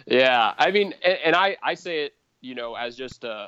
yeah. 0.06 0.56
I 0.58 0.72
mean, 0.72 0.94
and, 1.06 1.18
and, 1.24 1.36
I, 1.38 1.56
I 1.64 1.76
say 1.76 2.04
it, 2.04 2.16
you 2.42 2.54
know, 2.54 2.76
as 2.76 2.98
just, 2.98 3.24
uh, 3.24 3.48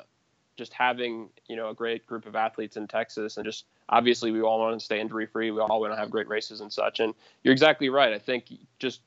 just 0.60 0.74
having, 0.74 1.30
you 1.48 1.56
know, 1.56 1.70
a 1.70 1.74
great 1.74 2.06
group 2.06 2.28
of 2.28 2.36
athletes 2.36 2.78
in 2.78 2.88
Texas 2.88 3.38
and 3.38 3.46
just, 3.46 3.66
obviously 3.88 4.32
we 4.32 4.42
all 4.42 4.60
want 4.60 4.78
to 4.78 4.86
stay 4.86 5.00
injury 5.00 5.26
free. 5.26 5.50
We 5.50 5.60
all 5.60 5.82
want 5.82 5.94
to 5.94 5.98
have 5.98 6.12
great 6.12 6.28
races 6.28 6.62
and 6.62 6.72
such. 6.72 7.00
And 7.00 7.16
you're 7.44 7.54
exactly 7.54 7.90
right. 7.90 8.14
I 8.14 8.20
think 8.20 8.52
just 8.78 9.02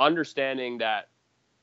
understanding 0.00 0.78
that 0.78 1.08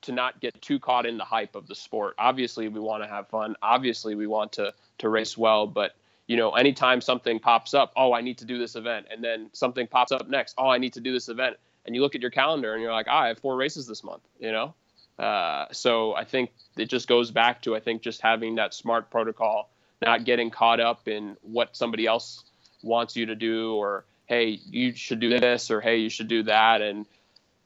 to 0.02 0.12
not 0.12 0.40
get 0.42 0.62
too 0.62 0.80
caught 0.80 1.06
in 1.06 1.18
the 1.18 1.24
hype 1.24 1.56
of 1.56 1.68
the 1.68 1.76
sport. 1.76 2.16
Obviously, 2.18 2.68
we 2.68 2.80
want 2.80 3.04
to 3.04 3.10
have 3.10 3.28
fun. 3.30 3.56
Obviously, 3.62 4.16
we 4.16 4.28
want 4.28 4.52
to 4.54 4.74
to 4.98 5.10
race 5.10 5.38
well. 5.38 5.68
But 5.68 5.96
you 6.28 6.38
know, 6.38 6.52
anytime 6.52 7.02
something 7.02 7.40
pops 7.40 7.74
up, 7.74 7.92
oh, 7.96 8.14
I 8.14 8.22
need 8.22 8.38
to 8.40 8.46
do 8.46 8.58
this 8.58 8.76
event, 8.76 9.08
and 9.12 9.24
then 9.24 9.50
something 9.54 9.88
pops 9.88 10.12
up 10.12 10.28
next, 10.30 10.56
oh, 10.58 10.70
I 10.70 10.78
need 10.78 10.94
to 10.94 11.02
do 11.02 11.12
this 11.12 11.30
event, 11.30 11.58
and 11.86 11.96
you 11.96 12.02
look 12.02 12.16
at 12.16 12.22
your 12.22 12.32
calendar 12.32 12.74
and 12.74 12.82
you're 12.82 12.92
like, 12.92 13.08
ah, 13.10 13.24
I 13.24 13.28
have 13.28 13.40
four 13.40 13.56
races 13.56 13.86
this 13.86 14.04
month. 14.04 14.24
You 14.40 14.52
know, 14.52 14.74
uh, 15.20 15.66
so 15.72 16.16
I 16.16 16.26
think 16.26 16.52
it 16.78 16.86
just 16.86 17.08
goes 17.08 17.32
back 17.32 17.62
to 17.64 17.76
I 17.76 17.80
think 17.80 18.02
just 18.02 18.22
having 18.22 18.56
that 18.56 18.74
smart 18.74 19.10
protocol, 19.10 19.70
not 20.02 20.26
getting 20.26 20.50
caught 20.50 20.80
up 20.80 21.08
in 21.08 21.38
what 21.42 21.76
somebody 21.76 22.06
else 22.08 22.44
wants 22.82 23.16
you 23.16 23.28
to 23.28 23.36
do 23.36 23.76
or 23.76 24.06
hey 24.26 24.60
you 24.70 24.96
should 24.96 25.20
do 25.20 25.40
this 25.40 25.70
or 25.70 25.82
hey 25.82 25.98
you 25.98 26.10
should 26.10 26.28
do 26.28 26.44
that. 26.44 26.82
And 26.82 27.06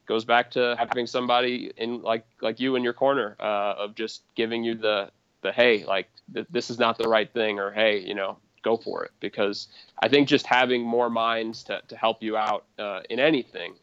goes 0.05 0.25
back 0.25 0.51
to 0.51 0.75
having 0.77 1.07
somebody 1.07 1.71
in 1.77 2.01
like 2.01 2.25
like 2.41 2.59
you 2.59 2.75
in 2.75 2.83
your 2.83 2.93
corner 2.93 3.35
uh, 3.39 3.75
of 3.77 3.95
just 3.95 4.21
giving 4.35 4.63
you 4.63 4.75
the 4.75 5.09
the 5.41 5.51
hey 5.51 5.83
like 5.85 6.09
th- 6.33 6.47
this 6.49 6.69
is 6.69 6.77
not 6.77 6.97
the 6.97 7.07
right 7.07 7.31
thing 7.31 7.59
or 7.59 7.71
hey 7.71 7.99
you 7.99 8.13
know 8.13 8.37
go 8.65 8.75
for 8.75 9.05
it. 9.05 9.11
Because 9.21 9.67
I 9.99 10.09
think 10.09 10.27
just 10.27 10.45
having 10.45 10.81
more 10.81 11.09
minds 11.09 11.63
to, 11.65 11.81
to 11.87 11.95
help 11.95 12.21
you 12.21 12.35
out 12.35 12.65
uh, 12.77 13.01
in 13.09 13.19
anything 13.19 13.75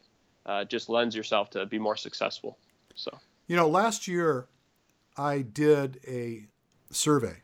uh, 0.45 0.65
just 0.65 0.91
lends 0.91 1.17
yourself 1.17 1.51
to 1.51 1.65
be 1.65 1.79
more 1.79 1.97
successful. 1.97 2.59
So 2.95 3.17
you 3.47 3.57
know, 3.57 3.69
last 3.69 4.09
year 4.09 4.49
I 5.17 5.43
did 5.43 6.01
a 6.07 6.47
survey 6.91 7.43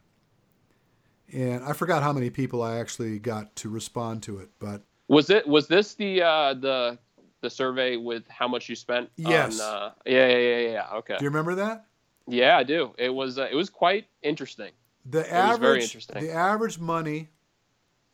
and 1.33 1.65
I 1.65 1.73
forgot 1.73 2.03
how 2.03 2.13
many 2.13 2.31
people 2.31 2.63
I 2.63 2.79
actually 2.79 3.19
got 3.19 3.55
to 3.57 3.69
respond 3.69 4.23
to 4.25 4.39
it. 4.39 4.51
But 4.59 4.83
was 5.09 5.31
it 5.31 5.47
was 5.47 5.69
this 5.69 5.95
the 5.95 6.23
uh, 6.23 6.55
the 6.55 6.99
the 7.41 7.51
survey 7.51 7.97
with 7.97 8.27
how 8.29 8.49
much 8.49 8.69
you 8.69 8.75
spent? 8.75 9.11
Yes. 9.17 9.61
On, 9.61 9.75
uh, 9.75 9.91
yeah, 10.07 10.29
yeah, 10.29 10.39
yeah, 10.39 10.71
yeah. 10.71 10.97
Okay. 10.97 11.17
Do 11.19 11.25
you 11.25 11.31
remember 11.31 11.55
that? 11.57 11.87
Yeah, 12.27 12.59
I 12.59 12.63
do. 12.63 12.95
It 12.99 13.11
was 13.11 13.39
uh, 13.39 13.49
it 13.51 13.55
was 13.55 13.71
quite 13.71 14.07
interesting. 14.23 14.71
The 15.05 15.21
it 15.21 15.33
average 15.33 16.07
the 16.07 16.33
average 16.33 16.79
money 16.79 17.29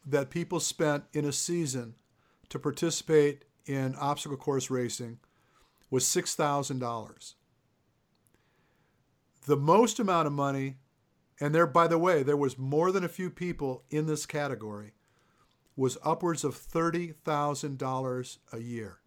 that 0.06 0.30
people 0.30 0.60
spent 0.60 1.04
in 1.12 1.24
a 1.24 1.32
season 1.32 1.94
to 2.50 2.58
participate 2.58 3.44
in 3.66 3.94
obstacle 3.96 4.36
course 4.36 4.70
racing 4.70 5.18
was 5.90 6.06
six 6.06 6.34
thousand 6.34 6.80
dollars. 6.80 7.34
The 9.44 9.56
most 9.56 9.98
amount 9.98 10.26
of 10.26 10.32
money 10.32 10.76
and 11.40 11.54
there, 11.54 11.66
by 11.66 11.88
the 11.88 11.98
way, 11.98 12.22
there 12.22 12.36
was 12.36 12.58
more 12.58 12.92
than 12.92 13.04
a 13.04 13.08
few 13.08 13.28
people 13.28 13.82
in 13.90 14.06
this 14.06 14.24
category, 14.24 14.92
was 15.76 15.98
upwards 16.04 16.44
of 16.44 16.54
$30,000 16.54 18.38
a 18.52 18.58
year 18.58 18.98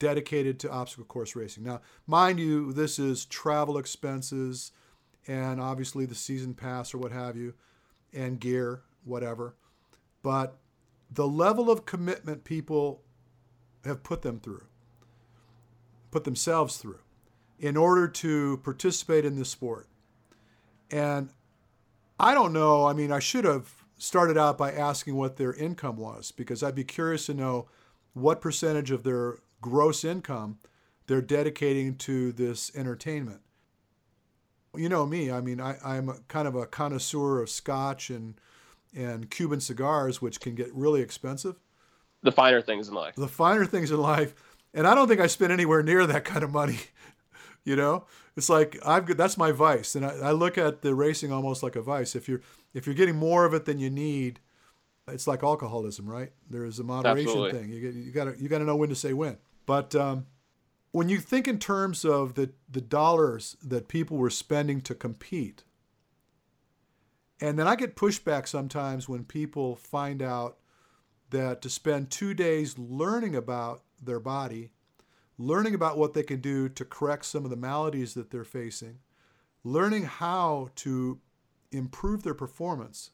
dedicated 0.00 0.58
to 0.58 0.70
obstacle 0.70 1.04
course 1.04 1.36
racing. 1.36 1.62
Now, 1.62 1.80
mind 2.06 2.40
you, 2.40 2.72
this 2.72 2.98
is 2.98 3.24
travel 3.24 3.78
expenses 3.78 4.72
and 5.26 5.60
obviously 5.60 6.04
the 6.04 6.14
season 6.14 6.52
pass 6.52 6.92
or 6.92 6.98
what 6.98 7.12
have 7.12 7.36
you, 7.36 7.54
and 8.12 8.38
gear, 8.38 8.82
whatever. 9.04 9.54
But 10.22 10.58
the 11.10 11.26
level 11.26 11.70
of 11.70 11.86
commitment 11.86 12.44
people 12.44 13.02
have 13.84 14.02
put 14.02 14.22
them 14.22 14.40
through, 14.40 14.64
put 16.10 16.24
themselves 16.24 16.76
through, 16.76 16.98
in 17.64 17.76
order 17.76 18.06
to 18.06 18.58
participate 18.58 19.24
in 19.24 19.36
this 19.36 19.48
sport 19.48 19.88
and 20.90 21.28
I 22.18 22.34
don't 22.34 22.52
know. 22.52 22.86
I 22.86 22.92
mean, 22.92 23.10
I 23.10 23.18
should 23.18 23.44
have 23.44 23.72
started 23.98 24.38
out 24.38 24.56
by 24.56 24.70
asking 24.72 25.16
what 25.16 25.36
their 25.36 25.52
income 25.52 25.96
was 25.96 26.30
because 26.30 26.62
I'd 26.62 26.74
be 26.74 26.84
curious 26.84 27.26
to 27.26 27.34
know 27.34 27.68
what 28.12 28.40
percentage 28.40 28.90
of 28.90 29.02
their 29.02 29.38
gross 29.60 30.04
income 30.04 30.58
they're 31.06 31.20
dedicating 31.20 31.96
to 31.96 32.32
this 32.32 32.74
entertainment. 32.76 33.40
You 34.76 34.88
know 34.88 35.06
me. 35.06 35.30
I 35.30 35.40
mean, 35.40 35.60
I, 35.60 35.76
I'm 35.84 36.08
a, 36.08 36.18
kind 36.28 36.46
of 36.46 36.54
a 36.54 36.66
connoisseur 36.66 37.40
of 37.40 37.50
scotch 37.50 38.10
and 38.10 38.34
and 38.96 39.28
Cuban 39.28 39.58
cigars, 39.58 40.22
which 40.22 40.38
can 40.38 40.54
get 40.54 40.72
really 40.72 41.00
expensive. 41.00 41.56
The 42.22 42.30
finer 42.30 42.60
things 42.60 42.86
in 42.86 42.94
life. 42.94 43.16
The 43.16 43.26
finer 43.26 43.66
things 43.66 43.90
in 43.90 44.00
life, 44.00 44.34
and 44.72 44.86
I 44.86 44.94
don't 44.94 45.08
think 45.08 45.20
I 45.20 45.26
spent 45.26 45.52
anywhere 45.52 45.82
near 45.82 46.06
that 46.06 46.24
kind 46.24 46.44
of 46.44 46.52
money 46.52 46.78
You 47.64 47.76
know, 47.76 48.04
it's 48.36 48.50
like 48.50 48.78
I've 48.84 49.16
that's 49.16 49.38
my 49.38 49.50
vice, 49.50 49.94
and 49.94 50.04
I, 50.04 50.10
I 50.16 50.32
look 50.32 50.58
at 50.58 50.82
the 50.82 50.94
racing 50.94 51.32
almost 51.32 51.62
like 51.62 51.76
a 51.76 51.82
vice. 51.82 52.14
If 52.14 52.28
you're 52.28 52.42
if 52.74 52.86
you're 52.86 52.94
getting 52.94 53.16
more 53.16 53.46
of 53.46 53.54
it 53.54 53.64
than 53.64 53.78
you 53.78 53.88
need, 53.88 54.40
it's 55.08 55.26
like 55.26 55.42
alcoholism, 55.42 56.06
right? 56.08 56.32
There 56.50 56.66
is 56.66 56.78
a 56.78 56.84
moderation 56.84 57.28
Absolutely. 57.28 57.58
thing. 57.58 57.70
You, 57.70 57.90
you 57.90 58.12
got 58.12 58.24
to 58.24 58.34
you 58.38 58.48
got 58.48 58.58
to 58.58 58.64
know 58.64 58.76
when 58.76 58.90
to 58.90 58.94
say 58.94 59.14
when. 59.14 59.38
But 59.64 59.94
um, 59.94 60.26
when 60.92 61.08
you 61.08 61.18
think 61.18 61.48
in 61.48 61.58
terms 61.58 62.04
of 62.04 62.34
the 62.34 62.50
the 62.70 62.82
dollars 62.82 63.56
that 63.62 63.88
people 63.88 64.18
were 64.18 64.30
spending 64.30 64.80
to 64.82 64.94
compete, 64.94 65.64
and 67.40 67.58
then 67.58 67.66
I 67.66 67.76
get 67.76 67.96
pushback 67.96 68.46
sometimes 68.46 69.08
when 69.08 69.24
people 69.24 69.74
find 69.74 70.20
out 70.20 70.58
that 71.30 71.62
to 71.62 71.70
spend 71.70 72.10
two 72.10 72.34
days 72.34 72.78
learning 72.78 73.34
about 73.34 73.82
their 74.00 74.20
body, 74.20 74.70
learning 75.38 75.74
about 75.74 75.98
what 75.98 76.14
they 76.14 76.22
can 76.22 76.40
do 76.40 76.68
to 76.68 76.84
correct 76.84 77.24
some 77.24 77.44
of 77.44 77.50
the 77.50 77.56
maladies 77.56 78.14
that 78.14 78.30
they're 78.30 78.44
facing, 78.44 78.98
learning 79.62 80.04
how 80.04 80.68
to 80.76 81.18
improve 81.72 82.22
their 82.22 82.34
performance. 82.34 83.10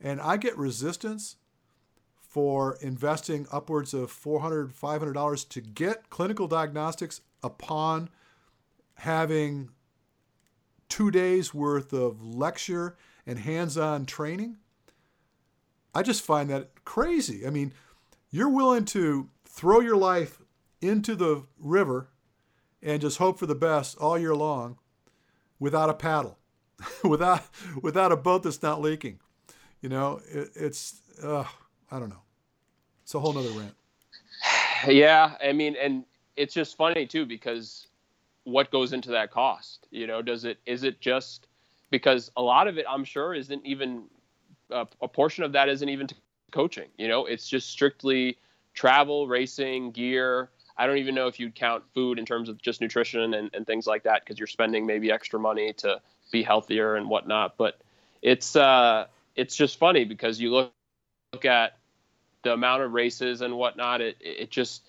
And 0.00 0.20
I 0.20 0.36
get 0.36 0.56
resistance 0.56 1.36
for 2.16 2.76
investing 2.80 3.46
upwards 3.52 3.94
of 3.94 4.10
$400, 4.10 4.72
$500 4.72 5.48
to 5.50 5.60
get 5.60 6.10
clinical 6.10 6.48
diagnostics 6.48 7.20
upon 7.42 8.08
having 8.94 9.70
two 10.88 11.10
days 11.10 11.54
worth 11.54 11.92
of 11.92 12.22
lecture 12.22 12.96
and 13.26 13.38
hands 13.38 13.78
on 13.78 14.06
training. 14.06 14.56
I 15.94 16.02
just 16.02 16.22
find 16.22 16.50
that 16.50 16.84
crazy. 16.84 17.46
I 17.46 17.50
mean, 17.50 17.72
you're 18.30 18.48
willing 18.48 18.84
to 18.86 19.28
throw 19.44 19.80
your 19.80 19.96
life 19.96 20.40
into 20.84 21.14
the 21.14 21.44
river 21.58 22.08
and 22.82 23.00
just 23.00 23.18
hope 23.18 23.38
for 23.38 23.46
the 23.46 23.54
best 23.54 23.96
all 23.98 24.18
year 24.18 24.34
long 24.34 24.78
without 25.58 25.88
a 25.88 25.94
paddle, 25.94 26.38
without 27.04 27.42
without 27.82 28.12
a 28.12 28.16
boat 28.16 28.42
that's 28.42 28.62
not 28.62 28.80
leaking. 28.80 29.20
You 29.80 29.88
know, 29.88 30.20
it, 30.30 30.50
it's 30.54 31.00
uh, 31.22 31.44
I 31.90 31.98
don't 31.98 32.10
know. 32.10 32.22
It's 33.02 33.14
a 33.14 33.20
whole 33.20 33.32
nother 33.32 33.50
rant. 33.50 33.74
Yeah, 34.86 35.36
I 35.42 35.52
mean, 35.52 35.76
and 35.80 36.04
it's 36.36 36.52
just 36.52 36.76
funny 36.76 37.06
too 37.06 37.24
because 37.24 37.86
what 38.44 38.70
goes 38.70 38.92
into 38.92 39.10
that 39.10 39.30
cost? 39.30 39.86
You 39.90 40.06
know, 40.06 40.20
does 40.22 40.44
it 40.44 40.58
is 40.66 40.84
it 40.84 41.00
just 41.00 41.46
because 41.90 42.30
a 42.36 42.42
lot 42.42 42.68
of 42.68 42.78
it 42.78 42.84
I'm 42.88 43.04
sure 43.04 43.34
isn't 43.34 43.64
even 43.64 44.04
uh, 44.70 44.84
a 45.00 45.08
portion 45.08 45.44
of 45.44 45.52
that 45.52 45.68
isn't 45.68 45.88
even 45.88 46.08
coaching. 46.50 46.88
You 46.98 47.08
know, 47.08 47.26
it's 47.26 47.48
just 47.48 47.70
strictly 47.70 48.38
travel, 48.74 49.26
racing, 49.26 49.92
gear. 49.92 50.50
I 50.76 50.86
don't 50.86 50.98
even 50.98 51.14
know 51.14 51.28
if 51.28 51.38
you'd 51.38 51.54
count 51.54 51.84
food 51.94 52.18
in 52.18 52.26
terms 52.26 52.48
of 52.48 52.60
just 52.60 52.80
nutrition 52.80 53.34
and, 53.34 53.50
and 53.54 53.66
things 53.66 53.86
like 53.86 54.02
that 54.04 54.22
because 54.24 54.38
you're 54.38 54.46
spending 54.46 54.86
maybe 54.86 55.10
extra 55.12 55.38
money 55.38 55.72
to 55.74 56.00
be 56.32 56.42
healthier 56.42 56.96
and 56.96 57.08
whatnot. 57.08 57.56
But 57.56 57.78
it's 58.22 58.56
uh, 58.56 59.06
it's 59.36 59.54
just 59.54 59.78
funny 59.78 60.04
because 60.04 60.40
you 60.40 60.52
look 60.52 60.72
look 61.32 61.44
at 61.44 61.76
the 62.42 62.52
amount 62.52 62.82
of 62.82 62.92
races 62.92 63.40
and 63.40 63.56
whatnot. 63.56 64.00
It 64.00 64.16
it 64.20 64.50
just 64.50 64.82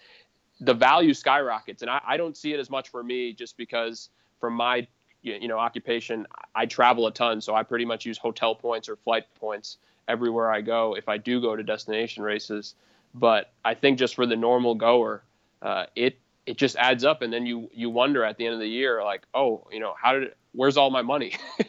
the 0.59 0.73
value 0.73 1.13
skyrockets, 1.13 1.81
and 1.81 1.91
I, 1.91 2.01
I 2.05 2.17
don't 2.17 2.35
see 2.35 2.53
it 2.53 2.59
as 2.59 2.69
much 2.69 2.89
for 2.89 3.03
me 3.03 3.33
just 3.33 3.57
because 3.57 4.09
from 4.39 4.53
my 4.53 4.87
you 5.25 5.47
know 5.47 5.57
occupation 5.57 6.27
i 6.53 6.65
travel 6.65 7.07
a 7.07 7.11
ton 7.11 7.41
so 7.41 7.55
i 7.55 7.63
pretty 7.63 7.85
much 7.85 8.05
use 8.05 8.17
hotel 8.17 8.53
points 8.53 8.87
or 8.87 8.95
flight 8.95 9.25
points 9.39 9.77
everywhere 10.07 10.51
i 10.51 10.61
go 10.61 10.95
if 10.95 11.09
i 11.09 11.17
do 11.17 11.41
go 11.41 11.55
to 11.55 11.63
destination 11.63 12.23
races 12.23 12.75
but 13.15 13.51
i 13.63 13.73
think 13.73 13.97
just 13.97 14.15
for 14.15 14.25
the 14.25 14.35
normal 14.35 14.75
goer 14.75 15.23
uh, 15.61 15.85
it 15.95 16.19
it 16.45 16.57
just 16.57 16.75
adds 16.75 17.03
up 17.03 17.21
and 17.21 17.33
then 17.33 17.45
you 17.45 17.69
you 17.73 17.89
wonder 17.89 18.23
at 18.23 18.37
the 18.37 18.45
end 18.45 18.53
of 18.53 18.59
the 18.59 18.67
year 18.67 19.03
like 19.03 19.23
oh 19.33 19.67
you 19.71 19.79
know 19.79 19.93
how 20.01 20.13
did 20.13 20.33
where's 20.51 20.77
all 20.77 20.89
my 20.89 21.01
money? 21.01 21.33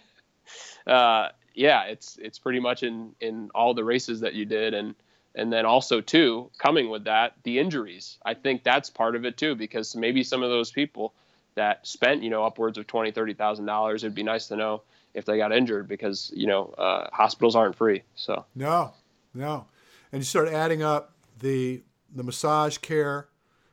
Uh, 0.87 1.31
yeah 1.53 1.83
it's 1.87 2.17
it's 2.23 2.39
pretty 2.39 2.61
much 2.61 2.85
in 2.85 3.13
in 3.21 3.51
all 3.57 3.75
the 3.75 3.83
races 3.83 4.21
that 4.21 4.35
you 4.35 4.45
did 4.45 4.73
and 4.73 4.95
and 5.35 5.53
then 5.53 5.67
also 5.67 6.01
too 6.01 6.49
coming 6.59 6.89
with 6.91 7.05
that 7.05 7.35
the 7.43 7.59
injuries. 7.59 8.19
I 8.25 8.35
think 8.35 8.63
that's 8.63 8.89
part 8.89 9.17
of 9.17 9.25
it 9.25 9.37
too 9.37 9.57
because 9.57 9.97
maybe 9.97 10.23
some 10.23 10.45
of 10.45 10.51
those 10.51 10.71
people 10.71 11.13
that 11.57 11.85
spent 11.85 12.23
you 12.23 12.31
know 12.31 12.45
upwards 12.45 12.79
of 12.79 12.87
twenty 12.87 13.11
thirty 13.11 13.35
thousand 13.35 13.67
dollars 13.67 14.05
it'd 14.05 14.15
be 14.15 14.23
nice 14.23 14.47
to 14.47 14.55
know 14.55 14.83
if 15.13 15.25
they 15.25 15.39
got 15.39 15.51
injured 15.51 15.89
because 15.89 16.31
you 16.37 16.47
know 16.47 16.67
uh, 16.79 17.09
hospitals 17.13 17.57
aren't 17.57 17.75
free 17.75 18.05
so. 18.15 18.45
No 18.55 18.93
no. 19.35 19.67
And 20.13 20.21
you 20.21 20.25
start 20.25 20.49
adding 20.49 20.85
up 20.85 21.13
the 21.41 21.83
the 22.15 22.23
massage 22.23 22.79
care 22.79 23.27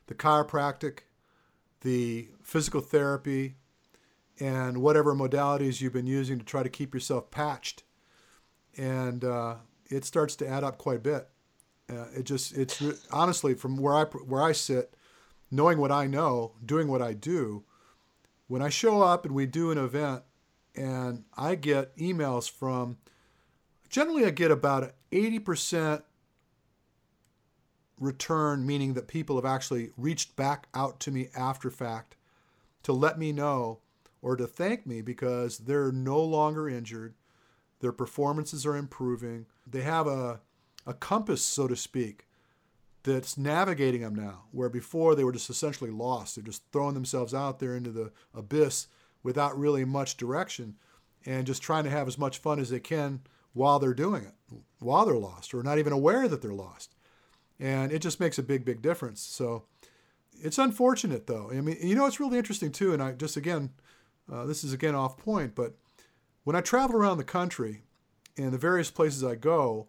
the 0.08 0.16
chiropractic 0.16 1.00
the 1.82 2.30
physical 2.42 2.80
therapy 2.80 3.56
and 4.40 4.82
whatever 4.82 5.14
modalities 5.14 5.82
you've 5.82 5.94
been 5.94 6.08
using 6.08 6.40
to 6.40 6.46
try 6.46 6.64
to 6.64 6.70
keep 6.70 6.94
yourself 6.94 7.30
patched. 7.30 7.84
And 8.78 9.26
uh, 9.26 9.56
it 9.90 10.06
starts 10.06 10.38
to 10.38 10.48
add 10.48 10.64
up 10.64 10.78
quite 10.78 10.98
a 10.98 11.02
bit. 11.02 11.28
Uh, 11.90 12.06
it 12.16 12.24
just 12.24 12.58
it's 12.58 12.82
honestly 13.12 13.54
from 13.54 13.76
where 13.76 13.94
i 13.94 14.04
where 14.06 14.42
i 14.42 14.54
sit 14.54 14.96
knowing 15.52 15.78
what 15.78 15.92
i 15.92 16.08
know 16.08 16.54
doing 16.66 16.88
what 16.88 17.02
i 17.02 17.12
do 17.12 17.66
when 18.48 18.62
I 18.62 18.70
show 18.70 19.02
up 19.02 19.26
and 19.26 19.34
we 19.34 19.46
do 19.46 19.72
an 19.72 19.78
event 19.78 20.24
and 20.76 21.24
I 21.36 21.56
get 21.56 21.98
emails 21.98 22.50
from, 22.50 22.98
generally 23.90 24.26
I 24.26 24.30
get 24.30 24.52
about 24.52 24.94
80% 25.12 26.04
return, 28.04 28.66
meaning 28.66 28.94
that 28.94 29.08
people 29.08 29.36
have 29.38 29.46
actually 29.46 29.92
reached 29.98 30.36
back 30.36 30.68
out 30.74 31.00
to 31.02 31.12
me 31.12 31.30
after 31.36 31.72
fact 31.72 32.16
to 32.84 32.94
let 32.94 33.18
me 33.18 33.32
know 33.32 33.80
or 34.22 34.36
to 34.36 34.46
thank 34.46 34.86
me 34.86 35.02
because 35.02 35.60
they're 35.60 35.92
no 35.92 36.22
longer 36.22 36.70
injured. 36.70 37.14
Their 37.80 37.92
performances 37.92 38.66
are 38.66 38.76
improving. 38.76 39.46
They 39.66 39.82
have 39.82 40.08
a, 40.08 40.42
a 40.86 40.94
compass, 40.94 41.42
so 41.42 41.68
to 41.68 41.76
speak, 41.76 42.28
that's 43.04 43.38
navigating 43.38 44.02
them 44.02 44.16
now, 44.16 44.44
where 44.52 44.70
before 44.70 45.16
they 45.16 45.24
were 45.24 45.34
just 45.34 45.50
essentially 45.50 45.92
lost. 45.92 46.36
They're 46.36 46.44
just 46.44 46.64
throwing 46.72 46.94
themselves 46.94 47.34
out 47.34 47.60
there 47.60 47.76
into 47.76 47.92
the 47.92 48.12
abyss 48.34 48.88
without 49.24 49.58
really 49.58 49.84
much 49.84 50.18
direction 50.18 50.76
and 51.26 51.48
just 51.48 51.62
trying 51.62 51.84
to 51.86 51.90
have 51.90 52.08
as 52.08 52.18
much 52.18 52.38
fun 52.38 52.60
as 52.60 52.70
they 52.70 52.80
can 52.80 53.22
while 53.54 53.80
they're 53.80 53.94
doing 53.94 54.24
it, 54.24 54.34
while 54.80 55.06
they're 55.06 55.16
lost, 55.16 55.54
or 55.54 55.64
not 55.64 55.80
even 55.80 55.94
aware 55.94 56.28
that 56.28 56.42
they're 56.42 56.54
lost. 56.54 56.96
And 57.60 57.92
it 57.92 58.00
just 58.00 58.20
makes 58.20 58.38
a 58.38 58.44
big, 58.44 58.66
big 58.66 58.82
difference. 58.82 59.22
So 59.22 59.66
it's 60.42 60.58
unfortunate, 60.58 61.28
though. 61.28 61.52
I 61.52 61.62
mean, 61.62 61.78
you 61.82 61.96
know, 61.96 62.06
it's 62.06 62.20
really 62.20 62.38
interesting, 62.38 62.72
too. 62.72 62.94
And 62.94 63.02
I 63.02 63.12
just, 63.14 63.38
again, 63.38 63.72
uh, 64.32 64.46
this 64.46 64.64
is 64.64 64.74
again 64.74 64.96
off 64.96 65.18
point, 65.18 65.56
but 65.56 65.76
when 66.44 66.56
I 66.56 66.62
travel 66.62 66.96
around 66.96 67.18
the 67.18 67.24
country 67.24 67.84
and 68.38 68.52
the 68.52 68.58
various 68.58 68.92
places 68.92 69.24
I 69.24 69.36
go, 69.36 69.88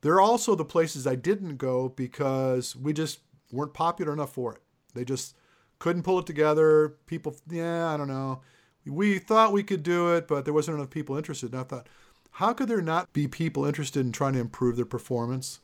there 0.00 0.14
are 0.14 0.20
also 0.20 0.54
the 0.54 0.64
places 0.64 1.06
I 1.06 1.14
didn't 1.14 1.56
go 1.56 1.88
because 1.88 2.76
we 2.76 2.92
just 2.92 3.20
weren't 3.50 3.74
popular 3.74 4.12
enough 4.12 4.32
for 4.32 4.54
it. 4.54 4.60
They 4.94 5.04
just 5.04 5.36
couldn't 5.78 6.02
pull 6.02 6.18
it 6.18 6.26
together. 6.26 6.96
People, 7.06 7.36
yeah, 7.48 7.88
I 7.88 7.96
don't 7.96 8.08
know. 8.08 8.42
We 8.86 9.18
thought 9.18 9.52
we 9.52 9.62
could 9.62 9.82
do 9.82 10.14
it, 10.14 10.28
but 10.28 10.44
there 10.44 10.54
wasn't 10.54 10.76
enough 10.76 10.90
people 10.90 11.16
interested. 11.16 11.52
And 11.52 11.60
I 11.60 11.64
thought, 11.64 11.88
how 12.32 12.52
could 12.52 12.68
there 12.68 12.82
not 12.82 13.12
be 13.12 13.26
people 13.26 13.64
interested 13.64 14.04
in 14.04 14.12
trying 14.12 14.34
to 14.34 14.40
improve 14.40 14.76
their 14.76 14.84
performance? 14.84 15.60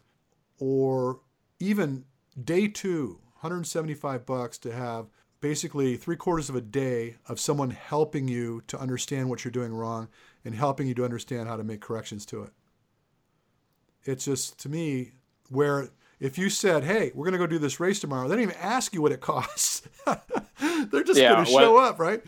Or 0.60 1.20
even 1.58 2.04
day 2.42 2.68
two, 2.68 3.18
175 3.40 4.24
bucks 4.24 4.58
to 4.58 4.72
have 4.72 5.06
basically 5.40 5.96
three 5.96 6.16
quarters 6.16 6.48
of 6.48 6.54
a 6.54 6.60
day 6.60 7.16
of 7.26 7.40
someone 7.40 7.70
helping 7.70 8.28
you 8.28 8.62
to 8.68 8.78
understand 8.78 9.28
what 9.28 9.44
you're 9.44 9.50
doing 9.50 9.72
wrong 9.74 10.08
and 10.44 10.54
helping 10.54 10.86
you 10.86 10.94
to 10.94 11.04
understand 11.04 11.48
how 11.48 11.56
to 11.56 11.64
make 11.64 11.80
corrections 11.80 12.24
to 12.26 12.42
it 12.42 12.52
it's 14.04 14.24
just 14.24 14.58
to 14.60 14.68
me 14.68 15.12
where 15.48 15.88
if 16.18 16.36
you 16.36 16.50
said, 16.50 16.84
"Hey, 16.84 17.12
we're 17.14 17.24
going 17.24 17.32
to 17.32 17.38
go 17.38 17.46
do 17.46 17.58
this 17.58 17.80
race 17.80 18.00
tomorrow," 18.00 18.28
they 18.28 18.34
don't 18.34 18.42
even 18.42 18.56
ask 18.56 18.92
you 18.94 19.02
what 19.02 19.12
it 19.12 19.20
costs. 19.20 19.82
They're 20.06 21.02
just 21.02 21.18
Yeah, 21.18 21.34
going 21.34 21.44
to 21.46 21.50
show 21.50 21.78
up, 21.78 21.98
right? 21.98 22.22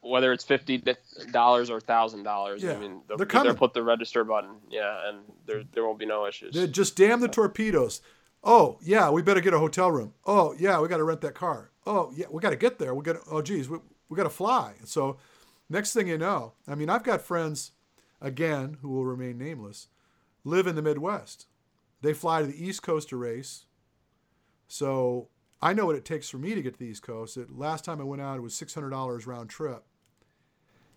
Whether 0.00 0.32
it's 0.32 0.44
fifty 0.44 0.82
dollars 1.30 1.70
or 1.70 1.80
thousand 1.80 2.24
dollars 2.24 2.62
Yeah, 2.62 2.72
i 2.72 2.78
mean 2.78 3.02
they'll, 3.06 3.16
they're 3.16 3.26
coming. 3.26 3.46
they'll 3.52 3.56
put 3.58 3.72
the 3.72 3.82
register 3.82 4.24
button 4.24 4.56
yeah 4.68 5.08
and 5.08 5.18
there 5.46 5.62
there 5.72 5.84
won't 5.84 5.98
be 5.98 6.06
no 6.06 6.26
issues 6.26 6.54
They 6.54 6.66
just 6.66 6.96
damn 6.96 7.20
the 7.20 7.28
torpedoes. 7.28 8.00
Oh 8.42 8.78
yeah, 8.82 9.10
we 9.10 9.20
better 9.22 9.40
get 9.42 9.52
a 9.52 9.58
hotel 9.58 9.90
room. 9.90 10.14
Oh 10.24 10.54
yeah, 10.58 10.80
we 10.80 10.88
got 10.88 10.96
to 10.96 11.04
rent 11.04 11.20
that 11.20 11.34
car. 11.34 11.70
Oh 11.86 12.10
yeah, 12.16 12.26
we 12.30 12.40
got 12.40 12.50
to 12.50 12.56
get 12.56 12.78
there. 12.78 12.94
We 12.94 13.02
got 13.04 13.16
oh 13.30 13.42
geez, 13.42 13.68
we, 13.68 13.78
we 14.08 14.16
got 14.16 14.22
to 14.24 14.30
fly. 14.30 14.74
So 14.84 15.18
next 15.68 15.92
thing 15.92 16.08
you 16.08 16.16
know, 16.16 16.54
I 16.66 16.74
mean, 16.74 16.88
I've 16.88 17.02
got 17.04 17.20
friends, 17.20 17.72
again, 18.20 18.78
who 18.80 18.88
will 18.88 19.04
remain 19.04 19.36
nameless, 19.36 19.88
live 20.42 20.66
in 20.66 20.74
the 20.74 20.80
Midwest. 20.82 21.46
They 22.00 22.14
fly 22.14 22.40
to 22.40 22.46
the 22.46 22.64
East 22.66 22.82
Coast 22.82 23.10
to 23.10 23.16
race. 23.18 23.66
So 24.68 25.28
I 25.62 25.72
know 25.74 25.86
what 25.86 25.96
it 25.96 26.04
takes 26.04 26.28
for 26.28 26.38
me 26.38 26.54
to 26.54 26.62
get 26.62 26.74
to 26.74 26.78
the 26.78 26.86
East 26.86 27.02
Coast. 27.02 27.36
Last 27.54 27.84
time 27.84 28.00
I 28.00 28.04
went 28.04 28.22
out, 28.22 28.38
it 28.38 28.40
was 28.40 28.54
six 28.54 28.74
hundred 28.74 28.90
dollars 28.90 29.26
round 29.26 29.50
trip, 29.50 29.84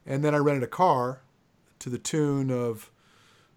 and 0.06 0.24
then 0.24 0.34
I 0.34 0.38
rented 0.38 0.64
a 0.64 0.68
car 0.68 1.22
to 1.80 1.90
the 1.90 1.98
tune 1.98 2.50
of 2.50 2.90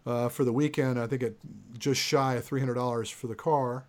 uh, 0.05 0.29
for 0.29 0.45
the 0.45 0.53
weekend. 0.53 0.99
I 0.99 1.07
think 1.07 1.23
it 1.23 1.39
just 1.79 2.01
shy 2.01 2.35
of 2.35 2.45
three 2.45 2.61
hundred 2.61 2.75
dollars 2.75 3.09
for 3.09 3.29
the 3.29 3.37
car, 3.37 3.87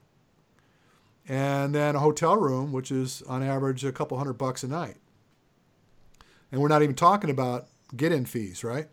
and 1.27 1.73
then 1.73 1.95
a 1.95 1.99
hotel 1.99 2.37
room, 2.37 2.71
which 2.71 2.91
is 2.91 3.23
on 3.23 3.41
average 3.41 3.83
a 3.83 3.91
couple 3.91 4.17
hundred 4.17 4.33
bucks 4.33 4.63
a 4.63 4.67
night. 4.67 4.97
And 6.51 6.61
we're 6.61 6.67
not 6.67 6.83
even 6.83 6.95
talking 6.95 7.29
about 7.29 7.67
get 7.95 8.11
in 8.11 8.25
fees, 8.25 8.63
right? 8.63 8.87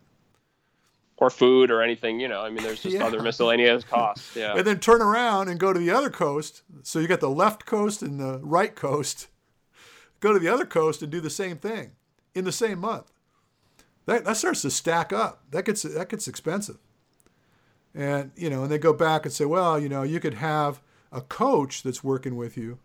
Or 1.19 1.31
food 1.31 1.71
or 1.71 1.81
anything, 1.81 2.19
you 2.19 2.27
know. 2.29 2.41
I 2.43 2.51
mean, 2.51 2.65
there's 2.65 2.83
just 2.83 2.97
Yeah. 2.97 3.05
other 3.05 3.23
miscellaneous 3.23 3.85
costs. 3.85 4.35
Yeah. 4.35 4.57
And 4.57 4.67
then 4.67 4.81
turn 4.81 5.01
around 5.01 5.49
and 5.49 5.61
go 5.61 5.73
to 5.73 5.79
the 5.79 5.91
other 5.91 6.11
coast. 6.11 6.62
So 6.83 6.99
you 6.99 7.07
got 7.07 7.21
the 7.21 7.31
left 7.31 7.67
coast 7.67 8.03
and 8.03 8.19
the 8.19 8.41
right 8.43 8.75
coast. 8.75 9.29
Go 10.21 10.33
to 10.33 10.39
the 10.39 10.49
other 10.49 10.67
coast 10.67 11.03
and 11.03 11.12
do 11.12 11.21
the 11.21 11.31
same 11.31 11.57
thing 11.57 11.93
in 12.35 12.45
the 12.45 12.53
same 12.53 12.81
month. 12.81 13.12
That, 14.07 14.25
that 14.25 14.37
starts 14.37 14.62
to 14.62 14.71
stack 14.71 15.12
up. 15.12 15.45
That 15.51 15.65
gets 15.65 15.83
that 15.83 16.09
gets 16.09 16.27
expensive. 16.29 16.79
And 17.95 18.33
you 18.37 18.51
know, 18.51 18.65
and 18.65 18.73
they 18.73 18.79
go 18.79 18.93
back 18.93 19.25
and 19.25 19.33
say, 19.33 19.45
well, 19.45 19.79
you 19.79 19.89
know, 19.89 20.03
you 20.03 20.19
could 20.21 20.35
have 20.35 20.81
a 21.12 21.21
coach 21.21 21.83
that's 21.83 22.03
working 22.03 22.37
with 22.37 22.57
you 22.57 22.81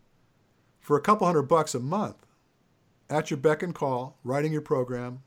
for 0.80 0.96
a 0.98 1.02
couple 1.02 1.26
hundred 1.26 1.44
bucks 1.44 1.74
a 1.74 1.80
month 1.80 2.26
at 3.10 3.32
your 3.32 3.38
beck 3.38 3.64
and 3.64 3.74
call, 3.74 4.20
writing 4.24 4.52
your 4.54 4.62
program, 4.62 5.24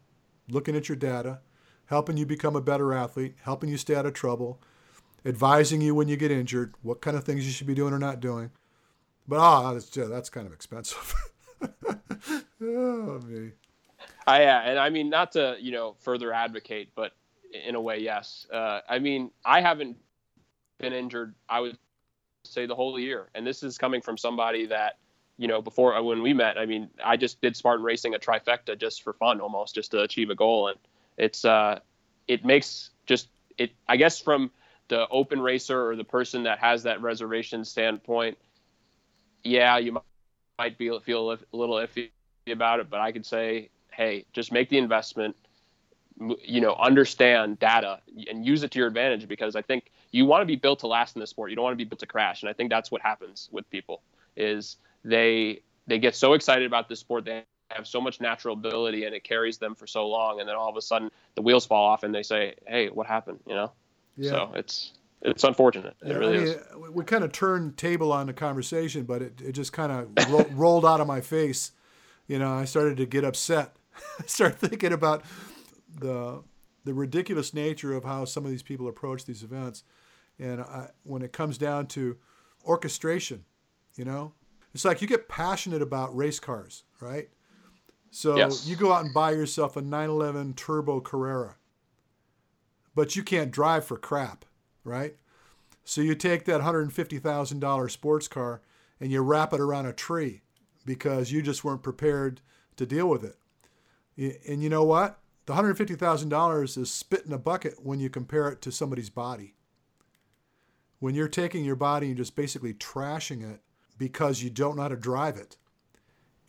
looking 0.49 0.77
at 0.77 0.89
your 0.89 0.97
data, 0.97 1.41
helping 1.93 2.17
you 2.17 2.25
become 2.25 2.57
a 2.57 2.61
better 2.63 2.95
athlete, 2.95 3.35
helping 3.43 3.69
you 3.69 3.77
stay 3.77 3.95
out 3.95 4.07
of 4.07 4.15
trouble, 4.15 4.59
advising 5.27 5.83
you 5.83 5.95
when 5.95 6.09
you 6.09 6.17
get 6.17 6.31
injured, 6.31 6.75
what 6.81 7.03
kind 7.03 7.19
of 7.19 7.23
things 7.23 7.45
you 7.45 7.53
should 7.53 7.67
be 7.67 7.75
doing 7.75 7.93
or 7.93 7.99
not 7.99 8.19
doing. 8.19 8.51
But 9.29 9.41
ah, 9.41 9.75
that's, 9.75 9.95
yeah, 9.95 10.07
that's 10.07 10.31
kind 10.31 10.47
of 10.47 10.55
expensive. 10.55 11.15
oh 12.63 13.21
me. 13.27 13.51
I, 14.27 14.41
yeah, 14.41 14.63
and 14.63 14.79
I 14.79 14.89
mean, 14.89 15.11
not 15.11 15.33
to 15.33 15.57
you 15.61 15.71
know 15.71 15.95
further 15.99 16.33
advocate, 16.33 16.89
but 16.95 17.13
in 17.53 17.75
a 17.75 17.81
way, 17.81 17.99
yes. 17.99 18.47
Uh, 18.51 18.81
I 18.89 18.99
mean, 18.99 19.31
I 19.45 19.61
haven't 19.61 19.99
been 20.81 20.95
injured. 20.95 21.35
I 21.47 21.61
would 21.61 21.77
say 22.45 22.65
the 22.65 22.75
whole 22.75 22.99
year, 22.99 23.29
and 23.35 23.47
this 23.47 23.63
is 23.63 23.77
coming 23.77 24.01
from 24.01 24.17
somebody 24.17 24.65
that 24.67 24.97
you 25.37 25.47
know 25.47 25.61
before 25.61 25.95
uh, 25.95 26.03
when 26.03 26.23
we 26.23 26.33
met. 26.33 26.57
I 26.57 26.65
mean, 26.65 26.89
I 27.05 27.19
just 27.19 27.43
did 27.43 27.55
Spartan 27.55 27.85
racing 27.85 28.15
a 28.15 28.19
trifecta 28.19 28.81
just 28.81 29.03
for 29.03 29.13
fun, 29.13 29.43
almost 29.43 29.75
just 29.75 29.91
to 29.91 30.01
achieve 30.01 30.31
a 30.31 30.35
goal, 30.35 30.69
and 30.69 30.79
it's 31.17 31.45
uh, 31.45 31.81
it 32.29 32.45
makes 32.45 32.91
just 33.07 33.29
it. 33.59 33.73
I 33.89 33.97
guess 33.97 34.21
from 34.21 34.51
the 34.89 35.09
open 35.09 35.41
racer 35.41 35.89
or 35.89 35.97
the 35.97 36.05
person 36.05 36.45
that 36.45 36.59
has 36.59 36.83
that 36.85 37.01
reservation 37.03 37.65
standpoint, 37.65 38.39
yeah, 39.45 39.79
you 39.79 39.93
might, 40.59 40.79
be 40.79 40.97
feel 41.05 41.33
a 41.33 41.39
little 41.57 41.77
iffy 41.77 42.11
about 42.49 42.81
it, 42.81 42.91
but 42.91 43.01
I 43.01 43.11
could 43.13 43.27
say 43.27 43.71
hey, 43.93 44.25
just 44.33 44.53
make 44.53 44.69
the 44.69 44.79
investment, 44.79 45.37
you 46.19 46.61
know, 46.61 46.75
understand 46.75 47.59
data 47.59 48.01
and 48.29 48.45
use 48.45 48.63
it 48.63 48.71
to 48.73 48.79
your 48.79 48.89
advantage 48.89 49.29
because 49.29 49.55
I 49.55 49.63
think 49.63 49.91
you 50.11 50.27
want 50.27 50.43
to 50.43 50.47
be 50.47 50.57
built 50.57 50.81
to 50.81 50.87
last 50.87 51.17
in 51.17 51.21
the 51.21 51.27
sport. 51.27 51.51
You 51.51 51.57
don't 51.57 51.65
want 51.65 51.75
to 51.75 51.85
be 51.85 51.89
built 51.89 52.01
to 52.01 52.07
crash. 52.07 52.43
And 52.43 52.51
I 52.51 52.53
think 52.53 52.71
that's 52.71 52.91
what 52.91 53.03
happens 53.03 53.49
with 53.53 53.69
people 53.71 54.03
is 54.37 54.77
they 55.05 55.63
they 55.87 55.99
get 55.99 56.15
so 56.15 56.33
excited 56.33 56.67
about 56.67 56.89
the 56.89 56.97
sport 56.97 57.25
they 57.25 57.45
have 57.75 57.87
so 57.87 58.01
much 58.01 58.21
natural 58.21 58.55
ability 58.55 59.05
and 59.05 59.15
it 59.15 59.25
carries 59.25 59.59
them 59.59 59.75
for 59.75 59.87
so 59.87 60.07
long 60.09 60.41
and 60.41 60.49
then 60.49 60.57
all 60.57 60.69
of 60.69 60.77
a 60.77 60.83
sudden 60.83 61.11
the 61.35 61.43
wheels 61.43 61.67
fall 61.67 61.85
off 61.87 62.03
and 62.03 62.15
they 62.15 62.23
say, 62.23 62.55
"Hey, 62.67 62.89
what 62.89 63.07
happened?" 63.07 63.41
you 63.47 63.55
know? 63.55 63.73
Yeah. 64.17 64.31
So 64.31 64.53
it's 64.55 64.93
it's 65.23 65.45
unfortunate. 65.45 65.95
It 66.05 66.15
really 66.15 66.35
I 66.35 66.39
mean, 66.39 66.49
is. 66.49 66.57
we- 66.77 66.91
We 66.91 67.05
kind 67.05 67.25
of 67.25 67.33
turned 67.33 67.77
table 67.77 68.13
on 68.13 68.27
the 68.27 68.33
conversation, 68.33 69.05
but 69.05 69.23
it, 69.23 69.41
it 69.41 69.53
just 69.53 69.73
kind 69.73 69.93
of 69.93 70.33
ro- 70.33 70.47
rolled 70.53 70.85
out 70.85 71.01
of 71.01 71.07
my 71.07 71.21
face. 71.21 71.73
You 72.27 72.39
know, 72.39 72.53
I 72.53 72.65
started 72.65 72.97
to 72.99 73.07
get 73.07 73.25
upset. 73.25 73.77
I 74.21 74.27
started 74.27 74.59
thinking 74.59 74.93
about 74.93 75.23
the 76.01 76.43
the 76.85 76.95
ridiculous 76.95 77.55
nature 77.55 77.95
of 77.95 78.05
how 78.05 78.25
some 78.25 78.45
of 78.45 78.51
these 78.51 78.63
people 78.63 78.89
approach 78.89 79.25
these 79.25 79.43
events, 79.45 79.85
and 80.39 80.61
I, 80.61 80.91
when 81.05 81.23
it 81.23 81.33
comes 81.33 81.57
down 81.59 81.87
to 81.89 82.17
orchestration, 82.65 83.45
you 83.97 84.05
know, 84.05 84.33
it's 84.75 84.85
like 84.85 85.01
you 85.03 85.07
get 85.09 85.29
passionate 85.29 85.83
about 85.83 86.17
race 86.17 86.41
cars, 86.41 86.83
right? 87.01 87.29
So 88.15 88.37
Yes. 88.37 88.67
you 88.67 88.77
go 88.77 88.93
out 88.93 89.05
and 89.07 89.15
buy 89.15 89.31
yourself 89.33 89.75
a 89.75 89.81
911 89.81 90.53
Turbo 90.53 91.01
Carrera, 91.01 91.57
but 92.95 93.17
you 93.17 93.23
can't 93.23 93.51
drive 93.51 93.87
for 93.87 93.97
crap, 93.97 94.45
right? 94.85 95.17
So 95.83 96.03
you 96.03 96.15
take 96.15 96.45
that 96.45 96.61
$150,000 96.61 97.91
sports 97.91 98.29
car 98.29 98.61
and 99.01 99.11
you 99.11 99.23
wrap 99.23 99.55
it 99.55 99.61
around 99.61 99.87
a 99.87 99.95
tree 99.95 100.43
because 100.85 101.33
you 101.33 101.41
just 101.41 101.65
weren't 101.65 101.83
prepared 101.83 102.43
to 102.77 102.85
deal 102.85 103.09
with 103.09 103.25
it. 103.25 103.39
And 104.47 104.63
you 104.63 104.69
know 104.69 104.85
what? 104.85 105.19
The 105.47 105.55
$150,000 105.55 106.77
is 106.79 106.91
spit 106.91 107.25
in 107.25 107.33
a 107.33 107.39
bucket 107.39 107.83
when 107.83 107.99
you 107.99 108.11
compare 108.11 108.49
it 108.49 108.61
to 108.63 108.71
somebody's 108.71 109.11
body. 109.11 109.55
When 110.99 111.15
you're 111.15 111.29
taking 111.29 111.65
your 111.65 111.77
body 111.77 112.09
and 112.09 112.17
just 112.17 112.37
basically 112.37 112.75
trashing 112.75 113.43
it 113.43 113.63
because 113.97 114.43
you 114.43 114.51
don't 114.51 114.77
know 114.77 114.83
how 114.83 114.89
to 114.89 114.97
drive 114.97 115.37
it 115.39 115.57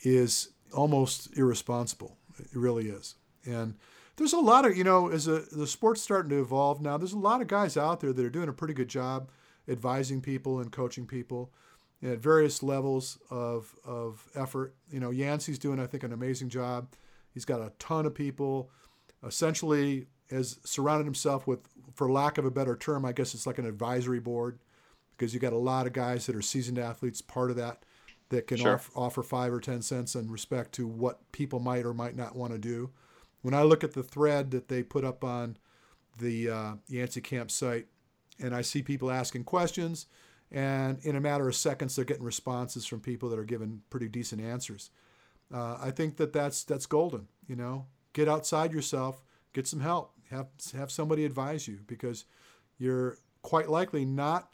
is 0.02 0.50
almost 0.74 1.36
irresponsible. 1.38 2.18
It 2.40 2.48
really 2.54 2.90
is. 2.90 3.16
And 3.46 3.76
there's 4.16 4.34
a 4.34 4.40
lot 4.40 4.66
of, 4.66 4.78
you 4.78 4.84
know, 4.84 5.10
as 5.10 5.28
a, 5.28 5.40
the 5.52 5.68
sport's 5.68 6.02
starting 6.02 6.30
to 6.30 6.40
evolve 6.40 6.82
now, 6.82 6.98
there's 6.98 7.14
a 7.14 7.20
lot 7.20 7.42
of 7.42 7.48
guys 7.48 7.78
out 7.78 8.00
there 8.00 8.14
that 8.14 8.26
are 8.26 8.30
doing 8.30 8.50
a 8.50 8.54
pretty 8.54 8.74
good 8.74 8.88
job 8.88 9.30
advising 9.68 10.22
people 10.22 10.60
and 10.60 10.72
coaching 10.72 11.06
people 11.06 11.52
at 12.04 12.20
various 12.20 12.62
levels 12.62 13.18
of, 13.30 13.76
of 13.86 14.28
effort. 14.36 14.76
You 14.92 15.00
know, 15.00 15.10
Yancy's 15.10 15.60
doing, 15.60 15.80
I 15.80 15.88
think, 15.88 16.04
an 16.04 16.14
amazing 16.14 16.50
job. 16.50 16.90
He's 17.34 17.46
got 17.46 17.62
a 17.62 17.72
ton 17.80 18.06
of 18.06 18.14
people, 18.14 18.70
essentially 19.26 20.08
has 20.30 20.60
surrounded 20.64 21.06
himself 21.06 21.48
with, 21.48 21.60
for 21.94 22.12
lack 22.12 22.38
of 22.38 22.46
a 22.46 22.52
better 22.52 22.76
term, 22.76 23.06
I 23.06 23.14
guess 23.14 23.34
it's 23.34 23.48
like 23.48 23.58
an 23.58 23.66
advisory 23.66 24.20
board 24.20 24.60
because 25.16 25.34
you 25.34 25.40
got 25.40 25.54
a 25.54 25.58
lot 25.58 25.88
of 25.88 25.94
guys 25.94 26.26
that 26.26 26.36
are 26.36 26.42
seasoned 26.42 26.80
athletes, 26.80 27.22
part 27.22 27.52
of 27.52 27.56
that, 27.58 27.84
that 28.34 28.48
can 28.48 28.58
Sure. 28.58 28.76
off, 28.76 28.92
offer 28.96 29.24
five 29.24 29.54
or 29.54 29.60
10 29.60 29.82
cents 29.82 30.16
in 30.16 30.30
respect 30.30 30.74
to 30.74 30.86
what 30.88 31.32
people 31.32 31.60
might 31.60 31.86
or 31.86 31.94
might 31.94 32.16
not 32.16 32.36
want 32.36 32.52
to 32.54 32.60
do. 32.60 32.92
When 33.42 33.54
I 33.54 33.64
look 33.64 33.84
at 33.84 33.94
the 33.94 34.04
thread 34.04 34.52
that 34.52 34.68
they 34.68 34.84
put 34.84 35.04
up 35.04 35.24
on 35.24 35.58
the 36.20 36.50
uh, 36.50 36.74
Yancy 36.88 37.22
Camp 37.22 37.50
site, 37.52 37.88
and 38.40 38.56
I 38.56 38.62
see 38.62 38.82
people 38.82 39.12
asking 39.12 39.44
questions, 39.44 40.08
and 40.52 41.00
in 41.04 41.16
a 41.16 41.22
matter 41.22 41.48
of 41.48 41.56
seconds, 41.56 41.96
they're 41.96 42.06
getting 42.06 42.24
responses 42.24 42.86
from 42.86 43.00
people 43.00 43.30
that 43.30 43.40
are 43.40 43.44
giving 43.46 43.82
pretty 43.90 44.08
decent 44.08 44.42
answers. 44.42 44.90
Uh, 45.54 45.78
I 45.82 45.92
think 45.92 46.18
that 46.18 46.34
that's 46.34 46.64
that's 46.64 46.86
golden. 46.86 47.28
You 47.48 47.56
know, 47.56 47.86
get 48.14 48.28
outside 48.28 48.72
yourself, 48.74 49.22
get 49.54 49.68
some 49.68 49.82
help, 49.82 50.14
have 50.30 50.48
have 50.76 50.92
somebody 50.92 51.26
advise 51.26 51.68
you 51.68 51.80
because 51.86 52.26
you're 52.78 53.18
quite 53.42 53.70
likely 53.70 54.06
not 54.06 54.50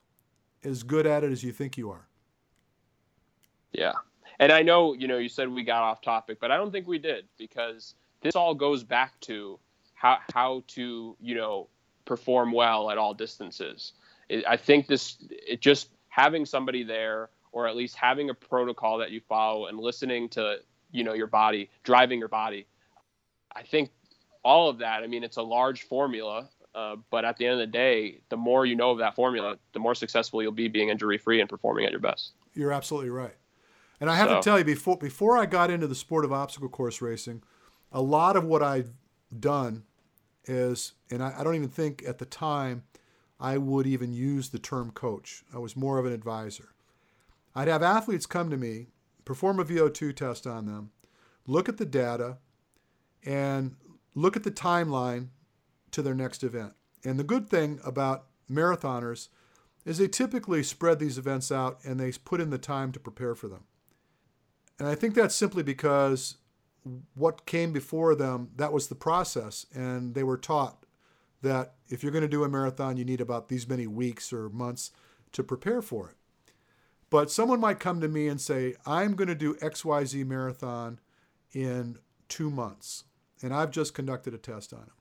as 0.64 0.84
good 0.84 1.06
at 1.06 1.24
it 1.24 1.32
as 1.32 1.44
you 1.44 1.52
think 1.54 1.78
you 1.78 1.90
are. 1.90 2.09
Yeah. 3.72 3.94
And 4.40 4.52
I 4.52 4.62
know, 4.62 4.94
you 4.94 5.08
know, 5.08 5.18
you 5.18 5.30
said 5.30 5.50
we 5.50 5.64
got 5.64 5.84
off 5.84 6.02
topic, 6.02 6.40
but 6.40 6.52
I 6.52 6.58
don't 6.58 6.72
think 6.72 6.88
we 6.88 6.98
did 6.98 7.26
because 7.38 7.96
this 8.22 8.36
all 8.36 8.56
goes 8.56 8.84
back 8.84 9.20
to 9.22 9.60
how 9.94 10.20
how 10.34 10.64
to, 10.68 11.16
you 11.20 11.36
know, 11.36 11.68
perform 12.06 12.52
well 12.52 12.90
at 12.90 12.98
all 12.98 13.14
distances. 13.14 13.94
I 14.48 14.58
think 14.58 14.88
this 14.88 15.18
it 15.30 15.60
just 15.62 15.90
having 16.08 16.46
somebody 16.46 16.84
there 16.84 17.30
or 17.52 17.68
at 17.68 17.76
least 17.76 17.96
having 17.96 18.30
a 18.30 18.34
protocol 18.34 18.98
that 19.00 19.12
you 19.12 19.22
follow 19.28 19.66
and 19.68 19.80
listening 19.80 20.30
to, 20.30 20.58
you 20.92 21.04
know, 21.04 21.14
your 21.14 21.28
body, 21.28 21.70
driving 21.84 22.20
your 22.20 22.28
body. 22.28 22.68
I 23.56 23.64
think 23.64 23.90
all 24.44 24.70
of 24.70 24.78
that, 24.80 25.04
I 25.04 25.08
mean, 25.08 25.24
it's 25.24 25.38
a 25.38 25.42
large 25.42 25.84
formula, 25.84 26.50
uh, 26.76 26.96
but 27.10 27.26
at 27.26 27.38
the 27.38 27.46
end 27.46 27.54
of 27.54 27.60
the 27.60 27.68
day, 27.68 28.22
the 28.30 28.38
more 28.38 28.66
you 28.66 28.76
know 28.76 28.92
of 28.92 29.00
that 29.00 29.16
formula, 29.16 29.58
the 29.74 29.80
more 29.80 29.96
successful 29.96 30.42
you'll 30.42 30.52
be 30.52 30.68
being 30.68 30.90
injury 30.90 31.18
free 31.18 31.42
and 31.42 31.50
performing 31.50 31.86
at 31.86 31.92
your 31.92 32.00
best. 32.00 32.34
You're 32.54 32.72
absolutely 32.72 33.10
right. 33.10 33.36
And 34.00 34.10
I 34.10 34.16
have 34.16 34.30
to 34.30 34.42
tell 34.42 34.58
you 34.58 34.64
before 34.64 34.98
before 34.98 35.38
I 35.38 35.46
got 35.46 35.70
into 35.70 35.88
the 35.88 35.96
sport 35.96 36.26
of 36.26 36.32
obstacle 36.32 36.70
course 36.70 37.02
racing, 37.02 37.44
a 37.92 38.02
lot 38.02 38.36
of 38.36 38.46
what 38.46 38.64
I've 38.64 38.94
done 39.38 39.84
is, 40.46 40.94
and 41.12 41.22
I, 41.22 41.36
I 41.38 41.44
don't 41.44 41.56
even 41.56 41.70
think 41.70 42.04
at 42.08 42.18
the 42.18 42.26
time 42.26 42.84
I 43.40 43.58
would 43.58 43.88
even 43.88 44.14
use 44.14 44.50
the 44.50 44.60
term 44.60 44.92
coach. 44.92 45.44
I 45.54 45.58
was 45.58 45.76
more 45.76 45.98
of 45.98 46.06
an 46.06 46.14
advisor. 46.14 46.70
I'd 47.56 47.68
have 47.68 47.84
athletes 47.84 48.26
come 48.26 48.50
to 48.50 48.58
me, 48.58 48.88
perform 49.26 49.60
a 49.60 49.66
VO2 49.66 50.16
test 50.16 50.48
on 50.48 50.66
them, 50.66 50.92
look 51.48 51.68
at 51.68 51.78
the 51.78 51.86
data, 51.86 52.38
and 53.26 53.76
look 54.16 54.36
at 54.36 54.44
the 54.44 54.52
timeline 54.52 55.30
to 55.92 56.02
their 56.02 56.16
next 56.16 56.44
event. 56.44 56.74
And 57.04 57.20
the 57.20 57.24
good 57.24 57.50
thing 57.50 57.80
about 57.84 58.26
marathoners 58.50 59.30
is 59.86 59.98
they 59.98 60.08
typically 60.08 60.64
spread 60.64 61.00
these 61.00 61.18
events 61.18 61.52
out 61.52 61.80
and 61.84 62.00
they 62.00 62.12
put 62.12 62.42
in 62.42 62.50
the 62.50 62.58
time 62.58 62.92
to 62.92 63.00
prepare 63.00 63.36
for 63.36 63.48
them. 63.48 63.64
And 64.80 64.88
I 64.88 64.96
think 64.96 65.14
that's 65.14 65.36
simply 65.36 65.62
because 65.62 66.38
what 67.14 67.46
came 67.46 67.74
before 67.74 68.16
them, 68.16 68.50
that 68.56 68.74
was 68.74 68.88
the 68.88 68.96
process. 68.96 69.66
And 69.74 70.16
they 70.16 70.24
were 70.24 70.38
taught 70.38 70.86
that 71.42 71.76
if 71.90 72.02
you're 72.02 72.12
going 72.12 72.24
to 72.24 72.28
do 72.28 72.44
a 72.44 72.50
marathon, 72.50 72.98
you 72.98 73.06
need 73.06 73.22
about 73.22 73.50
these 73.50 73.68
many 73.68 73.88
weeks 73.88 74.34
or 74.34 74.50
months 74.50 74.92
to 75.34 75.44
prepare 75.44 75.82
for 75.82 76.10
it. 76.10 76.16
But 77.10 77.32
someone 77.32 77.60
might 77.60 77.80
come 77.80 78.02
to 78.02 78.08
me 78.08 78.28
and 78.28 78.40
say, 78.40 78.76
I'm 78.86 79.16
going 79.16 79.28
to 79.28 79.36
do 79.36 79.56
XYZ 79.56 80.26
marathon 80.26 81.00
in 81.54 81.98
two 82.28 82.50
months. 82.50 83.04
And 83.42 83.54
I've 83.54 83.72
just 83.72 83.94
conducted 83.94 84.34
a 84.34 84.38
test 84.38 84.74
on 84.74 84.82
them. 84.82 84.92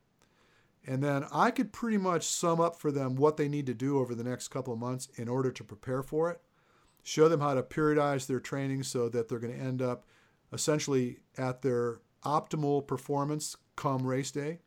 And 0.86 1.02
then 1.02 1.26
I 1.32 1.50
could 1.50 1.72
pretty 1.72 1.98
much 1.98 2.24
sum 2.24 2.60
up 2.60 2.76
for 2.76 2.90
them 2.90 3.14
what 3.16 3.36
they 3.36 3.48
need 3.48 3.66
to 3.66 3.74
do 3.74 3.98
over 3.98 4.14
the 4.14 4.24
next 4.24 4.48
couple 4.48 4.72
of 4.72 4.78
months 4.78 5.08
in 5.16 5.28
order 5.28 5.50
to 5.50 5.64
prepare 5.64 6.02
for 6.02 6.30
it, 6.30 6.40
show 7.02 7.28
them 7.28 7.40
how 7.40 7.54
to 7.54 7.62
periodize 7.62 8.26
their 8.26 8.40
training 8.40 8.82
so 8.82 9.08
that 9.08 9.28
they're 9.28 9.38
going 9.38 9.56
to 9.56 9.64
end 9.64 9.82
up 9.82 10.04
essentially 10.52 11.18
at 11.36 11.62
their 11.62 12.00
optimal 12.24 12.86
performance 12.86 13.56
come 13.76 14.06
race 14.06 14.30
day 14.30 14.58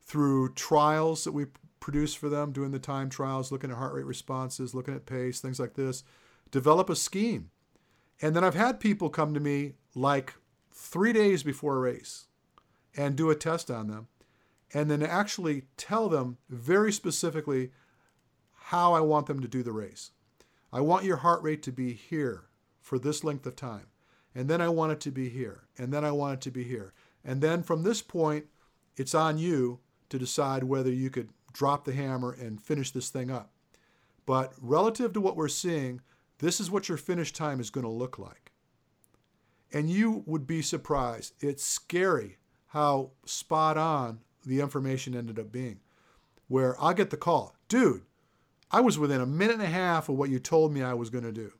through 0.00 0.52
trials 0.54 1.24
that 1.24 1.32
we 1.32 1.46
produce 1.80 2.14
for 2.14 2.28
them, 2.28 2.52
doing 2.52 2.70
the 2.70 2.78
time 2.78 3.10
trials, 3.10 3.52
looking 3.52 3.70
at 3.70 3.76
heart 3.76 3.94
rate 3.94 4.06
responses, 4.06 4.74
looking 4.74 4.94
at 4.94 5.06
pace, 5.06 5.40
things 5.40 5.60
like 5.60 5.74
this. 5.74 6.02
Develop 6.50 6.88
a 6.88 6.96
scheme. 6.96 7.50
And 8.20 8.34
then 8.34 8.42
I've 8.42 8.54
had 8.54 8.80
people 8.80 9.10
come 9.10 9.34
to 9.34 9.40
me 9.40 9.74
like 9.94 10.34
three 10.72 11.12
days 11.12 11.42
before 11.42 11.76
a 11.76 11.80
race 11.80 12.26
and 12.96 13.16
do 13.16 13.30
a 13.30 13.34
test 13.34 13.70
on 13.70 13.88
them 13.88 14.08
and 14.72 14.90
then 14.90 15.02
actually 15.02 15.64
tell 15.76 16.08
them 16.08 16.38
very 16.48 16.92
specifically 16.92 17.70
how 18.52 18.92
I 18.92 19.00
want 19.00 19.26
them 19.26 19.40
to 19.40 19.48
do 19.48 19.62
the 19.62 19.72
race. 19.72 20.10
I 20.72 20.80
want 20.80 21.04
your 21.04 21.18
heart 21.18 21.42
rate 21.42 21.62
to 21.64 21.72
be 21.72 21.92
here 21.92 22.44
for 22.80 22.98
this 22.98 23.24
length 23.24 23.46
of 23.46 23.56
time. 23.56 23.86
And 24.34 24.48
then 24.48 24.60
I 24.60 24.68
want 24.68 24.92
it 24.92 25.00
to 25.00 25.10
be 25.10 25.28
here. 25.28 25.64
And 25.76 25.92
then 25.92 26.04
I 26.04 26.12
want 26.12 26.34
it 26.34 26.40
to 26.42 26.50
be 26.50 26.64
here. 26.64 26.92
And 27.24 27.40
then 27.40 27.62
from 27.62 27.82
this 27.82 28.02
point, 28.02 28.46
it's 28.96 29.14
on 29.14 29.38
you 29.38 29.80
to 30.10 30.18
decide 30.18 30.64
whether 30.64 30.90
you 30.90 31.10
could 31.10 31.30
drop 31.52 31.84
the 31.84 31.92
hammer 31.92 32.32
and 32.32 32.62
finish 32.62 32.90
this 32.90 33.08
thing 33.08 33.30
up. 33.30 33.52
But 34.26 34.52
relative 34.60 35.12
to 35.14 35.20
what 35.20 35.36
we're 35.36 35.48
seeing, 35.48 36.02
this 36.38 36.60
is 36.60 36.70
what 36.70 36.88
your 36.88 36.98
finish 36.98 37.32
time 37.32 37.60
is 37.60 37.70
going 37.70 37.84
to 37.84 37.90
look 37.90 38.18
like. 38.18 38.52
And 39.72 39.90
you 39.90 40.22
would 40.26 40.46
be 40.46 40.62
surprised. 40.62 41.34
It's 41.40 41.64
scary 41.64 42.38
how 42.68 43.10
spot 43.24 43.76
on 43.76 44.20
the 44.44 44.60
information 44.60 45.16
ended 45.16 45.38
up 45.38 45.50
being. 45.50 45.80
Where 46.46 46.80
I'll 46.80 46.94
get 46.94 47.10
the 47.10 47.16
call, 47.16 47.54
dude, 47.68 48.02
I 48.70 48.80
was 48.80 48.98
within 48.98 49.20
a 49.20 49.26
minute 49.26 49.54
and 49.54 49.62
a 49.62 49.66
half 49.66 50.08
of 50.08 50.16
what 50.16 50.30
you 50.30 50.38
told 50.38 50.72
me 50.72 50.82
I 50.82 50.94
was 50.94 51.10
going 51.10 51.24
to 51.24 51.32
do. 51.32 51.52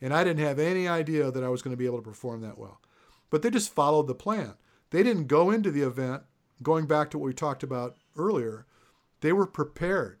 And 0.00 0.12
I 0.12 0.24
didn't 0.24 0.44
have 0.44 0.58
any 0.58 0.86
idea 0.86 1.30
that 1.30 1.42
I 1.42 1.48
was 1.48 1.62
going 1.62 1.72
to 1.72 1.78
be 1.78 1.86
able 1.86 1.98
to 1.98 2.02
perform 2.02 2.40
that 2.42 2.58
well. 2.58 2.80
But 3.30 3.42
they 3.42 3.50
just 3.50 3.74
followed 3.74 4.06
the 4.06 4.14
plan. 4.14 4.54
They 4.90 5.02
didn't 5.02 5.26
go 5.26 5.50
into 5.50 5.70
the 5.70 5.82
event, 5.82 6.22
going 6.62 6.86
back 6.86 7.10
to 7.10 7.18
what 7.18 7.26
we 7.26 7.34
talked 7.34 7.62
about 7.62 7.96
earlier, 8.16 8.66
they 9.20 9.32
were 9.32 9.46
prepared. 9.46 10.18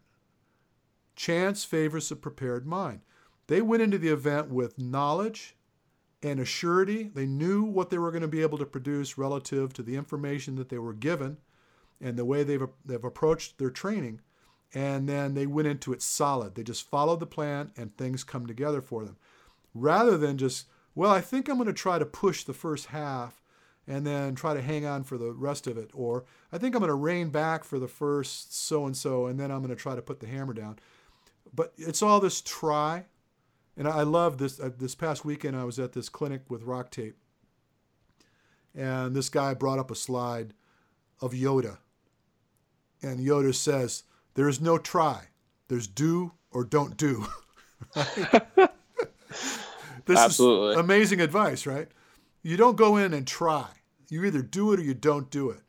Chance 1.16 1.64
favors 1.64 2.10
a 2.10 2.16
prepared 2.16 2.66
mind. 2.66 3.00
They 3.46 3.62
went 3.62 3.82
into 3.82 3.98
the 3.98 4.08
event 4.08 4.50
with 4.50 4.78
knowledge 4.78 5.56
and 6.22 6.38
a 6.38 6.44
surety. 6.44 7.04
They 7.14 7.26
knew 7.26 7.62
what 7.62 7.90
they 7.90 7.98
were 7.98 8.10
going 8.10 8.22
to 8.22 8.28
be 8.28 8.42
able 8.42 8.58
to 8.58 8.66
produce 8.66 9.18
relative 9.18 9.72
to 9.74 9.82
the 9.82 9.96
information 9.96 10.56
that 10.56 10.68
they 10.68 10.78
were 10.78 10.92
given 10.92 11.38
and 12.00 12.16
the 12.16 12.24
way 12.24 12.42
they've, 12.42 12.62
they've 12.84 13.04
approached 13.04 13.58
their 13.58 13.70
training. 13.70 14.20
And 14.74 15.08
then 15.08 15.34
they 15.34 15.46
went 15.46 15.68
into 15.68 15.92
it 15.92 16.02
solid. 16.02 16.54
They 16.54 16.62
just 16.62 16.88
followed 16.88 17.20
the 17.20 17.26
plan 17.26 17.72
and 17.76 17.96
things 17.96 18.24
come 18.24 18.46
together 18.46 18.82
for 18.82 19.04
them. 19.04 19.16
Rather 19.74 20.18
than 20.18 20.36
just, 20.36 20.66
well, 20.94 21.10
I 21.10 21.20
think 21.20 21.48
I'm 21.48 21.56
going 21.56 21.68
to 21.68 21.72
try 21.72 21.98
to 21.98 22.04
push 22.04 22.44
the 22.44 22.52
first 22.52 22.86
half 22.86 23.40
and 23.86 24.06
then 24.06 24.34
try 24.34 24.52
to 24.52 24.60
hang 24.60 24.84
on 24.84 25.04
for 25.04 25.16
the 25.16 25.32
rest 25.32 25.66
of 25.66 25.78
it. 25.78 25.90
Or 25.94 26.24
I 26.52 26.58
think 26.58 26.74
I'm 26.74 26.80
going 26.80 26.88
to 26.88 26.94
rein 26.94 27.30
back 27.30 27.64
for 27.64 27.78
the 27.78 27.88
first 27.88 28.54
so 28.54 28.84
and 28.84 28.96
so, 28.96 29.26
and 29.26 29.40
then 29.40 29.50
I'm 29.50 29.62
going 29.62 29.74
to 29.74 29.76
try 29.76 29.94
to 29.94 30.02
put 30.02 30.20
the 30.20 30.26
hammer 30.26 30.52
down. 30.52 30.78
But 31.54 31.72
it's 31.78 32.02
all 32.02 32.20
this 32.20 32.42
try. 32.42 33.06
And 33.78 33.86
I 33.86 34.02
love 34.02 34.38
this. 34.38 34.58
Uh, 34.58 34.70
this 34.76 34.96
past 34.96 35.24
weekend, 35.24 35.56
I 35.56 35.62
was 35.62 35.78
at 35.78 35.92
this 35.92 36.08
clinic 36.08 36.42
with 36.48 36.64
Rock 36.64 36.90
Tape, 36.90 37.16
and 38.74 39.14
this 39.14 39.28
guy 39.28 39.54
brought 39.54 39.78
up 39.78 39.92
a 39.92 39.94
slide 39.94 40.52
of 41.20 41.32
Yoda. 41.32 41.78
And 43.00 43.20
Yoda 43.20 43.54
says, 43.54 44.02
There 44.38 44.48
is 44.48 44.60
no 44.60 44.78
try, 44.78 45.22
there's 45.66 45.88
do 45.88 46.30
or 46.52 46.62
don't 46.62 46.96
do. 46.96 47.26
this 47.96 48.06
Absolutely. 50.08 50.74
is 50.74 50.78
amazing 50.78 51.20
advice, 51.20 51.66
right? 51.66 51.88
You 52.44 52.56
don't 52.56 52.76
go 52.76 52.96
in 52.96 53.12
and 53.14 53.26
try. 53.26 53.66
You 54.08 54.24
either 54.24 54.42
do 54.42 54.72
it 54.72 54.78
or 54.78 54.84
you 54.84 54.94
don't 54.94 55.28
do 55.28 55.50
it. 55.50 55.62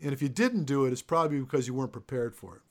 And 0.00 0.12
if 0.12 0.22
you 0.22 0.28
didn't 0.28 0.66
do 0.66 0.84
it, 0.84 0.92
it's 0.92 1.02
probably 1.02 1.40
because 1.40 1.66
you 1.66 1.74
weren't 1.74 1.90
prepared 1.90 2.36
for 2.36 2.54
it. 2.54 2.62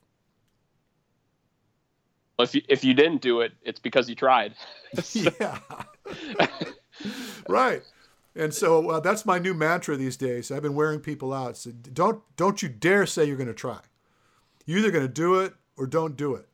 If 2.42 2.56
you, 2.56 2.62
if 2.70 2.86
you 2.86 2.94
didn't 2.94 3.22
do 3.22 3.42
it, 3.42 3.52
it's 3.62 3.82
because 3.82 4.08
you 4.08 4.16
tried. 4.16 4.54
yeah. 5.12 5.60
right. 7.50 7.82
And 8.38 8.54
so 8.54 8.90
uh, 8.90 9.00
that's 9.02 9.26
my 9.26 9.38
new 9.38 9.54
mantra 9.54 9.98
these 9.98 10.16
days. 10.16 10.50
I've 10.50 10.64
been 10.64 10.76
wearing 10.76 11.02
people 11.02 11.34
out. 11.34 11.58
So 11.58 11.72
don't 11.72 12.22
don't 12.38 12.64
you 12.64 12.70
dare 12.70 13.06
say 13.06 13.26
you're 13.26 13.36
going 13.36 13.48
to 13.48 13.54
try. 13.54 13.82
You're 14.66 14.80
either 14.80 14.92
going 14.92 15.08
to 15.08 15.14
do 15.14 15.40
it 15.40 15.54
or 15.78 15.88
don't 15.88 16.18
do 16.18 16.36
it. 16.36 16.48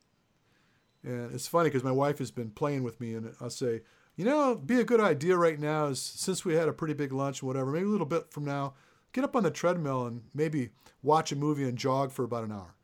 And 1.04 1.34
it's 1.34 1.48
funny 1.48 1.70
because 1.70 1.84
my 1.84 1.92
wife 1.92 2.20
has 2.20 2.32
been 2.32 2.52
playing 2.52 2.84
with 2.84 3.00
me, 3.00 3.16
and 3.16 3.34
I'll 3.42 3.50
say, 3.50 3.82
you 4.16 4.26
know, 4.26 4.56
be 4.56 4.80
a 4.80 4.84
good 4.84 5.00
idea 5.00 5.36
right 5.36 5.60
now 5.60 5.88
is 5.88 6.00
since 6.00 6.46
we 6.46 6.54
had 6.54 6.68
a 6.68 6.74
pretty 6.74 6.94
big 6.94 7.12
lunch 7.12 7.42
and 7.42 7.48
whatever, 7.48 7.72
maybe 7.72 7.86
a 7.86 7.90
little 7.90 8.06
bit 8.06 8.32
from 8.32 8.46
now, 8.46 8.74
get 9.14 9.24
up 9.24 9.36
on 9.36 9.44
the 9.44 9.52
treadmill 9.52 10.06
and 10.06 10.22
maybe 10.34 10.70
watch 11.02 11.32
a 11.32 11.36
movie 11.36 11.64
and 11.64 11.78
jog 11.78 12.12
for 12.12 12.24
about 12.24 12.44
an 12.44 12.52
hour. 12.52 12.76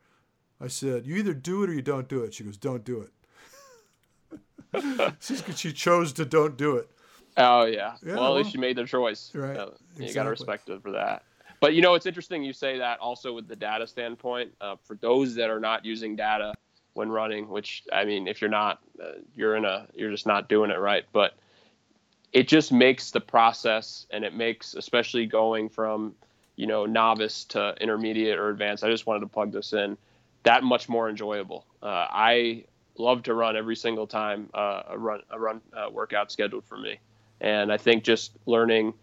I 0.59 0.67
said, 0.67 1.05
you 1.05 1.15
either 1.15 1.34
do 1.34 1.63
it 1.63 1.69
or 1.69 1.73
you 1.73 1.84
don't 1.84 2.07
do 2.07 2.23
it. 2.23 2.34
She 2.34 2.43
goes, 2.43 2.57
don't 2.57 2.84
do 2.84 3.01
it. 3.01 3.11
she 5.55 5.71
chose 5.71 6.13
to 6.13 6.25
don't 6.25 6.57
do 6.57 6.78
it. 6.78 6.89
Oh 7.38 7.65
yeah. 7.65 7.93
yeah 8.03 8.15
well, 8.15 8.36
at 8.36 8.43
least 8.43 8.53
you 8.55 8.59
made 8.59 8.78
the 8.78 8.86
choice. 8.86 9.32
Right. 9.36 9.55
Uh, 9.55 9.65
you 9.95 10.05
exactly. 10.05 10.13
got 10.13 10.23
to 10.23 10.30
respect 10.32 10.69
it 10.69 10.82
for 10.82 10.91
that. 10.93 11.23
But 11.60 11.74
you 11.74 11.82
know, 11.82 11.95
it's 11.95 12.05
interesting 12.05 12.43
you 12.43 12.53
say 12.53 12.78
that 12.80 12.99
also 12.99 13.34
with 13.34 13.47
the 13.47 13.55
data 13.55 13.88
standpoint. 13.88 14.53
Uh, 14.62 14.76
for 14.84 14.95
those 14.95 15.36
that 15.36 15.49
are 15.49 15.60
not 15.60 15.86
using 15.86 16.16
data, 16.16 16.53
when 16.97 17.10
running, 17.10 17.47
which 17.47 17.84
I 17.93 18.03
mean, 18.05 18.28
if 18.28 18.41
you're 18.41 18.49
not, 18.49 18.80
uh, 19.01 19.20
you're 19.36 19.55
in 19.55 19.66
a, 19.66 19.88
you're 19.93 20.12
just 20.12 20.26
not 20.26 20.49
doing 20.49 20.72
it 20.72 20.80
right. 20.80 21.05
But 21.14 21.36
it 22.34 22.47
just 22.47 22.72
makes 22.72 23.12
the 23.12 23.22
process, 23.22 24.05
and 24.10 24.26
it 24.26 24.34
makes, 24.34 24.74
especially 24.74 25.28
going 25.28 25.70
from, 25.70 26.16
you 26.55 26.68
know, 26.68 26.86
novice 26.86 27.45
to 27.45 27.76
intermediate 27.80 28.38
or 28.38 28.49
advanced. 28.49 28.84
I 28.84 28.89
just 28.89 29.05
wanted 29.05 29.22
to 29.22 29.28
plug 29.28 29.51
this 29.51 29.74
in, 29.74 29.95
that 30.43 30.64
much 30.64 30.89
more 30.89 31.08
enjoyable. 31.08 31.66
Uh, 31.82 32.08
I 32.10 32.66
love 32.97 33.24
to 33.24 33.34
run 33.36 33.55
every 33.55 33.76
single 33.76 34.08
time 34.08 34.49
uh, 34.53 34.82
a 34.89 34.97
run 34.97 35.22
a 35.30 35.39
run 35.39 35.62
uh, 35.74 35.89
workout 35.91 36.32
scheduled 36.32 36.66
for 36.66 36.78
me, 36.78 36.99
and 37.39 37.72
I 37.72 37.78
think 37.78 38.03
just 38.03 38.32
learning 38.47 38.93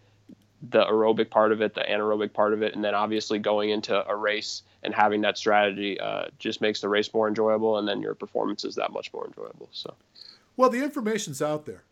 the 0.69 0.83
aerobic 0.85 1.29
part 1.29 1.51
of 1.51 1.61
it, 1.61 1.73
the 1.73 1.81
anaerobic 1.81 2.33
part 2.33 2.53
of 2.53 2.61
it, 2.61 2.75
and 2.75 2.83
then 2.83 2.95
obviously 2.95 3.39
going 3.39 3.69
into 3.69 4.07
a 4.09 4.15
race 4.15 4.63
and 4.83 4.93
having 4.93 5.21
that 5.21 5.37
strategy 5.37 5.99
uh, 5.99 6.25
just 6.39 6.61
makes 6.61 6.81
the 6.81 6.89
race 6.89 7.13
more 7.13 7.27
enjoyable, 7.27 7.77
and 7.77 7.87
then 7.87 8.01
your 8.01 8.15
performance 8.15 8.63
is 8.65 8.75
that 8.75 8.91
much 8.91 9.13
more 9.13 9.25
enjoyable. 9.25 9.69
So, 9.71 9.93
well, 10.57 10.69
the 10.69 10.83
information's 10.83 11.41
out 11.41 11.65
there. 11.65 11.83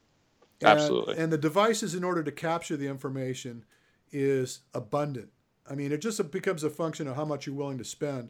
And, 0.62 0.70
Absolutely. 0.70 1.18
And 1.18 1.32
the 1.32 1.38
devices, 1.38 1.94
in 1.94 2.04
order 2.04 2.24
to 2.24 2.32
capture 2.32 2.78
the 2.78 2.88
information, 2.88 3.66
is 4.12 4.62
abundant. 4.74 5.30
I 5.70 5.76
mean, 5.76 5.92
it 5.92 6.02
just 6.02 6.32
becomes 6.32 6.64
a 6.64 6.70
function 6.70 7.08
of 7.08 7.16
how 7.16 7.26
much 7.26 7.46
you're 7.48 7.56
willing 7.56 7.78
to 7.78 7.86
spend. 7.86 8.30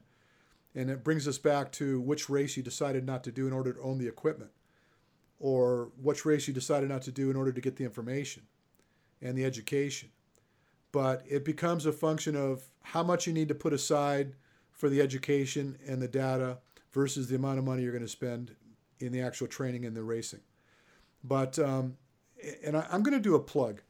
And 0.76 0.90
it 0.90 1.04
brings 1.04 1.28
us 1.28 1.38
back 1.38 1.72
to 1.74 2.02
which 2.02 2.30
race 2.30 2.58
you 2.58 2.64
decided 2.64 3.06
not 3.06 3.24
to 3.26 3.32
do 3.32 3.46
in 3.46 3.54
order 3.54 3.74
to 3.74 3.82
own 3.82 4.00
the 4.00 4.08
equipment, 4.08 4.50
or 5.40 5.92
which 6.02 6.26
race 6.26 6.48
you 6.48 6.54
decided 6.54 6.90
not 6.90 7.04
to 7.04 7.12
do 7.12 7.30
in 7.30 7.36
order 7.36 7.52
to 7.52 7.62
get 7.62 7.76
the 7.76 7.84
information 7.84 8.44
and 9.22 9.38
the 9.38 9.46
education. 9.46 10.10
But 10.94 11.24
it 11.28 11.44
becomes 11.44 11.86
a 11.86 11.92
function 11.92 12.38
of 12.38 12.64
how 12.84 13.04
much 13.04 13.28
you 13.28 13.34
need 13.34 13.50
to 13.50 13.56
put 13.56 13.74
aside 13.74 14.36
for 14.72 14.88
the 14.88 15.02
education 15.02 15.78
and 15.86 16.02
the 16.02 16.08
data 16.08 16.60
versus 16.94 17.28
the 17.28 17.36
amount 17.36 17.60
of 17.60 17.66
money 17.66 17.84
you're 17.84 17.92
going 17.92 18.04
to 18.04 18.08
spend 18.08 18.56
in 19.00 19.12
the 19.12 19.20
actual 19.20 19.48
training 19.48 19.86
and 19.86 19.98
the 19.98 20.04
racing. 20.04 20.40
But 21.24 21.60
um, 21.60 21.98
and 22.64 22.78
I, 22.78 22.86
am 22.92 23.04
going 23.04 23.16
to 23.16 23.20
do 23.20 23.36
a 23.36 23.40
plug, 23.40 23.82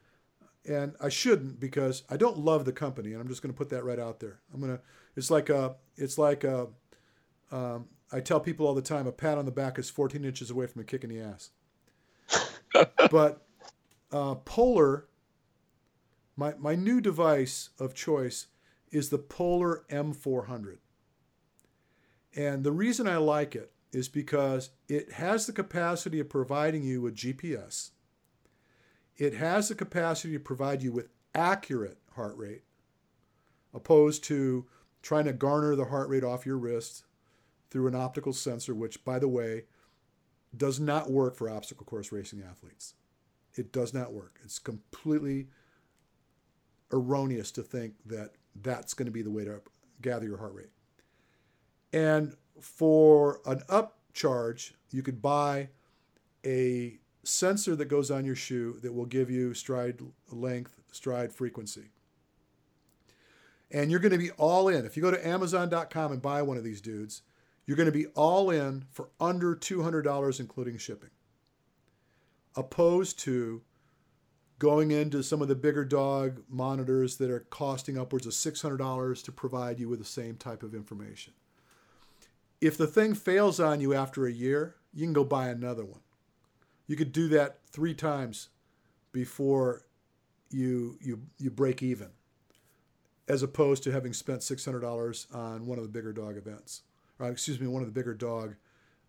and 0.65 0.95
I 1.01 1.09
shouldn't 1.09 1.59
because 1.59 2.03
I 2.09 2.17
don't 2.17 2.37
love 2.37 2.65
the 2.65 2.71
company, 2.71 3.13
and 3.13 3.21
I'm 3.21 3.27
just 3.27 3.41
going 3.41 3.53
to 3.53 3.57
put 3.57 3.69
that 3.69 3.83
right 3.83 3.99
out 3.99 4.19
there. 4.19 4.39
I'm 4.53 4.61
gonna. 4.61 4.79
It's 5.15 5.29
like 5.29 5.49
a. 5.49 5.75
It's 5.97 6.17
like 6.17 6.43
a. 6.43 6.67
Um, 7.51 7.87
I 8.11 8.19
tell 8.19 8.39
people 8.39 8.67
all 8.67 8.75
the 8.75 8.81
time, 8.81 9.07
a 9.07 9.11
pat 9.11 9.37
on 9.37 9.45
the 9.45 9.51
back 9.51 9.79
is 9.79 9.89
14 9.89 10.23
inches 10.23 10.51
away 10.51 10.67
from 10.67 10.81
a 10.81 10.85
kick 10.85 11.03
in 11.03 11.09
the 11.09 11.19
ass. 11.19 11.49
but 13.09 13.45
uh, 14.11 14.35
Polar, 14.35 15.05
my 16.35 16.53
my 16.57 16.75
new 16.75 17.01
device 17.01 17.69
of 17.79 17.93
choice 17.93 18.47
is 18.91 19.09
the 19.09 19.17
Polar 19.17 19.83
M400. 19.89 20.77
And 22.35 22.63
the 22.63 22.71
reason 22.71 23.07
I 23.07 23.17
like 23.17 23.55
it 23.55 23.71
is 23.91 24.09
because 24.09 24.71
it 24.87 25.13
has 25.13 25.45
the 25.45 25.53
capacity 25.53 26.19
of 26.19 26.29
providing 26.29 26.83
you 26.83 27.01
with 27.01 27.15
GPS. 27.15 27.91
It 29.17 29.35
has 29.35 29.69
the 29.69 29.75
capacity 29.75 30.33
to 30.33 30.39
provide 30.39 30.81
you 30.81 30.91
with 30.91 31.09
accurate 31.35 31.99
heart 32.15 32.35
rate, 32.37 32.63
opposed 33.73 34.23
to 34.25 34.65
trying 35.03 35.25
to 35.25 35.33
garner 35.33 35.75
the 35.75 35.85
heart 35.85 36.09
rate 36.09 36.23
off 36.23 36.45
your 36.45 36.57
wrist 36.57 37.03
through 37.69 37.87
an 37.87 37.95
optical 37.95 38.33
sensor, 38.33 38.73
which, 38.73 39.03
by 39.03 39.19
the 39.19 39.27
way, 39.27 39.65
does 40.55 40.79
not 40.79 41.11
work 41.11 41.35
for 41.35 41.49
obstacle 41.49 41.85
course 41.85 42.11
racing 42.11 42.41
athletes. 42.41 42.95
It 43.55 43.71
does 43.71 43.93
not 43.93 44.13
work. 44.13 44.39
It's 44.43 44.59
completely 44.59 45.47
erroneous 46.93 47.51
to 47.53 47.63
think 47.63 47.95
that 48.05 48.31
that's 48.61 48.93
going 48.93 49.07
to 49.07 49.11
be 49.11 49.23
the 49.23 49.31
way 49.31 49.45
to 49.45 49.61
gather 50.01 50.25
your 50.27 50.37
heart 50.37 50.53
rate. 50.55 50.71
And 51.93 52.35
for 52.61 53.41
an 53.45 53.63
upcharge, 53.69 54.73
you 54.91 55.03
could 55.03 55.21
buy 55.21 55.69
a 56.45 56.99
sensor 57.23 57.75
that 57.77 57.85
goes 57.85 58.11
on 58.11 58.25
your 58.25 58.35
shoe 58.35 58.79
that 58.83 58.93
will 58.93 59.05
give 59.07 59.31
you 59.31 59.53
stride 59.53 60.01
length, 60.31 60.81
stride 60.91 61.33
frequency. 61.33 61.89
and 63.71 63.89
you're 63.91 63.99
going 63.99 64.11
to 64.11 64.17
be 64.19 64.31
all 64.31 64.69
in. 64.69 64.85
If 64.85 64.95
you 64.95 65.03
go 65.03 65.11
to 65.11 65.27
Amazon.com 65.27 66.11
and 66.11 66.21
buy 66.21 66.41
one 66.43 66.57
of 66.57 66.63
these 66.63 66.81
dudes, 66.81 67.23
you're 67.65 67.77
going 67.77 67.87
to 67.87 67.91
be 67.91 68.07
all 68.07 68.51
in 68.51 68.85
for 68.91 69.09
under 69.19 69.55
$200, 69.55 70.39
including 70.39 70.77
shipping. 70.77 71.09
Opposed 72.55 73.19
to 73.19 73.63
going 74.59 74.91
into 74.91 75.23
some 75.23 75.41
of 75.41 75.47
the 75.47 75.55
bigger 75.55 75.83
dog 75.83 76.41
monitors 76.49 77.17
that 77.17 77.29
are 77.29 77.41
costing 77.49 77.97
upwards 77.97 78.25
of 78.25 78.33
$600 78.33 79.23
to 79.23 79.31
provide 79.31 79.79
you 79.79 79.89
with 79.89 79.99
the 79.99 80.05
same 80.05 80.35
type 80.35 80.63
of 80.63 80.73
information. 80.73 81.33
If 82.61 82.77
the 82.77 82.87
thing 82.87 83.13
fails 83.13 83.59
on 83.59 83.81
you 83.81 83.93
after 83.93 84.25
a 84.25 84.31
year, 84.31 84.75
you 84.93 85.05
can 85.05 85.13
go 85.13 85.23
buy 85.23 85.49
another 85.49 85.83
one. 85.83 85.99
You 86.87 86.95
could 86.95 87.11
do 87.11 87.27
that 87.29 87.57
three 87.67 87.93
times 87.93 88.49
before 89.11 89.83
you 90.49 90.97
you 91.01 91.21
you 91.37 91.49
break 91.49 91.81
even, 91.81 92.09
as 93.27 93.43
opposed 93.43 93.83
to 93.83 93.91
having 93.91 94.13
spent 94.13 94.43
six 94.43 94.63
hundred 94.63 94.81
dollars 94.81 95.27
on 95.33 95.65
one 95.65 95.77
of 95.77 95.83
the 95.83 95.89
bigger 95.89 96.13
dog 96.13 96.37
events, 96.37 96.83
or 97.19 97.29
excuse 97.29 97.59
me, 97.59 97.67
one 97.67 97.81
of 97.81 97.87
the 97.87 97.93
bigger 97.93 98.13
dog 98.13 98.55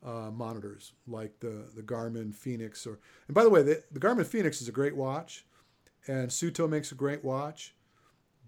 uh, 0.04 0.30
monitors 0.30 0.92
like 1.06 1.40
the 1.40 1.70
the 1.74 1.82
Garmin 1.82 2.34
Fenix. 2.34 2.86
Or 2.86 2.98
and 3.26 3.34
by 3.34 3.42
the 3.42 3.50
way, 3.50 3.62
the, 3.62 3.82
the 3.90 4.00
Garmin 4.00 4.26
Fenix 4.26 4.60
is 4.60 4.68
a 4.68 4.72
great 4.72 4.96
watch, 4.96 5.44
and 6.06 6.28
Suunto 6.28 6.68
makes 6.68 6.92
a 6.92 6.94
great 6.94 7.24
watch, 7.24 7.74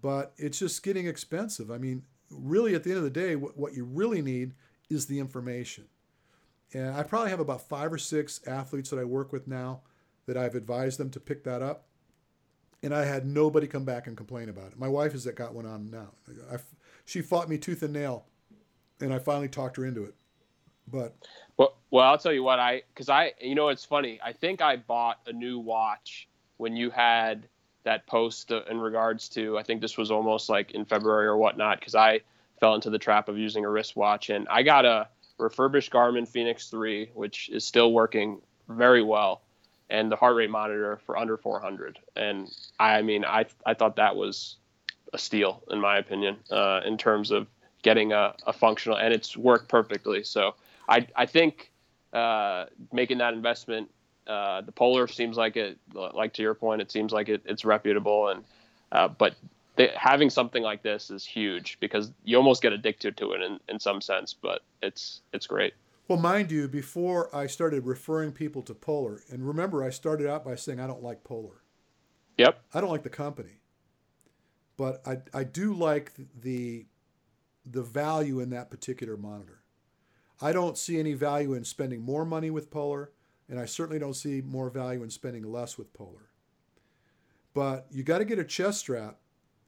but 0.01 0.33
it's 0.37 0.59
just 0.59 0.83
getting 0.83 1.07
expensive. 1.07 1.71
I 1.71 1.77
mean, 1.77 2.03
really, 2.29 2.75
at 2.75 2.83
the 2.83 2.91
end 2.91 2.99
of 2.99 3.03
the 3.03 3.09
day, 3.09 3.35
what, 3.35 3.57
what 3.57 3.73
you 3.73 3.83
really 3.83 4.21
need 4.21 4.53
is 4.89 5.05
the 5.05 5.19
information. 5.19 5.85
And 6.73 6.95
I 6.95 7.03
probably 7.03 7.29
have 7.29 7.39
about 7.39 7.67
five 7.67 7.91
or 7.93 7.97
six 7.97 8.41
athletes 8.45 8.89
that 8.89 8.99
I 8.99 9.05
work 9.05 9.31
with 9.31 9.47
now 9.47 9.81
that 10.25 10.37
I've 10.37 10.55
advised 10.55 10.99
them 10.99 11.09
to 11.11 11.19
pick 11.19 11.43
that 11.45 11.61
up. 11.61 11.85
And 12.83 12.93
I 12.93 13.05
had 13.05 13.25
nobody 13.25 13.67
come 13.67 13.85
back 13.85 14.05
and 14.05 14.15
complain 14.15 14.49
about 14.49 14.71
it. 14.73 14.79
My 14.79 14.87
wife 14.87 15.15
is 15.15 15.23
that 15.23 15.35
got 15.35 15.55
one 15.55 15.65
on 15.65 15.89
now. 15.89 16.09
I, 16.51 16.57
she 17.05 17.21
fought 17.21 17.49
me 17.49 17.57
tooth 17.57 17.81
and 17.81 17.93
nail, 17.93 18.25
and 18.99 19.13
I 19.13 19.19
finally 19.19 19.47
talked 19.47 19.77
her 19.77 19.85
into 19.85 20.03
it. 20.03 20.13
But 20.87 21.15
well, 21.57 21.75
well, 21.91 22.05
I'll 22.05 22.17
tell 22.17 22.33
you 22.33 22.43
what 22.43 22.59
I 22.59 22.83
because 22.93 23.09
I 23.09 23.33
you 23.41 23.55
know 23.55 23.69
it's 23.69 23.85
funny. 23.85 24.19
I 24.23 24.33
think 24.33 24.61
I 24.61 24.77
bought 24.77 25.19
a 25.27 25.33
new 25.33 25.59
watch 25.59 26.27
when 26.57 26.75
you 26.75 26.89
had 26.89 27.47
that 27.83 28.05
post 28.07 28.51
in 28.51 28.79
regards 28.79 29.29
to 29.29 29.57
I 29.57 29.63
think 29.63 29.81
this 29.81 29.97
was 29.97 30.11
almost 30.11 30.49
like 30.49 30.71
in 30.71 30.85
February 30.85 31.27
or 31.27 31.37
whatnot 31.37 31.79
because 31.79 31.95
I 31.95 32.21
fell 32.59 32.75
into 32.75 32.89
the 32.89 32.99
trap 32.99 33.29
of 33.29 33.37
using 33.37 33.65
a 33.65 33.69
wristwatch 33.69 34.29
and 34.29 34.47
I 34.49 34.63
got 34.63 34.85
a 34.85 35.07
refurbished 35.37 35.91
Garmin 35.91 36.27
Fenix 36.27 36.69
3, 36.69 37.11
which 37.13 37.49
is 37.49 37.63
still 37.63 37.91
working 37.93 38.41
very 38.67 39.03
well, 39.03 39.41
and 39.89 40.11
the 40.11 40.15
heart 40.15 40.35
rate 40.35 40.49
monitor 40.49 40.99
for 41.05 41.17
under 41.17 41.37
400. 41.37 41.99
And 42.15 42.49
I 42.79 43.01
mean, 43.01 43.25
I 43.25 43.45
I 43.65 43.73
thought 43.73 43.97
that 43.97 44.15
was 44.15 44.55
a 45.13 45.17
steal 45.17 45.63
in 45.69 45.79
my 45.79 45.97
opinion 45.97 46.37
uh, 46.51 46.81
in 46.85 46.97
terms 46.97 47.31
of 47.31 47.47
getting 47.81 48.11
a, 48.11 48.33
a, 48.45 48.51
functional, 48.51 48.97
and 48.97 49.13
it's 49.13 49.37
worked 49.37 49.69
perfectly. 49.69 50.23
So 50.23 50.55
I 50.87 51.07
I 51.15 51.25
think 51.25 51.71
uh, 52.13 52.65
making 52.91 53.19
that 53.19 53.33
investment. 53.33 53.89
Uh, 54.25 54.59
the 54.59 54.73
Polar 54.73 55.07
seems 55.07 55.37
like 55.37 55.55
it, 55.55 55.77
like 55.93 56.33
to 56.33 56.41
your 56.41 56.53
point, 56.53 56.81
it 56.81 56.91
seems 56.91 57.13
like 57.13 57.29
it, 57.29 57.41
it's 57.45 57.63
reputable, 57.63 58.27
and 58.27 58.43
uh, 58.91 59.07
but 59.07 59.35
they, 59.77 59.91
having 59.95 60.29
something 60.29 60.63
like 60.63 60.83
this 60.83 61.09
is 61.09 61.25
huge 61.25 61.77
because 61.79 62.11
you 62.25 62.35
almost 62.35 62.61
get 62.61 62.73
addicted 62.73 63.15
to 63.17 63.31
it 63.31 63.41
in, 63.41 63.59
in 63.69 63.79
some 63.79 64.01
sense, 64.01 64.33
but 64.33 64.63
it's 64.81 65.21
it's 65.31 65.47
great. 65.47 65.73
Well, 66.07 66.19
mind 66.19 66.51
you, 66.51 66.67
before 66.67 67.33
I 67.35 67.47
started 67.47 67.85
referring 67.85 68.31
people 68.31 68.61
to 68.63 68.73
Polar, 68.73 69.21
and 69.29 69.47
remember, 69.47 69.83
I 69.83 69.89
started 69.89 70.27
out 70.27 70.43
by 70.43 70.55
saying 70.55 70.79
I 70.79 70.87
don't 70.87 71.03
like 71.03 71.23
Polar. 71.23 71.61
Yep. 72.37 72.59
I 72.73 72.81
don't 72.81 72.89
like 72.89 73.03
the 73.03 73.09
company, 73.09 73.61
but 74.77 75.01
I 75.07 75.17
I 75.33 75.43
do 75.43 75.73
like 75.73 76.13
the 76.41 76.85
the 77.65 77.83
value 77.83 78.39
in 78.39 78.49
that 78.51 78.69
particular 78.69 79.17
monitor. 79.17 79.61
I 80.41 80.51
don't 80.51 80.77
see 80.77 80.99
any 80.99 81.13
value 81.13 81.53
in 81.53 81.63
spending 81.63 82.01
more 82.01 82.25
money 82.25 82.49
with 82.49 82.69
Polar, 82.69 83.11
and 83.49 83.59
I 83.59 83.65
certainly 83.65 83.99
don't 83.99 84.13
see 84.13 84.41
more 84.41 84.69
value 84.69 85.03
in 85.03 85.09
spending 85.09 85.51
less 85.51 85.77
with 85.77 85.93
Polar. 85.93 86.29
But 87.53 87.87
you 87.89 88.03
got 88.03 88.19
to 88.19 88.25
get 88.25 88.39
a 88.39 88.43
chest 88.43 88.79
strap 88.79 89.17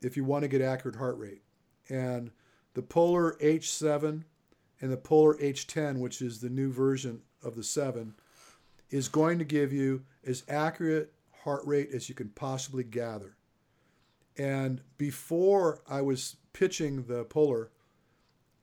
if 0.02 0.16
you 0.16 0.24
want 0.24 0.44
to 0.44 0.48
get 0.48 0.62
accurate 0.62 0.98
heart 0.98 1.18
rate. 1.18 1.42
And 1.90 2.32
the 2.76 2.84
Polar 2.84 3.36
H7 3.42 4.24
and 4.82 4.92
the 4.92 4.98
Polar 4.98 5.36
H10, 5.36 6.00
which 6.00 6.22
is 6.22 6.40
the 6.40 6.50
new 6.50 6.72
version 6.72 7.22
of 7.44 7.56
the 7.56 7.64
7, 7.64 8.14
is 8.92 9.08
going 9.08 9.40
to 9.40 9.46
give 9.46 9.74
you 9.74 10.04
as 10.26 10.44
accurate 10.48 11.14
heart 11.44 11.66
rate 11.66 11.90
as 11.94 12.10
you 12.10 12.16
can 12.16 12.30
possibly 12.30 12.84
gather. 12.84 13.36
And 14.38 14.82
before 14.98 15.82
I 15.90 16.02
was 16.02 16.38
pitching 16.54 17.04
the 17.04 17.26
Polar, 17.26 17.72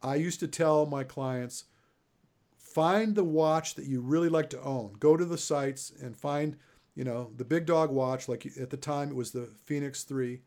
I 0.03 0.15
used 0.15 0.41
to 0.41 0.49
tell 0.49 0.87
my 0.87 1.05
clients 1.05 1.65
find 2.77 3.15
the 3.15 3.25
watch 3.25 3.75
that 3.75 3.87
you 3.87 4.03
really 4.03 4.29
like 4.29 4.51
to 4.51 4.61
own. 4.61 4.93
Go 5.01 5.17
to 5.17 5.25
the 5.25 5.39
sites 5.39 5.91
and 6.03 6.15
find, 6.15 6.57
you 6.95 7.05
know, 7.05 7.31
the 7.35 7.45
big 7.45 7.65
dog 7.65 7.91
watch. 7.91 8.29
Like 8.29 8.47
at 8.61 8.69
the 8.69 8.77
time, 8.77 9.09
it 9.09 9.17
was 9.17 9.31
the 9.31 9.49
Fenix 9.65 10.05
3 10.05 10.41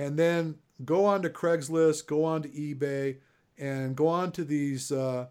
and 0.00 0.18
then 0.18 0.54
go 0.84 1.04
on 1.04 1.20
to 1.22 1.28
Craigslist, 1.28 2.06
go 2.06 2.24
on 2.24 2.42
to 2.42 2.48
eBay, 2.48 3.18
and 3.58 3.94
go 3.94 4.06
on 4.06 4.32
to 4.32 4.44
these 4.44 4.90
uh, 4.90 5.26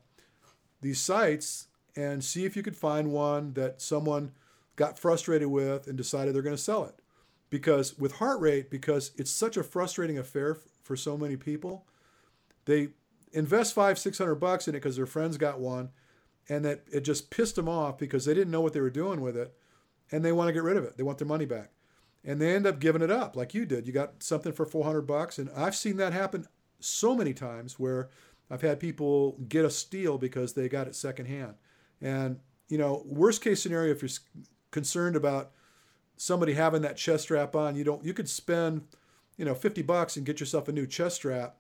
these 0.82 0.99
sites 0.99 1.67
and 1.95 2.24
see 2.24 2.45
if 2.45 2.55
you 2.55 2.63
could 2.63 2.78
find 2.78 3.11
one 3.11 3.53
that 3.53 3.82
someone 3.82 4.32
got 4.76 4.99
frustrated 4.99 5.47
with 5.47 5.88
and 5.88 5.97
decided 5.97 6.36
they're 6.36 6.43
going 6.43 6.55
to 6.55 6.61
sell 6.61 6.86
it. 6.86 6.95
Because 7.49 7.97
with 7.97 8.13
heart 8.13 8.39
rate, 8.39 8.70
because 8.70 9.11
it's 9.17 9.32
such 9.32 9.57
a 9.57 9.63
frustrating 9.63 10.20
affair 10.20 10.57
for 10.84 10.95
so 10.95 11.17
many 11.17 11.36
people, 11.36 11.88
they 12.65 12.89
invest 13.34 13.74
five, 13.74 13.97
six 13.97 14.20
hundred 14.20 14.36
bucks 14.36 14.67
in 14.67 14.76
it 14.76 14.80
because 14.80 14.97
their 14.97 15.07
friends 15.07 15.38
got 15.38 15.59
one, 15.59 15.89
and 16.50 16.66
that 16.66 16.84
it 16.91 17.02
just 17.02 17.30
pissed 17.30 17.56
them 17.56 17.70
off 17.70 17.97
because 17.97 18.26
they 18.26 18.34
didn't 18.34 18.52
know 18.52 18.62
what 18.62 18.74
they 18.74 18.82
were 18.82 18.89
doing 18.89 19.22
with 19.22 19.38
it, 19.38 19.56
and 20.12 20.26
they 20.26 20.32
want 20.32 20.50
to 20.50 20.54
get 20.54 20.64
rid 20.64 20.78
of 20.78 20.84
it. 20.84 20.97
They 20.97 21.04
want 21.04 21.20
their 21.20 21.28
money 21.28 21.45
back 21.45 21.72
and 22.24 22.41
they 22.41 22.54
end 22.54 22.68
up 22.68 22.80
giving 22.80 23.02
it 23.02 23.12
up 23.12 23.36
like 23.36 23.54
you 23.54 23.66
did. 23.66 23.88
You 23.88 23.93
got 23.93 24.22
something 24.24 24.52
for 24.52 24.66
400 24.66 25.02
bucks, 25.04 25.38
and 25.38 25.50
I've 25.56 25.76
seen 25.76 25.97
that 25.97 26.14
happen 26.14 26.47
so 26.80 27.16
many 27.16 27.34
times 27.34 27.80
where 27.80 28.10
I've 28.50 28.62
had 28.62 28.80
people 28.80 29.38
get 29.47 29.66
a 29.66 29.70
steal 29.70 30.18
because 30.18 30.54
they 30.54 30.68
got 30.70 30.88
it 30.88 30.95
secondhand. 30.95 31.56
And 32.02 32.39
you 32.68 32.78
know, 32.78 33.04
worst 33.06 33.43
case 33.43 33.62
scenario, 33.62 33.91
if 33.91 34.02
you're 34.02 34.43
concerned 34.72 35.16
about 35.16 35.52
somebody 36.18 36.54
having 36.54 36.82
that 36.82 36.97
chest 36.97 37.24
strap 37.24 37.56
on, 37.56 37.76
you 37.76 37.84
don't. 37.84 38.04
You 38.04 38.14
could 38.14 38.30
spend, 38.30 38.84
you 39.38 39.45
know, 39.45 39.56
50 39.56 39.82
bucks 39.84 40.18
and 40.18 40.26
get 40.26 40.39
yourself 40.39 40.68
a 40.68 40.72
new 40.72 40.86
chest 40.86 41.18
strap, 41.18 41.56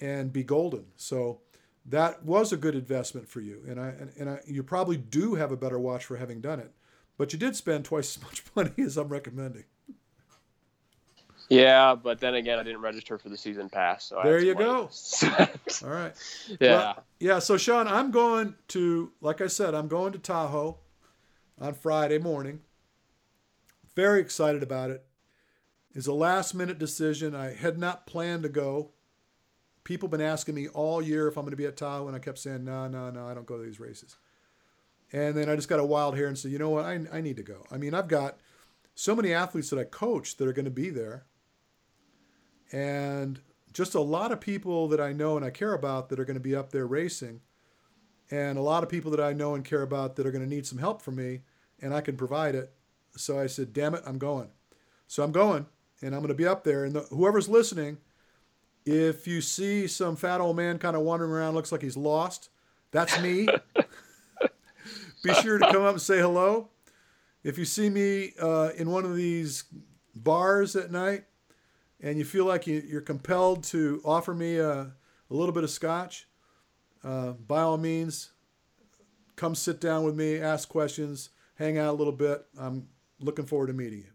and 0.00 0.32
be 0.32 0.42
golden. 0.42 0.86
So 0.96 1.40
that 1.86 2.24
was 2.24 2.52
a 2.52 2.56
good 2.56 2.74
investment 2.74 3.28
for 3.28 3.40
you, 3.40 3.62
and 3.68 3.80
I 3.80 3.88
and, 3.88 4.12
and 4.18 4.30
I, 4.30 4.40
you 4.46 4.62
probably 4.62 4.96
do 4.96 5.34
have 5.34 5.52
a 5.52 5.56
better 5.56 5.78
watch 5.78 6.04
for 6.04 6.16
having 6.16 6.40
done 6.40 6.60
it. 6.60 6.72
But 7.18 7.32
you 7.32 7.38
did 7.38 7.56
spend 7.56 7.84
twice 7.84 8.16
as 8.16 8.22
much 8.22 8.44
money 8.54 8.72
as 8.78 8.96
I'm 8.96 9.08
recommending. 9.08 9.64
Yeah, 11.48 11.94
but 11.94 12.18
then 12.18 12.34
again, 12.34 12.58
I 12.58 12.62
didn't 12.62 12.80
register 12.80 13.18
for 13.18 13.28
the 13.28 13.36
season 13.36 13.68
pass. 13.68 14.06
So 14.06 14.20
there 14.24 14.40
you 14.40 14.54
go. 14.54 14.88
All 15.84 15.90
right. 15.90 16.14
Yeah. 16.60 16.72
Well, 16.72 17.04
yeah. 17.20 17.38
So 17.40 17.58
Sean, 17.58 17.86
I'm 17.88 18.10
going 18.10 18.54
to, 18.68 19.12
like 19.20 19.40
I 19.42 19.48
said, 19.48 19.74
I'm 19.74 19.88
going 19.88 20.12
to 20.12 20.18
Tahoe 20.18 20.78
on 21.60 21.74
Friday 21.74 22.18
morning. 22.18 22.60
Very 23.94 24.20
excited 24.20 24.62
about 24.62 24.90
it. 24.90 25.04
It's 25.94 26.06
a 26.06 26.14
last 26.14 26.54
minute 26.54 26.78
decision. 26.78 27.34
I 27.34 27.52
had 27.52 27.78
not 27.78 28.06
planned 28.06 28.44
to 28.44 28.48
go. 28.48 28.92
People 29.84 30.08
been 30.08 30.20
asking 30.20 30.54
me 30.54 30.68
all 30.68 31.02
year 31.02 31.28
if 31.28 31.36
I'm 31.36 31.44
going 31.44 31.52
to 31.52 31.56
be 31.56 31.66
at 31.66 31.76
Tahoe, 31.76 32.06
and 32.06 32.16
I 32.16 32.20
kept 32.20 32.38
saying, 32.38 32.64
no, 32.64 32.86
no, 32.88 33.10
no, 33.10 33.26
I 33.26 33.34
don't 33.34 33.46
go 33.46 33.56
to 33.56 33.64
these 33.64 33.80
races. 33.80 34.16
And 35.12 35.36
then 35.36 35.48
I 35.48 35.56
just 35.56 35.68
got 35.68 35.80
a 35.80 35.84
wild 35.84 36.16
hair 36.16 36.26
and 36.26 36.38
said, 36.38 36.52
you 36.52 36.58
know 36.58 36.70
what, 36.70 36.84
I, 36.84 37.00
I 37.12 37.20
need 37.20 37.36
to 37.36 37.42
go. 37.42 37.64
I 37.70 37.76
mean, 37.76 37.94
I've 37.94 38.08
got 38.08 38.38
so 38.94 39.14
many 39.14 39.32
athletes 39.32 39.70
that 39.70 39.78
I 39.78 39.84
coach 39.84 40.36
that 40.36 40.46
are 40.46 40.52
going 40.52 40.64
to 40.64 40.70
be 40.70 40.90
there 40.90 41.24
and 42.72 43.40
just 43.72 43.94
a 43.94 44.00
lot 44.00 44.32
of 44.32 44.40
people 44.40 44.88
that 44.88 45.00
I 45.00 45.12
know 45.12 45.36
and 45.36 45.44
I 45.44 45.50
care 45.50 45.74
about 45.74 46.08
that 46.08 46.18
are 46.18 46.24
going 46.24 46.34
to 46.34 46.40
be 46.40 46.56
up 46.56 46.72
there 46.72 46.86
racing, 46.86 47.40
and 48.30 48.58
a 48.58 48.62
lot 48.62 48.82
of 48.82 48.88
people 48.88 49.10
that 49.12 49.20
I 49.20 49.32
know 49.32 49.54
and 49.54 49.64
care 49.64 49.82
about 49.82 50.16
that 50.16 50.26
are 50.26 50.32
going 50.32 50.44
to 50.44 50.48
need 50.48 50.66
some 50.66 50.78
help 50.78 51.02
from 51.02 51.16
me, 51.16 51.42
and 51.80 51.94
I 51.94 52.00
can 52.00 52.16
provide 52.16 52.54
it. 52.54 52.72
So 53.16 53.38
I 53.38 53.46
said, 53.46 53.72
"Damn 53.72 53.94
it, 53.94 54.02
I'm 54.06 54.18
going." 54.18 54.50
So 55.06 55.22
I'm 55.22 55.32
going, 55.32 55.66
and 56.00 56.14
I'm 56.14 56.22
going 56.22 56.28
to 56.28 56.34
be 56.34 56.46
up 56.46 56.64
there. 56.64 56.84
And 56.84 56.94
the, 56.94 57.00
whoever's 57.02 57.48
listening, 57.48 57.98
if 58.84 59.26
you 59.26 59.40
see 59.40 59.86
some 59.86 60.16
fat 60.16 60.40
old 60.40 60.56
man 60.56 60.78
kind 60.78 60.96
of 60.96 61.02
wandering 61.02 61.30
around, 61.30 61.54
looks 61.54 61.72
like 61.72 61.82
he's 61.82 61.96
lost, 61.96 62.50
that's 62.90 63.20
me. 63.20 63.48
be 65.22 65.34
sure 65.34 65.58
to 65.58 65.70
come 65.70 65.82
up 65.82 65.92
and 65.92 66.02
say 66.02 66.18
hello. 66.18 66.68
If 67.44 67.58
you 67.58 67.64
see 67.64 67.90
me 67.90 68.32
uh, 68.40 68.70
in 68.76 68.90
one 68.90 69.04
of 69.04 69.16
these 69.16 69.64
bars 70.14 70.76
at 70.76 70.90
night, 70.90 71.24
and 72.00 72.18
you 72.18 72.24
feel 72.24 72.44
like 72.44 72.66
you, 72.66 72.96
are 72.96 73.00
compelled 73.00 73.62
to 73.64 74.00
offer 74.04 74.34
me 74.34 74.56
a, 74.56 74.72
a 74.72 74.94
little 75.30 75.52
bit 75.52 75.64
of 75.64 75.70
scotch, 75.70 76.26
uh, 77.04 77.32
by 77.32 77.62
all 77.62 77.78
means, 77.78 78.32
come 79.36 79.54
sit 79.54 79.80
down 79.80 80.04
with 80.04 80.14
me, 80.14 80.38
ask 80.38 80.68
questions, 80.68 81.30
hang 81.54 81.78
out 81.78 81.90
a 81.90 81.96
little 81.96 82.12
bit. 82.12 82.44
I'm 82.58 82.88
looking 83.20 83.46
forward 83.46 83.68
to 83.68 83.72
meeting 83.72 84.00
you. 84.00 84.11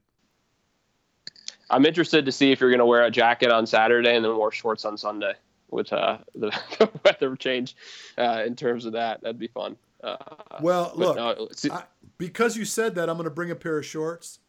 I'm 1.70 1.86
interested 1.86 2.26
to 2.26 2.32
see 2.32 2.52
if 2.52 2.60
you're 2.60 2.70
going 2.70 2.80
to 2.80 2.86
wear 2.86 3.04
a 3.04 3.12
jacket 3.12 3.52
on 3.52 3.66
Saturday 3.66 4.16
and 4.16 4.24
then 4.24 4.38
wear 4.38 4.52
shorts 4.52 4.86
on 4.86 4.98
Sunday 4.98 5.34
with 5.70 5.92
uh, 5.92 6.18
the, 6.36 6.50
the 6.80 6.90
weather 7.04 7.36
change 7.36 7.76
uh, 8.18 8.44
in 8.46 8.56
terms 8.56 8.86
of 8.86 8.94
that. 8.94 9.22
That'd 9.22 9.40
be 9.40 9.48
fun. 9.48 9.78
Uh, 10.04 10.18
well, 10.62 10.92
look, 10.96 11.18
no, 11.18 11.50
I, 11.72 11.84
because 12.18 12.56
you 12.56 12.66
said 12.66 12.96
that, 12.96 13.10
I'm 13.10 13.18
going 13.18 13.26
to 13.26 13.32
bring 13.32 13.52
a 13.52 13.56
pair 13.56 13.78
of 13.78 13.86
shorts. 13.86 14.40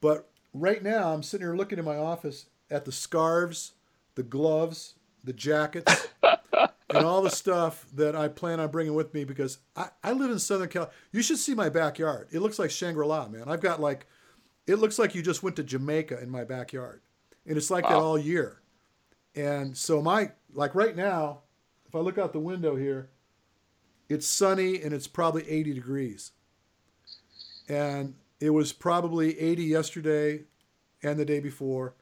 But 0.00 0.28
right 0.52 0.82
now, 0.82 1.12
I'm 1.12 1.22
sitting 1.22 1.46
here 1.46 1.56
looking 1.56 1.78
in 1.78 1.84
my 1.84 1.96
office 1.96 2.46
at 2.70 2.84
the 2.84 2.92
scarves, 2.92 3.72
the 4.14 4.22
gloves, 4.22 4.94
the 5.24 5.32
jackets, 5.32 6.08
and 6.22 7.06
all 7.06 7.22
the 7.22 7.30
stuff 7.30 7.86
that 7.94 8.16
I 8.16 8.28
plan 8.28 8.60
on 8.60 8.70
bringing 8.70 8.94
with 8.94 9.14
me 9.14 9.24
because 9.24 9.58
I, 9.76 9.88
I 10.02 10.12
live 10.12 10.30
in 10.30 10.38
Southern 10.38 10.68
California. 10.68 10.98
You 11.12 11.22
should 11.22 11.38
see 11.38 11.54
my 11.54 11.68
backyard. 11.68 12.28
It 12.30 12.40
looks 12.40 12.58
like 12.58 12.70
Shangri 12.70 13.06
La, 13.06 13.28
man. 13.28 13.44
I've 13.46 13.60
got 13.60 13.80
like, 13.80 14.06
it 14.66 14.76
looks 14.76 14.98
like 14.98 15.14
you 15.14 15.22
just 15.22 15.42
went 15.42 15.56
to 15.56 15.62
Jamaica 15.62 16.20
in 16.20 16.30
my 16.30 16.44
backyard. 16.44 17.00
And 17.46 17.56
it's 17.56 17.70
like 17.70 17.84
wow. 17.84 17.90
that 17.90 17.96
all 17.96 18.18
year. 18.18 18.60
And 19.34 19.76
so, 19.76 20.02
my, 20.02 20.32
like 20.52 20.74
right 20.74 20.94
now, 20.94 21.40
if 21.86 21.94
I 21.94 21.98
look 21.98 22.18
out 22.18 22.32
the 22.32 22.38
window 22.38 22.76
here, 22.76 23.10
it's 24.08 24.26
sunny 24.26 24.82
and 24.82 24.92
it's 24.92 25.06
probably 25.06 25.48
80 25.48 25.74
degrees. 25.74 26.32
And 27.68 28.14
it 28.40 28.50
was 28.50 28.72
probably 28.72 29.38
80 29.38 29.64
yesterday 29.64 30.42
and 31.02 31.18
the 31.18 31.24
day 31.24 31.40
before. 31.40 31.94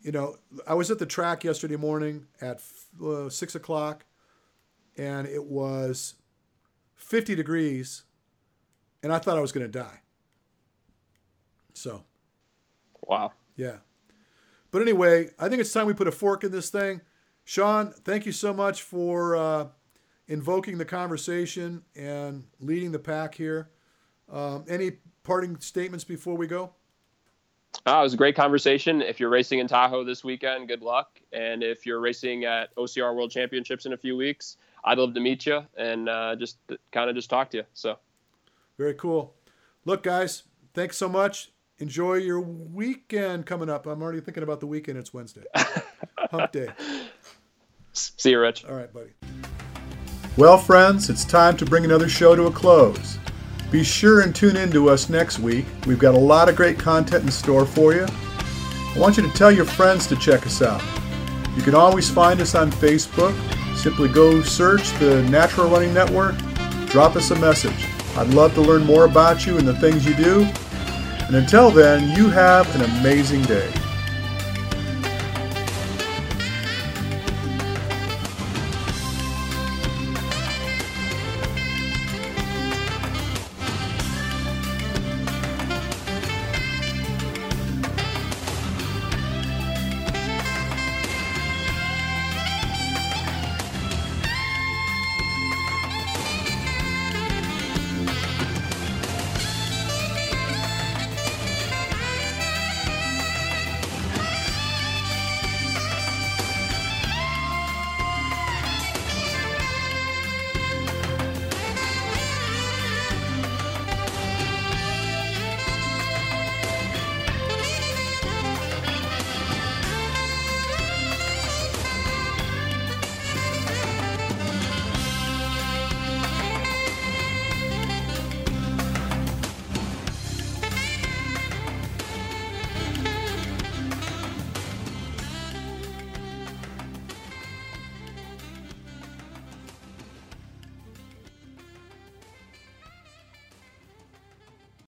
You 0.00 0.12
know, 0.12 0.36
I 0.66 0.74
was 0.74 0.90
at 0.90 0.98
the 0.98 1.06
track 1.06 1.44
yesterday 1.44 1.76
morning 1.76 2.26
at 2.40 2.62
uh, 3.04 3.28
six 3.28 3.54
o'clock, 3.54 4.04
and 4.96 5.26
it 5.26 5.44
was 5.44 6.14
50 6.96 7.34
degrees, 7.34 8.04
and 9.02 9.12
I 9.12 9.18
thought 9.18 9.36
I 9.36 9.40
was 9.40 9.52
going 9.52 9.66
to 9.66 9.78
die. 9.78 10.00
So, 11.80 12.04
wow. 13.02 13.32
Yeah. 13.56 13.76
But 14.70 14.82
anyway, 14.82 15.30
I 15.38 15.48
think 15.48 15.60
it's 15.60 15.72
time 15.72 15.86
we 15.86 15.94
put 15.94 16.08
a 16.08 16.12
fork 16.12 16.44
in 16.44 16.52
this 16.52 16.68
thing. 16.68 17.00
Sean, 17.44 17.92
thank 17.92 18.26
you 18.26 18.32
so 18.32 18.52
much 18.52 18.82
for 18.82 19.34
uh, 19.34 19.66
invoking 20.28 20.78
the 20.78 20.84
conversation 20.84 21.82
and 21.96 22.44
leading 22.60 22.92
the 22.92 22.98
pack 22.98 23.34
here. 23.34 23.70
Um, 24.30 24.64
any 24.68 24.92
parting 25.22 25.58
statements 25.60 26.04
before 26.04 26.36
we 26.36 26.46
go? 26.46 26.74
Oh, 27.86 28.00
it 28.00 28.02
was 28.02 28.14
a 28.14 28.18
great 28.18 28.36
conversation. 28.36 29.00
If 29.00 29.18
you're 29.18 29.30
racing 29.30 29.58
in 29.58 29.66
Tahoe 29.66 30.04
this 30.04 30.22
weekend, 30.22 30.68
good 30.68 30.82
luck. 30.82 31.18
And 31.32 31.62
if 31.62 31.86
you're 31.86 32.00
racing 32.00 32.44
at 32.44 32.74
OCR 32.76 33.16
World 33.16 33.30
Championships 33.30 33.86
in 33.86 33.94
a 33.94 33.96
few 33.96 34.16
weeks, 34.16 34.58
I'd 34.84 34.98
love 34.98 35.14
to 35.14 35.20
meet 35.20 35.46
you 35.46 35.62
and 35.76 36.08
uh, 36.08 36.36
just 36.36 36.58
kind 36.92 37.08
of 37.08 37.16
just 37.16 37.30
talk 37.30 37.50
to 37.50 37.58
you. 37.58 37.64
So, 37.72 37.98
very 38.76 38.94
cool. 38.94 39.34
Look, 39.84 40.02
guys, 40.02 40.42
thanks 40.74 40.96
so 40.96 41.08
much. 41.08 41.52
Enjoy 41.80 42.16
your 42.16 42.40
weekend 42.40 43.46
coming 43.46 43.70
up. 43.70 43.86
I'm 43.86 44.02
already 44.02 44.20
thinking 44.20 44.42
about 44.42 44.60
the 44.60 44.66
weekend. 44.66 44.98
It's 44.98 45.14
Wednesday, 45.14 45.44
Hump 46.30 46.52
Day. 46.52 46.68
See 47.94 48.30
you, 48.30 48.40
Rich. 48.40 48.66
All 48.66 48.74
right, 48.74 48.92
buddy. 48.92 49.12
Well, 50.36 50.58
friends, 50.58 51.08
it's 51.08 51.24
time 51.24 51.56
to 51.56 51.64
bring 51.64 51.86
another 51.86 52.06
show 52.06 52.36
to 52.36 52.44
a 52.44 52.50
close. 52.50 53.18
Be 53.70 53.82
sure 53.82 54.20
and 54.20 54.34
tune 54.34 54.56
in 54.56 54.70
to 54.72 54.90
us 54.90 55.08
next 55.08 55.38
week. 55.38 55.64
We've 55.86 55.98
got 55.98 56.14
a 56.14 56.18
lot 56.18 56.50
of 56.50 56.56
great 56.56 56.78
content 56.78 57.24
in 57.24 57.30
store 57.30 57.64
for 57.64 57.94
you. 57.94 58.06
I 58.06 58.98
want 58.98 59.16
you 59.16 59.22
to 59.22 59.30
tell 59.30 59.50
your 59.50 59.64
friends 59.64 60.06
to 60.08 60.16
check 60.16 60.44
us 60.44 60.60
out. 60.60 60.82
You 61.56 61.62
can 61.62 61.74
always 61.74 62.10
find 62.10 62.42
us 62.42 62.54
on 62.54 62.70
Facebook. 62.70 63.34
Simply 63.74 64.08
go 64.10 64.42
search 64.42 64.92
the 64.98 65.22
Natural 65.30 65.70
Running 65.70 65.94
Network, 65.94 66.36
drop 66.88 67.16
us 67.16 67.30
a 67.30 67.36
message. 67.36 67.86
I'd 68.16 68.34
love 68.34 68.52
to 68.54 68.60
learn 68.60 68.84
more 68.84 69.06
about 69.06 69.46
you 69.46 69.56
and 69.56 69.66
the 69.66 69.76
things 69.76 70.04
you 70.04 70.14
do. 70.14 70.46
And 71.30 71.36
until 71.36 71.70
then, 71.70 72.10
you 72.16 72.28
have 72.28 72.66
an 72.74 72.82
amazing 72.98 73.42
day. 73.42 73.72